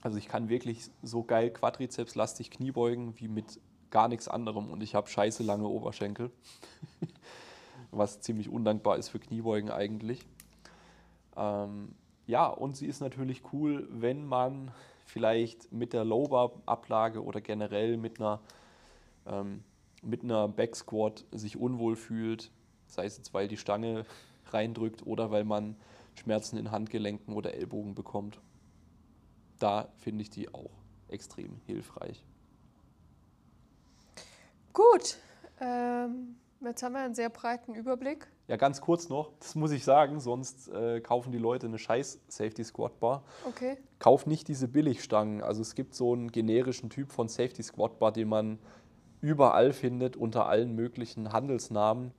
also 0.01 0.17
ich 0.17 0.27
kann 0.27 0.49
wirklich 0.49 0.89
so 1.01 1.23
geil 1.23 1.51
quadrizepslastig 1.51 2.51
Kniebeugen 2.51 3.19
wie 3.19 3.27
mit 3.27 3.59
gar 3.89 4.07
nichts 4.07 4.27
anderem 4.27 4.69
und 4.69 4.83
ich 4.83 4.95
habe 4.95 5.07
scheiße 5.07 5.43
lange 5.43 5.67
Oberschenkel, 5.67 6.31
was 7.91 8.21
ziemlich 8.21 8.49
undankbar 8.49 8.97
ist 8.97 9.09
für 9.09 9.19
Kniebeugen 9.19 9.71
eigentlich. 9.71 10.25
Ähm, 11.35 11.95
ja, 12.27 12.47
und 12.47 12.75
sie 12.75 12.87
ist 12.87 13.01
natürlich 13.01 13.53
cool, 13.53 13.87
wenn 13.91 14.25
man 14.25 14.71
vielleicht 15.05 15.71
mit 15.71 15.93
der 15.93 16.03
Low-Bar-Ablage 16.03 17.23
oder 17.23 17.41
generell 17.41 17.97
mit 17.97 18.19
einer, 18.19 18.39
ähm, 19.27 19.63
mit 20.01 20.23
einer 20.23 20.47
Back-Squat 20.47 21.25
sich 21.31 21.57
unwohl 21.57 21.95
fühlt, 21.95 22.51
sei 22.87 23.05
es 23.05 23.17
jetzt, 23.17 23.33
weil 23.33 23.47
die 23.47 23.57
Stange 23.57 24.05
reindrückt 24.47 25.05
oder 25.05 25.31
weil 25.31 25.43
man 25.43 25.75
Schmerzen 26.15 26.57
in 26.57 26.71
Handgelenken 26.71 27.33
oder 27.33 27.53
Ellbogen 27.53 27.93
bekommt. 27.93 28.39
Da 29.59 29.89
finde 29.97 30.21
ich 30.23 30.29
die 30.29 30.53
auch 30.53 30.71
extrem 31.09 31.61
hilfreich. 31.65 32.23
Gut, 34.73 35.17
ähm, 35.59 36.35
jetzt 36.61 36.83
haben 36.83 36.93
wir 36.93 37.01
einen 37.01 37.15
sehr 37.15 37.29
breiten 37.29 37.75
Überblick 37.75 38.27
ja, 38.47 38.57
ganz 38.57 38.79
kurz 38.81 39.09
noch, 39.09 39.31
das 39.39 39.55
muss 39.55 39.71
ich 39.71 39.83
sagen, 39.83 40.19
sonst 40.19 40.69
äh, 40.69 41.01
kaufen 41.01 41.31
die 41.31 41.39
Leute 41.39 41.65
eine 41.65 41.79
scheiß 41.79 42.21
Safety 42.27 42.63
Squat 42.63 42.99
Bar. 42.99 43.23
Okay. 43.47 43.77
Kauf 43.97 44.27
nicht 44.27 44.47
diese 44.47 44.67
Billigstangen. 44.67 45.41
Also 45.41 45.61
es 45.61 45.73
gibt 45.73 45.95
so 45.95 46.13
einen 46.13 46.31
generischen 46.31 46.91
Typ 46.91 47.11
von 47.11 47.27
Safety 47.27 47.63
Squat 47.63 47.97
Bar, 47.97 48.11
den 48.11 48.27
man 48.27 48.59
überall 49.19 49.73
findet, 49.73 50.15
unter 50.15 50.45
allen 50.45 50.75
möglichen 50.75 51.33
Handelsnamen. 51.33 52.11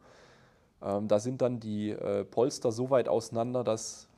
Ähm, 0.83 1.07
da 1.07 1.21
sind 1.21 1.43
dann 1.43 1.61
die 1.61 1.91
äh, 1.91 2.25
Polster 2.25 2.73
so 2.73 2.91
weit 2.91 3.09
auseinander, 3.09 3.63
dass 3.63 4.09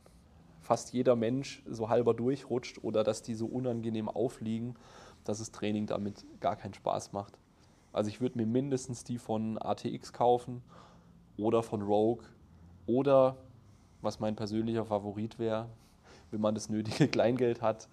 fast 0.61 0.93
jeder 0.93 1.15
Mensch 1.15 1.61
so 1.69 1.89
halber 1.89 2.15
durchrutscht 2.15 2.83
oder 2.83 3.03
dass 3.03 3.21
die 3.21 3.35
so 3.35 3.45
unangenehm 3.45 4.09
aufliegen, 4.09 4.75
dass 5.25 5.37
das 5.37 5.51
Training 5.51 5.85
damit 5.85 6.25
gar 6.39 6.55
keinen 6.55 6.73
Spaß 6.73 7.13
macht. 7.13 7.37
Also 7.93 8.09
ich 8.09 8.19
würde 8.19 8.39
mir 8.39 8.47
mindestens 8.47 9.03
die 9.03 9.19
von 9.19 9.59
ATX 9.61 10.11
kaufen 10.11 10.63
oder 11.39 11.63
von 11.63 11.81
Rogue 11.81 12.25
oder, 12.85 13.37
was 14.01 14.19
mein 14.19 14.35
persönlicher 14.35 14.85
Favorit 14.85 15.39
wäre, 15.39 15.69
wenn 16.31 16.41
man 16.41 16.55
das 16.55 16.69
nötige 16.69 17.07
Kleingeld 17.09 17.61
hat, 17.61 17.87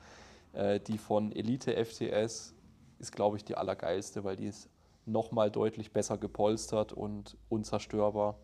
äh, 0.53 0.81
die 0.81 0.99
von 0.99 1.33
Elite 1.33 1.73
FTS 1.85 2.55
ist, 2.99 3.13
glaube 3.13 3.37
ich, 3.37 3.45
die 3.45 3.57
allergeilste, 3.57 4.25
weil 4.25 4.37
die 4.37 4.47
ist 4.47 4.69
nochmal 5.05 5.51
deutlich 5.51 5.93
besser 5.93 6.19
gepolstert 6.19 6.93
und 6.93 7.37
unzerstörbar. 7.49 8.37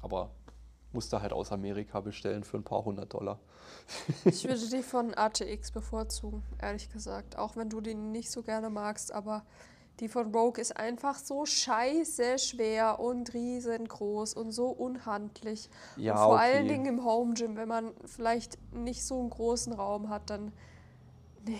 Aber 0.00 0.30
musste 0.92 1.22
halt 1.22 1.32
aus 1.32 1.52
Amerika 1.52 2.00
bestellen 2.00 2.44
für 2.44 2.58
ein 2.58 2.64
paar 2.64 2.84
hundert 2.84 3.14
Dollar. 3.14 3.38
Ich 4.24 4.44
würde 4.48 4.68
die 4.68 4.82
von 4.82 5.14
ATX 5.14 5.70
bevorzugen, 5.70 6.42
ehrlich 6.60 6.90
gesagt. 6.90 7.38
Auch 7.38 7.56
wenn 7.56 7.70
du 7.70 7.80
die 7.80 7.94
nicht 7.94 8.30
so 8.30 8.42
gerne 8.42 8.68
magst, 8.68 9.12
aber 9.12 9.44
die 10.00 10.08
von 10.08 10.34
Rogue 10.34 10.60
ist 10.60 10.76
einfach 10.76 11.18
so 11.18 11.46
scheiße 11.46 12.38
schwer 12.38 12.98
und 12.98 13.34
riesengroß 13.34 14.34
und 14.34 14.52
so 14.52 14.68
unhandlich. 14.68 15.68
Ja, 15.96 16.14
und 16.14 16.18
vor 16.18 16.34
okay. 16.34 16.42
allen 16.42 16.68
Dingen 16.68 16.86
im 16.86 17.04
Home 17.04 17.34
Gym, 17.34 17.56
wenn 17.56 17.68
man 17.68 17.92
vielleicht 18.04 18.58
nicht 18.72 19.04
so 19.04 19.20
einen 19.20 19.30
großen 19.30 19.72
Raum 19.72 20.08
hat, 20.08 20.30
dann. 20.30 20.52
Nee. 21.44 21.58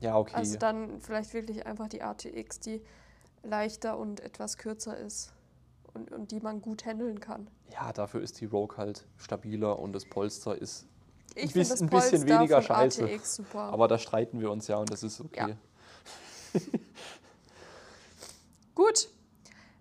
Ja, 0.00 0.16
okay. 0.16 0.34
Also 0.34 0.58
dann 0.58 1.00
vielleicht 1.00 1.34
wirklich 1.34 1.66
einfach 1.66 1.88
die 1.88 2.02
ATX, 2.02 2.60
die 2.60 2.82
leichter 3.42 3.98
und 3.98 4.20
etwas 4.20 4.56
kürzer 4.56 4.96
ist 4.96 5.32
und, 5.94 6.10
und 6.10 6.30
die 6.30 6.40
man 6.40 6.62
gut 6.62 6.84
handeln 6.84 7.20
kann. 7.20 7.48
Ja, 7.72 7.92
dafür 7.92 8.22
ist 8.22 8.40
die 8.40 8.46
Rogue 8.46 8.76
halt 8.76 9.06
stabiler 9.16 9.78
und 9.78 9.92
das 9.92 10.04
Polster 10.04 10.56
ist 10.56 10.86
ich 11.34 11.44
ein, 11.44 11.52
bisschen, 11.52 11.88
ein 11.88 11.90
bisschen 11.90 12.26
weniger 12.26 12.60
scheiße. 12.60 13.08
Aber 13.54 13.88
da 13.88 13.98
streiten 13.98 14.40
wir 14.40 14.50
uns 14.50 14.66
ja 14.68 14.76
und 14.76 14.90
das 14.90 15.02
ist 15.02 15.20
okay. 15.20 15.56
Ja. 16.54 16.60
Gut. 18.80 19.10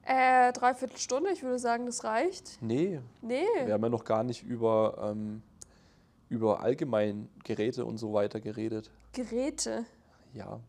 Äh, 0.04 0.52
dreiviertel 0.52 0.97
Stunde, 0.97 1.32
ich 1.32 1.41
würde 1.41 1.58
sagen, 1.58 1.86
das 1.86 2.04
reicht. 2.04 2.58
Nee. 2.62 3.00
Nee. 3.22 3.45
Wir 3.64 3.74
haben 3.74 3.84
ja 3.84 3.89
noch 3.89 4.04
gar 4.04 4.24
nicht 4.24 4.43
über, 4.43 5.12
ähm, 5.12 5.41
über 6.28 6.60
allgemein 6.60 7.30
Geräte 7.45 7.86
und 7.86 7.97
so 7.97 8.12
weiter 8.12 8.41
geredet. 8.41 8.91
Geräte? 9.14 9.86
Ja. 10.34 10.60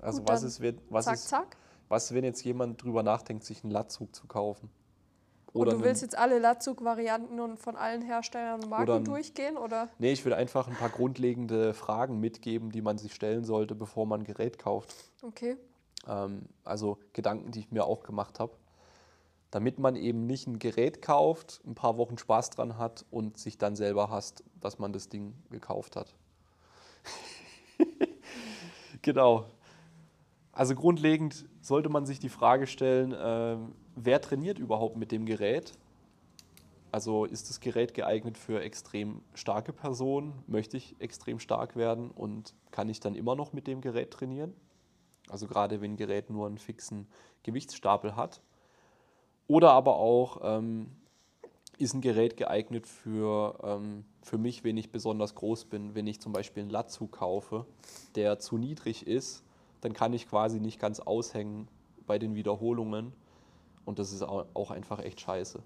Also 0.00 0.20
Gut, 0.20 0.28
was 0.28 0.44
ist, 0.44 0.60
wenn, 0.60 0.80
was 0.88 1.06
zack, 1.06 1.14
ist, 1.14 1.28
zack. 1.28 1.56
was, 1.88 2.14
wenn 2.14 2.22
jetzt 2.22 2.44
jemand 2.44 2.80
drüber 2.80 3.02
nachdenkt, 3.02 3.42
sich 3.44 3.64
einen 3.64 3.72
Latzug 3.72 4.14
zu 4.14 4.28
kaufen? 4.28 4.70
Oder 5.52 5.72
und 5.72 5.80
du 5.80 5.84
willst 5.84 6.02
jetzt 6.02 6.16
alle 6.16 6.38
Latzug-Varianten 6.38 7.56
von 7.56 7.74
allen 7.74 8.02
Herstellern 8.02 8.62
und 8.62 8.70
Marken 8.70 8.82
oder, 8.84 9.00
durchgehen? 9.00 9.56
Oder? 9.56 9.88
Nee, 9.98 10.12
ich 10.12 10.24
will 10.24 10.32
einfach 10.32 10.68
ein 10.68 10.74
paar 10.74 10.90
grundlegende 10.90 11.74
Fragen 11.74 12.20
mitgeben, 12.20 12.70
die 12.70 12.82
man 12.82 12.98
sich 12.98 13.14
stellen 13.14 13.42
sollte, 13.42 13.74
bevor 13.74 14.06
man 14.06 14.20
ein 14.20 14.24
Gerät 14.24 14.60
kauft. 14.60 14.94
Okay. 15.22 15.56
Ähm, 16.06 16.46
also 16.64 16.98
Gedanken, 17.12 17.52
die 17.52 17.60
ich 17.60 17.70
mir 17.70 17.84
auch 17.84 18.02
gemacht 18.02 18.40
habe. 18.40 18.52
Damit 19.50 19.78
man 19.78 19.96
eben 19.96 20.26
nicht 20.26 20.46
ein 20.46 20.58
Gerät 20.60 21.02
kauft, 21.02 21.60
ein 21.66 21.74
paar 21.74 21.96
Wochen 21.96 22.18
Spaß 22.18 22.50
dran 22.50 22.78
hat 22.78 23.04
und 23.10 23.36
sich 23.36 23.58
dann 23.58 23.74
selber 23.74 24.08
hasst, 24.08 24.44
dass 24.60 24.78
man 24.78 24.92
das 24.92 25.08
Ding 25.08 25.34
gekauft 25.50 25.96
hat. 25.96 26.14
genau. 29.02 29.46
Also 30.52 30.74
grundlegend 30.74 31.46
sollte 31.60 31.88
man 31.88 32.06
sich 32.06 32.20
die 32.20 32.28
Frage 32.28 32.66
stellen, 32.66 33.12
äh, 33.12 33.56
wer 33.96 34.20
trainiert 34.20 34.58
überhaupt 34.58 34.96
mit 34.96 35.10
dem 35.10 35.26
Gerät? 35.26 35.72
Also 36.92 37.24
ist 37.24 37.48
das 37.48 37.60
Gerät 37.60 37.94
geeignet 37.94 38.36
für 38.36 38.60
extrem 38.62 39.22
starke 39.34 39.72
Personen? 39.72 40.42
Möchte 40.46 40.76
ich 40.76 41.00
extrem 41.00 41.38
stark 41.38 41.76
werden 41.76 42.10
und 42.10 42.54
kann 42.72 42.88
ich 42.88 43.00
dann 43.00 43.14
immer 43.14 43.36
noch 43.36 43.52
mit 43.52 43.66
dem 43.66 43.80
Gerät 43.80 44.10
trainieren? 44.10 44.54
Also 45.30 45.46
gerade 45.46 45.80
wenn 45.80 45.92
ein 45.92 45.96
Gerät 45.96 46.30
nur 46.30 46.46
einen 46.46 46.58
fixen 46.58 47.06
Gewichtsstapel 47.42 48.16
hat. 48.16 48.40
Oder 49.46 49.72
aber 49.72 49.96
auch 49.96 50.40
ähm, 50.42 50.90
ist 51.78 51.94
ein 51.94 52.00
Gerät 52.00 52.36
geeignet 52.36 52.86
für, 52.86 53.58
ähm, 53.62 54.04
für 54.22 54.38
mich, 54.38 54.64
wenn 54.64 54.76
ich 54.76 54.92
besonders 54.92 55.34
groß 55.34 55.64
bin. 55.64 55.94
Wenn 55.94 56.06
ich 56.06 56.20
zum 56.20 56.32
Beispiel 56.32 56.62
einen 56.62 56.70
Latzug 56.70 57.12
kaufe, 57.12 57.66
der 58.14 58.38
zu 58.38 58.58
niedrig 58.58 59.06
ist, 59.06 59.42
dann 59.80 59.92
kann 59.92 60.12
ich 60.12 60.28
quasi 60.28 60.60
nicht 60.60 60.78
ganz 60.78 61.00
aushängen 61.00 61.68
bei 62.06 62.18
den 62.18 62.34
Wiederholungen. 62.34 63.12
Und 63.84 63.98
das 63.98 64.12
ist 64.12 64.22
auch 64.22 64.70
einfach 64.70 64.98
echt 65.00 65.20
scheiße. 65.20 65.62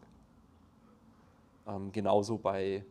Ähm, 1.66 1.92
genauso 1.92 2.38
bei 2.38 2.84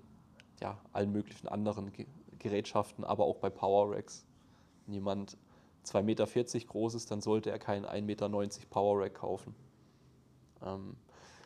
ja, 0.62 0.78
allen 0.92 1.12
möglichen 1.12 1.48
anderen 1.48 1.92
Gerätschaften, 2.40 3.04
aber 3.04 3.26
auch 3.26 3.38
bei 3.38 3.50
Power 3.50 3.96
Racks. 3.96 4.26
Wenn 4.86 4.96
jemand 4.96 5.38
2,40 5.86 6.04
Meter 6.04 6.26
groß 6.68 6.96
ist, 6.96 7.12
dann 7.12 7.22
sollte 7.22 7.52
er 7.52 7.60
keinen 7.60 7.86
1,90 7.86 8.02
Meter 8.02 8.30
Power 8.70 9.02
Rack 9.02 9.16
kaufen. 9.16 9.56
Ähm, 10.64 10.96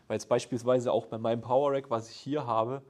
weil 0.07 0.15
jetzt 0.15 0.29
beispielsweise 0.29 0.91
auch 0.91 1.07
bei 1.07 1.17
meinem 1.17 1.41
Power 1.41 1.73
Rack, 1.73 1.89
was 1.89 2.09
ich 2.09 2.15
hier 2.15 2.45
habe, 2.45 2.81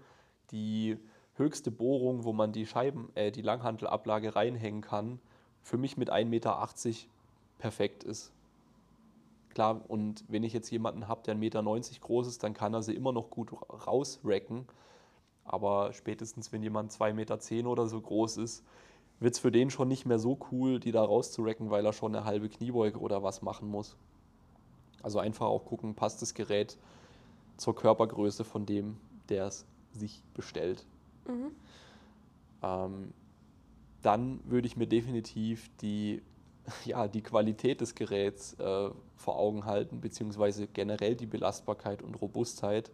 die 0.51 0.97
höchste 1.35 1.71
Bohrung, 1.71 2.23
wo 2.23 2.33
man 2.33 2.51
die 2.51 2.65
Scheiben, 2.65 3.09
äh, 3.15 3.31
die 3.31 3.41
Langhantelablage 3.41 4.35
reinhängen 4.35 4.81
kann, 4.81 5.19
für 5.61 5.77
mich 5.77 5.97
mit 5.97 6.11
1,80 6.11 6.25
Meter 6.25 6.69
perfekt 7.57 8.03
ist. 8.03 8.31
Klar, 9.49 9.81
und 9.87 10.23
wenn 10.27 10.43
ich 10.43 10.53
jetzt 10.53 10.69
jemanden 10.69 11.07
habe, 11.07 11.23
der 11.23 11.35
1,90 11.35 11.37
Meter 11.39 11.63
groß 12.01 12.27
ist, 12.27 12.43
dann 12.43 12.53
kann 12.53 12.73
er 12.73 12.83
sie 12.83 12.93
immer 12.93 13.11
noch 13.11 13.29
gut 13.29 13.51
rausracken. 13.87 14.67
Aber 15.45 15.93
spätestens, 15.93 16.51
wenn 16.51 16.61
jemand 16.61 16.91
2,10 16.91 17.13
Meter 17.13 17.69
oder 17.69 17.87
so 17.87 17.99
groß 17.99 18.37
ist, 18.37 18.63
wird 19.19 19.33
es 19.33 19.39
für 19.39 19.51
den 19.51 19.69
schon 19.69 19.87
nicht 19.87 20.05
mehr 20.05 20.19
so 20.19 20.37
cool, 20.51 20.79
die 20.79 20.91
da 20.91 21.03
rauszuracken, 21.03 21.69
weil 21.69 21.85
er 21.85 21.93
schon 21.93 22.15
eine 22.15 22.25
halbe 22.25 22.49
Kniebeuge 22.49 22.99
oder 22.99 23.23
was 23.23 23.41
machen 23.41 23.67
muss. 23.67 23.95
Also 25.01 25.19
einfach 25.19 25.47
auch 25.47 25.65
gucken, 25.65 25.95
passt 25.95 26.21
das 26.21 26.33
Gerät 26.33 26.77
zur 27.57 27.75
Körpergröße 27.75 28.43
von 28.43 28.65
dem, 28.65 28.97
der 29.29 29.47
es 29.47 29.65
sich 29.91 30.23
bestellt. 30.33 30.85
Mhm. 31.27 31.51
Ähm, 32.61 33.13
dann 34.01 34.39
würde 34.45 34.67
ich 34.67 34.77
mir 34.77 34.87
definitiv 34.87 35.69
die, 35.81 36.21
ja, 36.85 37.07
die 37.07 37.21
Qualität 37.21 37.81
des 37.81 37.95
Geräts 37.95 38.53
äh, 38.59 38.89
vor 39.15 39.37
Augen 39.37 39.65
halten, 39.65 39.99
beziehungsweise 39.99 40.67
generell 40.67 41.15
die 41.15 41.25
Belastbarkeit 41.25 42.03
und 42.03 42.15
Robustheit. 42.15 42.91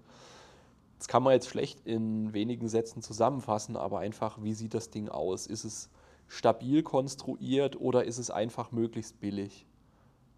Das 1.00 1.10
kann 1.10 1.24
man 1.24 1.34
jetzt 1.34 1.50
schlecht 1.50 1.86
in 1.86 2.34
wenigen 2.34 2.70
Sätzen 2.70 3.02
zusammenfassen, 3.02 3.76
aber 3.76 4.00
einfach, 4.00 4.42
wie 4.42 4.54
sieht 4.54 4.74
das 4.74 4.90
Ding 4.90 5.10
aus? 5.10 5.48
Ist 5.48 5.66
es 5.66 5.90
stabil 6.28 6.84
konstruiert 6.84 7.80
oder 7.80 8.06
ist 8.06 8.18
es 8.18 8.30
einfach 8.30 8.72
möglichst 8.72 9.20
billig? 9.20 9.66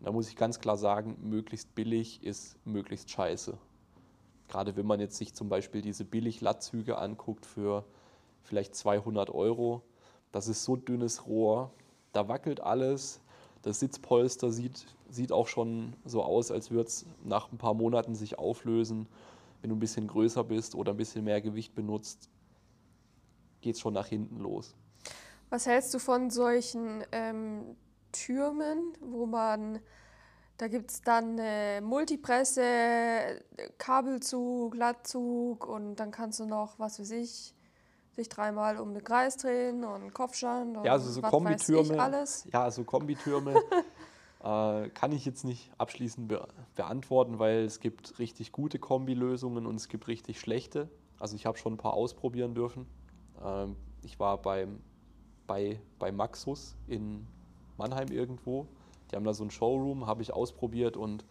Da 0.01 0.11
muss 0.11 0.29
ich 0.29 0.35
ganz 0.35 0.59
klar 0.59 0.77
sagen, 0.77 1.17
möglichst 1.21 1.73
billig 1.73 2.21
ist 2.23 2.57
möglichst 2.65 3.09
scheiße. 3.09 3.57
Gerade 4.47 4.75
wenn 4.75 4.85
man 4.85 4.99
jetzt 4.99 5.17
sich 5.17 5.33
zum 5.33 5.49
Beispiel 5.49 5.81
diese 5.81 6.05
Billig-Lattzüge 6.05 6.97
anguckt 6.97 7.45
für 7.45 7.85
vielleicht 8.43 8.75
200 8.75 9.29
Euro, 9.31 9.81
das 10.31 10.47
ist 10.47 10.63
so 10.63 10.75
dünnes 10.75 11.25
Rohr, 11.25 11.71
da 12.13 12.27
wackelt 12.27 12.59
alles, 12.59 13.21
das 13.63 13.79
Sitzpolster 13.79 14.51
sieht, 14.51 14.85
sieht 15.09 15.31
auch 15.31 15.47
schon 15.47 15.95
so 16.05 16.23
aus, 16.23 16.51
als 16.51 16.69
würde 16.69 16.87
es 16.87 17.05
nach 17.23 17.51
ein 17.51 17.57
paar 17.57 17.73
Monaten 17.73 18.13
sich 18.13 18.37
auflösen. 18.37 19.07
Wenn 19.61 19.71
du 19.71 19.75
ein 19.75 19.79
bisschen 19.79 20.07
größer 20.07 20.43
bist 20.43 20.75
oder 20.75 20.93
ein 20.93 20.97
bisschen 20.97 21.23
mehr 21.23 21.41
Gewicht 21.41 21.73
benutzt, 21.73 22.29
geht 23.61 23.75
es 23.75 23.81
schon 23.81 23.95
nach 23.95 24.05
hinten 24.05 24.39
los. 24.39 24.75
Was 25.49 25.65
hältst 25.67 25.93
du 25.93 25.99
von 25.99 26.29
solchen 26.29 27.03
ähm, 27.11 27.75
Türmen, 28.11 28.93
wo 28.99 29.25
man 29.25 29.79
da 30.57 30.69
gibt 30.69 30.89
es 30.91 31.01
dann 31.01 31.37
äh, 31.37 31.81
Multipresse, 31.81 33.41
Kabelzug, 33.77 34.71
Glattzug 34.71 35.67
und 35.67 35.97
dann 35.97 36.11
kannst 36.11 36.39
du 36.39 36.45
noch, 36.45 36.79
was 36.79 36.99
weiß 36.99 37.11
ich, 37.11 37.53
sich 38.13 38.29
dreimal 38.29 38.79
um 38.79 38.93
den 38.93 39.03
Kreis 39.03 39.35
drehen 39.35 39.83
und 39.83 40.13
Kopfstand 40.13 40.77
und 40.77 40.85
ja, 40.85 40.93
also 40.93 41.11
so 41.11 41.21
was 41.21 41.29
Kombitürme, 41.29 41.99
alles. 42.01 42.47
Ja, 42.53 42.71
so 42.71 42.85
Kombitürme 42.85 43.55
äh, 44.43 44.89
kann 44.89 45.11
ich 45.11 45.25
jetzt 45.25 45.43
nicht 45.43 45.71
abschließend 45.77 46.29
be 46.29 46.47
beantworten, 46.75 47.37
weil 47.39 47.65
es 47.65 47.81
gibt 47.81 48.17
richtig 48.19 48.53
gute 48.53 48.79
Kombilösungen 48.79 49.65
und 49.65 49.75
es 49.75 49.89
gibt 49.89 50.07
richtig 50.07 50.39
schlechte. 50.39 50.89
Also 51.19 51.35
ich 51.35 51.45
habe 51.45 51.57
schon 51.57 51.73
ein 51.73 51.77
paar 51.77 51.93
ausprobieren 51.93 52.55
dürfen. 52.55 52.87
Ähm, 53.43 53.75
ich 54.03 54.19
war 54.19 54.41
beim, 54.41 54.79
bei, 55.47 55.79
bei 55.99 56.11
Maxus 56.11 56.75
in 56.87 57.25
Mannheim 57.77 58.09
irgendwo 58.09 58.67
die 59.11 59.15
haben 59.15 59.23
da 59.23 59.33
so 59.33 59.43
einen 59.43 59.51
Showroom, 59.51 60.07
habe 60.07 60.21
ich 60.21 60.33
ausprobiert 60.33 60.97
und 60.97 61.25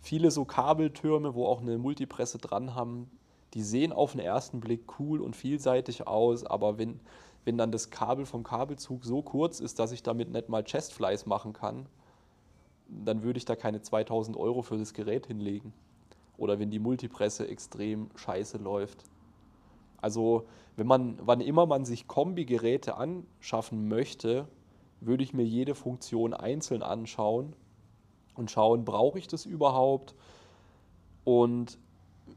viele 0.00 0.30
so 0.30 0.44
Kabeltürme, 0.44 1.34
wo 1.34 1.46
auch 1.46 1.60
eine 1.60 1.78
Multipresse 1.78 2.38
dran 2.38 2.74
haben, 2.74 3.10
die 3.54 3.62
sehen 3.62 3.92
auf 3.92 4.12
den 4.12 4.20
ersten 4.20 4.60
Blick 4.60 4.98
cool 4.98 5.20
und 5.20 5.34
vielseitig 5.34 6.06
aus, 6.06 6.44
aber 6.44 6.78
wenn, 6.78 7.00
wenn 7.44 7.56
dann 7.56 7.72
das 7.72 7.90
Kabel 7.90 8.26
vom 8.26 8.42
Kabelzug 8.42 9.04
so 9.04 9.22
kurz 9.22 9.60
ist, 9.60 9.78
dass 9.78 9.92
ich 9.92 10.02
damit 10.02 10.30
nicht 10.30 10.48
mal 10.48 10.64
Chestflies 10.64 11.26
machen 11.26 11.52
kann, 11.52 11.86
dann 12.88 13.22
würde 13.22 13.38
ich 13.38 13.44
da 13.44 13.56
keine 13.56 13.80
2000 13.80 14.36
Euro 14.36 14.62
für 14.62 14.76
das 14.76 14.94
Gerät 14.94 15.26
hinlegen. 15.26 15.72
Oder 16.36 16.58
wenn 16.58 16.70
die 16.70 16.78
Multipresse 16.78 17.48
extrem 17.48 18.10
scheiße 18.16 18.58
läuft. 18.58 19.04
Also, 20.00 20.46
wenn 20.76 20.86
man, 20.86 21.18
wann 21.20 21.40
immer 21.40 21.66
man 21.66 21.84
sich 21.84 22.06
Kombi-Geräte 22.06 22.96
anschaffen 22.96 23.88
möchte, 23.88 24.48
würde 25.00 25.22
ich 25.22 25.34
mir 25.34 25.44
jede 25.44 25.74
Funktion 25.74 26.34
einzeln 26.34 26.82
anschauen 26.82 27.54
und 28.34 28.50
schauen, 28.50 28.84
brauche 28.84 29.18
ich 29.18 29.26
das 29.28 29.44
überhaupt? 29.44 30.14
Und 31.24 31.78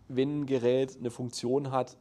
wenn 0.08 0.42
ein 0.42 0.46
Gerät 0.46 0.98
eine 0.98 1.12
Funktion 1.12 1.72
hat, 1.72 1.98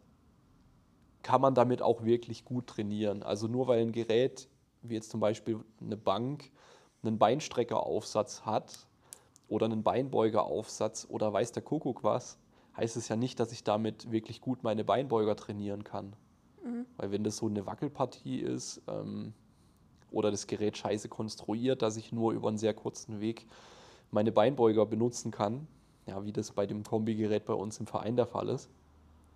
kann 1.23 1.41
man 1.41 1.55
damit 1.55 1.83
auch 1.83 2.05
wirklich 2.05 2.45
gut 2.45 2.67
trainieren. 2.67 3.23
Also 3.23 3.47
nur 3.47 3.69
weil 3.69 3.83
ein 3.83 3.93
Gerät, 3.93 4.49
wie 4.83 4.95
jetzt 4.95 5.11
zum 5.11 5.21
Beispiel 5.21 5.61
eine 5.81 5.97
Bank, 5.97 6.51
einen 7.03 7.19
Beinstreckeraufsatz 7.19 8.43
hat 8.43 8.87
oder 9.49 9.67
einen 9.67 9.83
Beinbeugeraufsatz 9.83 11.07
oder 11.09 11.33
weiß 11.33 11.53
der 11.53 11.63
Kuckuck 11.63 12.03
was, 12.03 12.39
heißt 12.81 12.97
es 12.97 13.09
ja 13.09 13.17
nicht, 13.17 13.39
dass 13.39 13.53
ich 13.53 13.63
damit 13.63 14.11
wirklich 14.11 14.41
gut 14.41 14.65
meine 14.65 14.85
Beinbeuger 14.85 15.37
trainieren 15.37 15.85
kann. 15.85 16.15
Mhm. 16.65 16.87
Weil 16.97 17.13
wenn 17.13 17.25
das 17.25 17.37
so 17.37 17.47
eine 17.47 17.67
Wackelpartie 17.67 18.41
ist, 18.41 18.81
ähm, 18.89 19.35
oder 20.11 20.31
das 20.31 20.47
Gerät 20.47 20.77
scheiße 20.77 21.09
konstruiert, 21.09 21.83
dass 21.83 21.97
ich 21.97 22.11
nur 22.11 22.33
über 22.33 22.49
einen 22.49 22.59
sehr 22.59 22.75
kurzen 22.75 23.21
Weg 23.21 23.47
meine 24.11 24.33
Beinbeuger 24.33 24.87
benutzen 24.87 25.31
kann. 25.31 25.69
Ja, 26.07 26.25
wie 26.25 26.33
das 26.33 26.51
bei 26.51 26.67
dem 26.67 26.83
Kombi-Gerät 26.83 27.45
bei 27.45 27.53
uns 27.53 27.79
im 27.79 27.87
Verein 27.87 28.17
der 28.17 28.27
Fall 28.27 28.49
ist. 28.49 28.69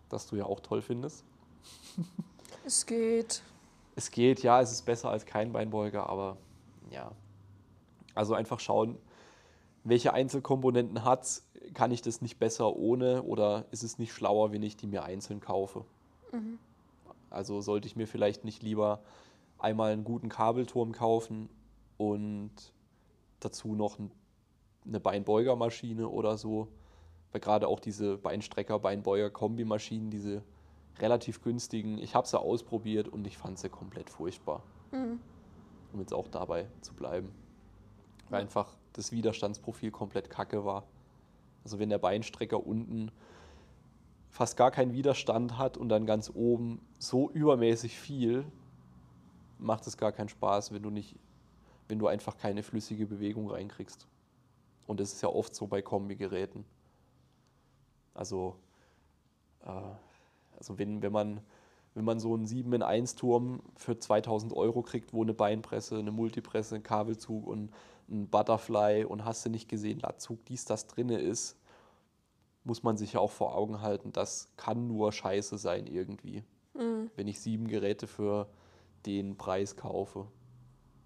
Das 0.08 0.26
du 0.26 0.36
ja 0.36 0.46
auch 0.46 0.60
toll 0.60 0.82
findest. 0.82 1.24
Es 2.66 2.86
geht. 2.86 3.42
Es 3.94 4.10
geht, 4.10 4.42
ja, 4.42 4.58
es 4.62 4.72
ist 4.72 4.86
besser 4.86 5.10
als 5.10 5.26
kein 5.26 5.52
Beinbeuger, 5.52 6.08
aber 6.08 6.38
ja. 6.90 7.12
Also 8.14 8.32
einfach 8.32 8.58
schauen, 8.58 8.96
welche 9.82 10.14
Einzelkomponenten 10.14 11.04
hat 11.04 11.24
es, 11.24 11.43
kann 11.72 11.90
ich 11.90 12.02
das 12.02 12.20
nicht 12.20 12.38
besser 12.38 12.76
ohne 12.76 13.22
oder 13.22 13.64
ist 13.70 13.82
es 13.82 13.98
nicht 13.98 14.12
schlauer, 14.12 14.52
wenn 14.52 14.62
ich 14.62 14.76
die 14.76 14.86
mir 14.86 15.04
einzeln 15.04 15.40
kaufe? 15.40 15.84
Mhm. 16.32 16.58
Also 17.30 17.60
sollte 17.60 17.86
ich 17.86 17.96
mir 17.96 18.06
vielleicht 18.06 18.44
nicht 18.44 18.62
lieber 18.62 19.02
einmal 19.58 19.92
einen 19.92 20.04
guten 20.04 20.28
Kabelturm 20.28 20.92
kaufen 20.92 21.48
und 21.96 22.52
dazu 23.40 23.74
noch 23.74 23.98
eine 24.86 25.00
Beinbeugermaschine 25.00 26.08
oder 26.08 26.36
so. 26.36 26.68
Weil 27.32 27.40
gerade 27.40 27.66
auch 27.66 27.80
diese 27.80 28.16
Beinstrecker, 28.18 28.78
Beinbeuger-Kombimaschinen, 28.78 30.10
diese 30.10 30.42
relativ 30.98 31.42
günstigen, 31.42 31.98
ich 31.98 32.14
habe 32.14 32.28
sie 32.28 32.38
ausprobiert 32.38 33.08
und 33.08 33.26
ich 33.26 33.36
fand 33.36 33.58
sie 33.58 33.68
komplett 33.68 34.10
furchtbar. 34.10 34.62
Mhm. 34.92 35.18
Um 35.92 36.00
jetzt 36.00 36.14
auch 36.14 36.28
dabei 36.28 36.68
zu 36.80 36.94
bleiben. 36.94 37.32
Weil 38.28 38.42
einfach 38.42 38.76
das 38.92 39.10
Widerstandsprofil 39.10 39.90
komplett 39.90 40.30
kacke 40.30 40.64
war. 40.64 40.84
Also 41.64 41.78
wenn 41.78 41.88
der 41.88 41.98
Beinstrecker 41.98 42.64
unten 42.64 43.10
fast 44.28 44.56
gar 44.56 44.70
keinen 44.70 44.92
Widerstand 44.92 45.58
hat 45.58 45.76
und 45.76 45.88
dann 45.88 46.06
ganz 46.06 46.30
oben 46.34 46.80
so 46.98 47.30
übermäßig 47.30 47.98
viel, 47.98 48.44
macht 49.58 49.86
es 49.86 49.96
gar 49.96 50.12
keinen 50.12 50.28
Spaß, 50.28 50.72
wenn 50.72 50.82
du 50.82 50.90
nicht, 50.90 51.16
wenn 51.88 51.98
du 51.98 52.06
einfach 52.06 52.36
keine 52.36 52.62
flüssige 52.62 53.06
Bewegung 53.06 53.50
reinkriegst. 53.50 54.06
Und 54.86 55.00
das 55.00 55.12
ist 55.12 55.22
ja 55.22 55.28
oft 55.28 55.54
so 55.54 55.66
bei 55.66 55.80
Kombi-Geräten. 55.82 56.64
Also, 58.12 58.56
äh, 59.64 59.70
also 60.58 60.78
wenn, 60.78 61.00
wenn, 61.02 61.12
man, 61.12 61.40
wenn 61.94 62.04
man 62.04 62.20
so 62.20 62.34
einen 62.34 62.46
7 62.46 62.72
in 62.72 62.82
1 62.82 63.14
Turm 63.14 63.60
für 63.76 63.98
2000 63.98 64.52
Euro 64.52 64.82
kriegt, 64.82 65.12
wo 65.12 65.22
eine 65.22 65.34
Beinpresse, 65.34 65.98
eine 65.98 66.12
Multipresse, 66.12 66.76
ein 66.76 66.82
Kabelzug 66.82 67.46
und 67.46 67.70
ein 68.08 68.28
Butterfly 68.28 69.04
und 69.04 69.24
hast 69.24 69.44
du 69.44 69.50
nicht 69.50 69.68
gesehen, 69.68 70.00
Latzug, 70.00 70.44
dies, 70.46 70.64
das 70.64 70.86
drinne 70.86 71.18
ist, 71.18 71.56
muss 72.64 72.82
man 72.82 72.96
sich 72.96 73.14
ja 73.14 73.20
auch 73.20 73.30
vor 73.30 73.54
Augen 73.54 73.80
halten, 73.82 74.12
das 74.12 74.48
kann 74.56 74.86
nur 74.86 75.12
scheiße 75.12 75.58
sein 75.58 75.86
irgendwie, 75.86 76.44
Mhm. 76.74 77.10
wenn 77.14 77.28
ich 77.28 77.40
sieben 77.40 77.68
Geräte 77.68 78.06
für 78.06 78.48
den 79.06 79.36
Preis 79.36 79.76
kaufe. 79.76 80.26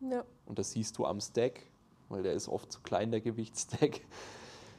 Ja. 0.01 0.25
Und 0.47 0.59
das 0.59 0.71
siehst 0.73 0.97
du 0.99 1.05
am 1.05 1.21
Stack, 1.21 1.63
weil 2.09 2.23
der 2.23 2.33
ist 2.33 2.49
oft 2.49 2.73
zu 2.73 2.81
klein, 2.81 3.11
der 3.11 3.21
Gewichtsstack. 3.21 4.01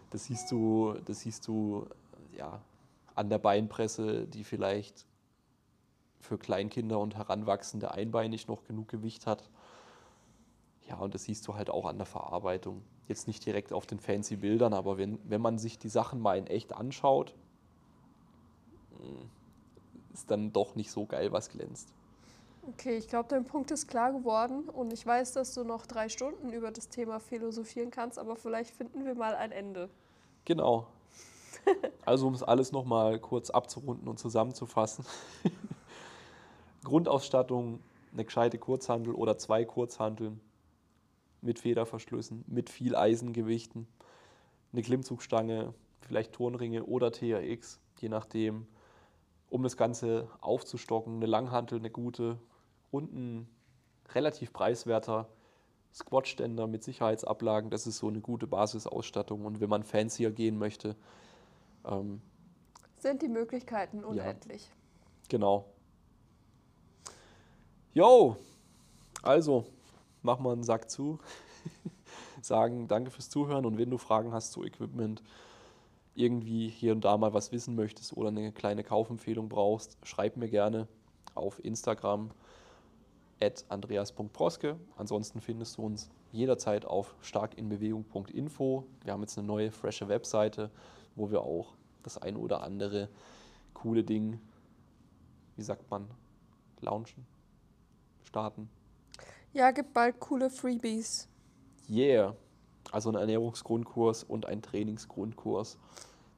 Das 0.09 0.25
siehst 0.25 0.51
du, 0.51 0.95
das 1.05 1.19
siehst 1.19 1.47
du 1.47 1.85
ja, 2.35 2.61
an 3.13 3.29
der 3.29 3.37
Beinpresse, 3.37 4.25
die 4.25 4.43
vielleicht 4.43 5.05
für 6.19 6.37
Kleinkinder 6.37 6.99
und 6.99 7.15
Heranwachsende 7.15 7.91
einbeinig 7.91 8.47
noch 8.47 8.63
genug 8.63 8.87
Gewicht 8.87 9.27
hat. 9.27 9.49
Ja, 10.89 10.97
und 10.97 11.13
das 11.13 11.25
siehst 11.25 11.47
du 11.47 11.53
halt 11.53 11.69
auch 11.69 11.85
an 11.85 11.97
der 11.97 12.07
Verarbeitung. 12.07 12.81
Jetzt 13.07 13.27
nicht 13.27 13.45
direkt 13.45 13.71
auf 13.73 13.85
den 13.85 13.99
fancy 13.99 14.35
Bildern, 14.35 14.73
aber 14.73 14.97
wenn, 14.97 15.19
wenn 15.23 15.39
man 15.39 15.59
sich 15.59 15.77
die 15.77 15.89
Sachen 15.89 16.19
mal 16.19 16.37
in 16.37 16.47
echt 16.47 16.73
anschaut, 16.73 17.35
mm, 18.97 20.13
ist 20.13 20.31
dann 20.31 20.51
doch 20.51 20.73
nicht 20.73 20.89
so 20.91 21.05
geil, 21.05 21.31
was 21.31 21.49
glänzt. 21.49 21.93
Okay, 22.67 22.97
ich 22.97 23.07
glaube, 23.07 23.29
dein 23.29 23.45
Punkt 23.45 23.69
ist 23.71 23.87
klar 23.87 24.11
geworden 24.11 24.67
und 24.67 24.91
ich 24.91 25.05
weiß, 25.05 25.33
dass 25.33 25.53
du 25.53 25.63
noch 25.63 25.85
drei 25.85 26.09
Stunden 26.09 26.51
über 26.51 26.71
das 26.71 26.89
Thema 26.89 27.19
philosophieren 27.19 27.91
kannst, 27.91 28.17
aber 28.17 28.35
vielleicht 28.35 28.71
finden 28.71 29.05
wir 29.05 29.15
mal 29.15 29.35
ein 29.35 29.51
Ende. 29.51 29.89
Genau. 30.45 30.87
Also 32.05 32.25
um 32.25 32.33
es 32.33 32.41
alles 32.41 32.71
nochmal 32.71 33.19
kurz 33.19 33.51
abzurunden 33.51 34.07
und 34.07 34.17
zusammenzufassen. 34.17 35.05
Grundausstattung, 36.83 37.79
eine 38.13 38.25
gescheite 38.25 38.57
Kurzhandel 38.57 39.13
oder 39.13 39.37
zwei 39.37 39.65
Kurzhanteln 39.65 40.39
mit 41.41 41.59
Federverschlüssen, 41.59 42.43
mit 42.47 42.69
viel 42.69 42.95
Eisengewichten, 42.95 43.87
eine 44.71 44.81
Klimmzugstange, 44.81 45.73
vielleicht 46.01 46.33
Turnringe 46.33 46.83
oder 46.85 47.11
TRX, 47.11 47.79
je 47.99 48.09
nachdem, 48.09 48.67
um 49.49 49.63
das 49.63 49.77
Ganze 49.77 50.29
aufzustocken, 50.41 51.15
eine 51.15 51.25
Langhantel, 51.25 51.79
eine 51.79 51.89
gute 51.89 52.39
und 52.91 53.13
ein 53.13 53.49
relativ 54.13 54.53
preiswerter 54.53 55.27
Squatständer 55.93 56.67
mit 56.67 56.83
Sicherheitsablagen, 56.83 57.69
das 57.69 57.87
ist 57.87 57.97
so 57.97 58.07
eine 58.07 58.21
gute 58.21 58.47
Basisausstattung. 58.47 59.45
Und 59.45 59.59
wenn 59.59 59.69
man 59.69 59.83
fancier 59.83 60.31
gehen 60.31 60.57
möchte, 60.57 60.95
ähm, 61.85 62.21
Sind 62.99 63.21
die 63.21 63.27
Möglichkeiten 63.27 64.03
unendlich. 64.03 64.69
genau. 65.29 65.65
Jo, 67.93 68.37
also 69.23 69.65
machen 70.21 70.45
wir 70.45 70.51
einen 70.51 70.63
Sack 70.63 70.89
zu. 70.89 71.19
Sagen 72.41 72.87
danke 72.87 73.11
fürs 73.11 73.29
Zuhören 73.29 73.65
und 73.65 73.77
wenn 73.77 73.89
du 73.89 73.97
Fragen 73.97 74.31
hast 74.31 74.51
zu 74.51 74.63
Equipment, 74.63 75.23
irgendwie 76.15 76.67
hier 76.67 76.91
und 76.91 77.05
da 77.05 77.17
mal 77.17 77.33
was 77.33 77.51
wissen 77.51 77.75
möchtest 77.75 78.15
oder 78.15 78.29
eine 78.29 78.51
kleine 78.51 78.83
Kaufempfehlung 78.83 79.47
brauchst, 79.47 79.97
schreib 80.03 80.35
mir 80.37 80.49
gerne 80.49 80.87
auf 81.35 81.63
Instagram 81.63 82.31
at 83.41 83.63
andreas.proske. 83.69 84.77
Ansonsten 84.97 85.39
findest 85.39 85.77
du 85.77 85.83
uns 85.83 86.09
jederzeit 86.31 86.85
auf 86.85 87.15
starkinbewegung.info. 87.21 88.85
Wir 89.03 89.13
haben 89.13 89.21
jetzt 89.21 89.37
eine 89.37 89.47
neue, 89.47 89.71
frische 89.71 90.09
Webseite, 90.09 90.69
wo 91.15 91.31
wir 91.31 91.41
auch 91.41 91.73
das 92.03 92.17
ein 92.17 92.35
oder 92.35 92.63
andere 92.63 93.09
coole 93.73 94.03
Ding, 94.03 94.39
wie 95.55 95.61
sagt 95.61 95.89
man, 95.89 96.07
launchen, 96.81 97.25
starten. 98.23 98.69
Ja, 99.53 99.71
gibt 99.71 99.93
bald 99.93 100.19
coole 100.19 100.49
Freebies. 100.49 101.27
Yeah. 101.89 102.35
Also 102.91 103.09
ein 103.09 103.15
Ernährungsgrundkurs 103.15 104.23
und 104.23 104.45
ein 104.45 104.61
Trainingsgrundkurs. 104.61 105.77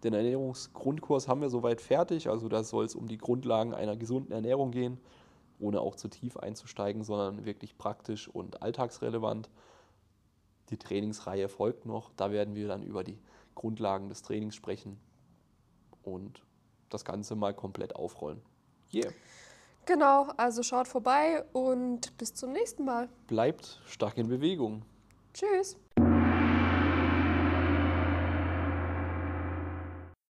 Den 0.03 0.14
Ernährungsgrundkurs 0.14 1.28
haben 1.28 1.41
wir 1.41 1.49
soweit 1.49 1.82
fertig. 1.82 2.30
Also 2.30 2.47
da 2.47 2.64
soll 2.64 2.86
es 2.86 2.95
um 2.95 3.07
die 3.07 3.18
Grundlagen 3.18 3.74
einer 3.74 3.95
gesunden 3.95 4.32
Ernährung 4.32 4.72
gehen, 4.72 4.97
ohne 5.59 5.82
auch 5.82 5.95
zu 5.95 6.07
tief 6.07 6.38
einzusteigen, 6.38 7.03
sondern 7.03 7.45
wirklich 7.45 7.78
praktisch 7.78 8.28
und 8.28 8.62
alltagsrelevant. 8.62 9.49
Die 10.70 10.78
Trainingsreihe 10.78 11.49
folgt 11.49 11.86
noch. 11.86 12.12
Da 12.16 12.32
werden 12.32 12.55
wir 12.55 12.68
dann 12.68 12.82
über 12.82 13.03
die 13.03 13.20
Grundlagen 13.55 14.09
des 14.09 14.22
Trainings 14.22 14.55
sprechen 14.55 14.99
und 16.01 16.43
das 16.89 17.05
Ganze 17.05 17.36
mal 17.36 17.53
komplett 17.53 17.95
aufrollen. 17.95 18.41
Yeah. 18.93 19.12
Genau, 19.86 20.28
also 20.38 20.64
schaut 20.64 20.88
vorbei 20.88 21.44
und 21.54 22.18
bis 22.18 22.34
zum 22.34 22.52
nächsten 22.52 22.86
Mal. 22.86 23.10
Bleibt 23.28 23.82
stark 23.88 24.18
in 24.18 24.28
Bewegung. 24.28 24.84
Tschüss. 25.34 25.78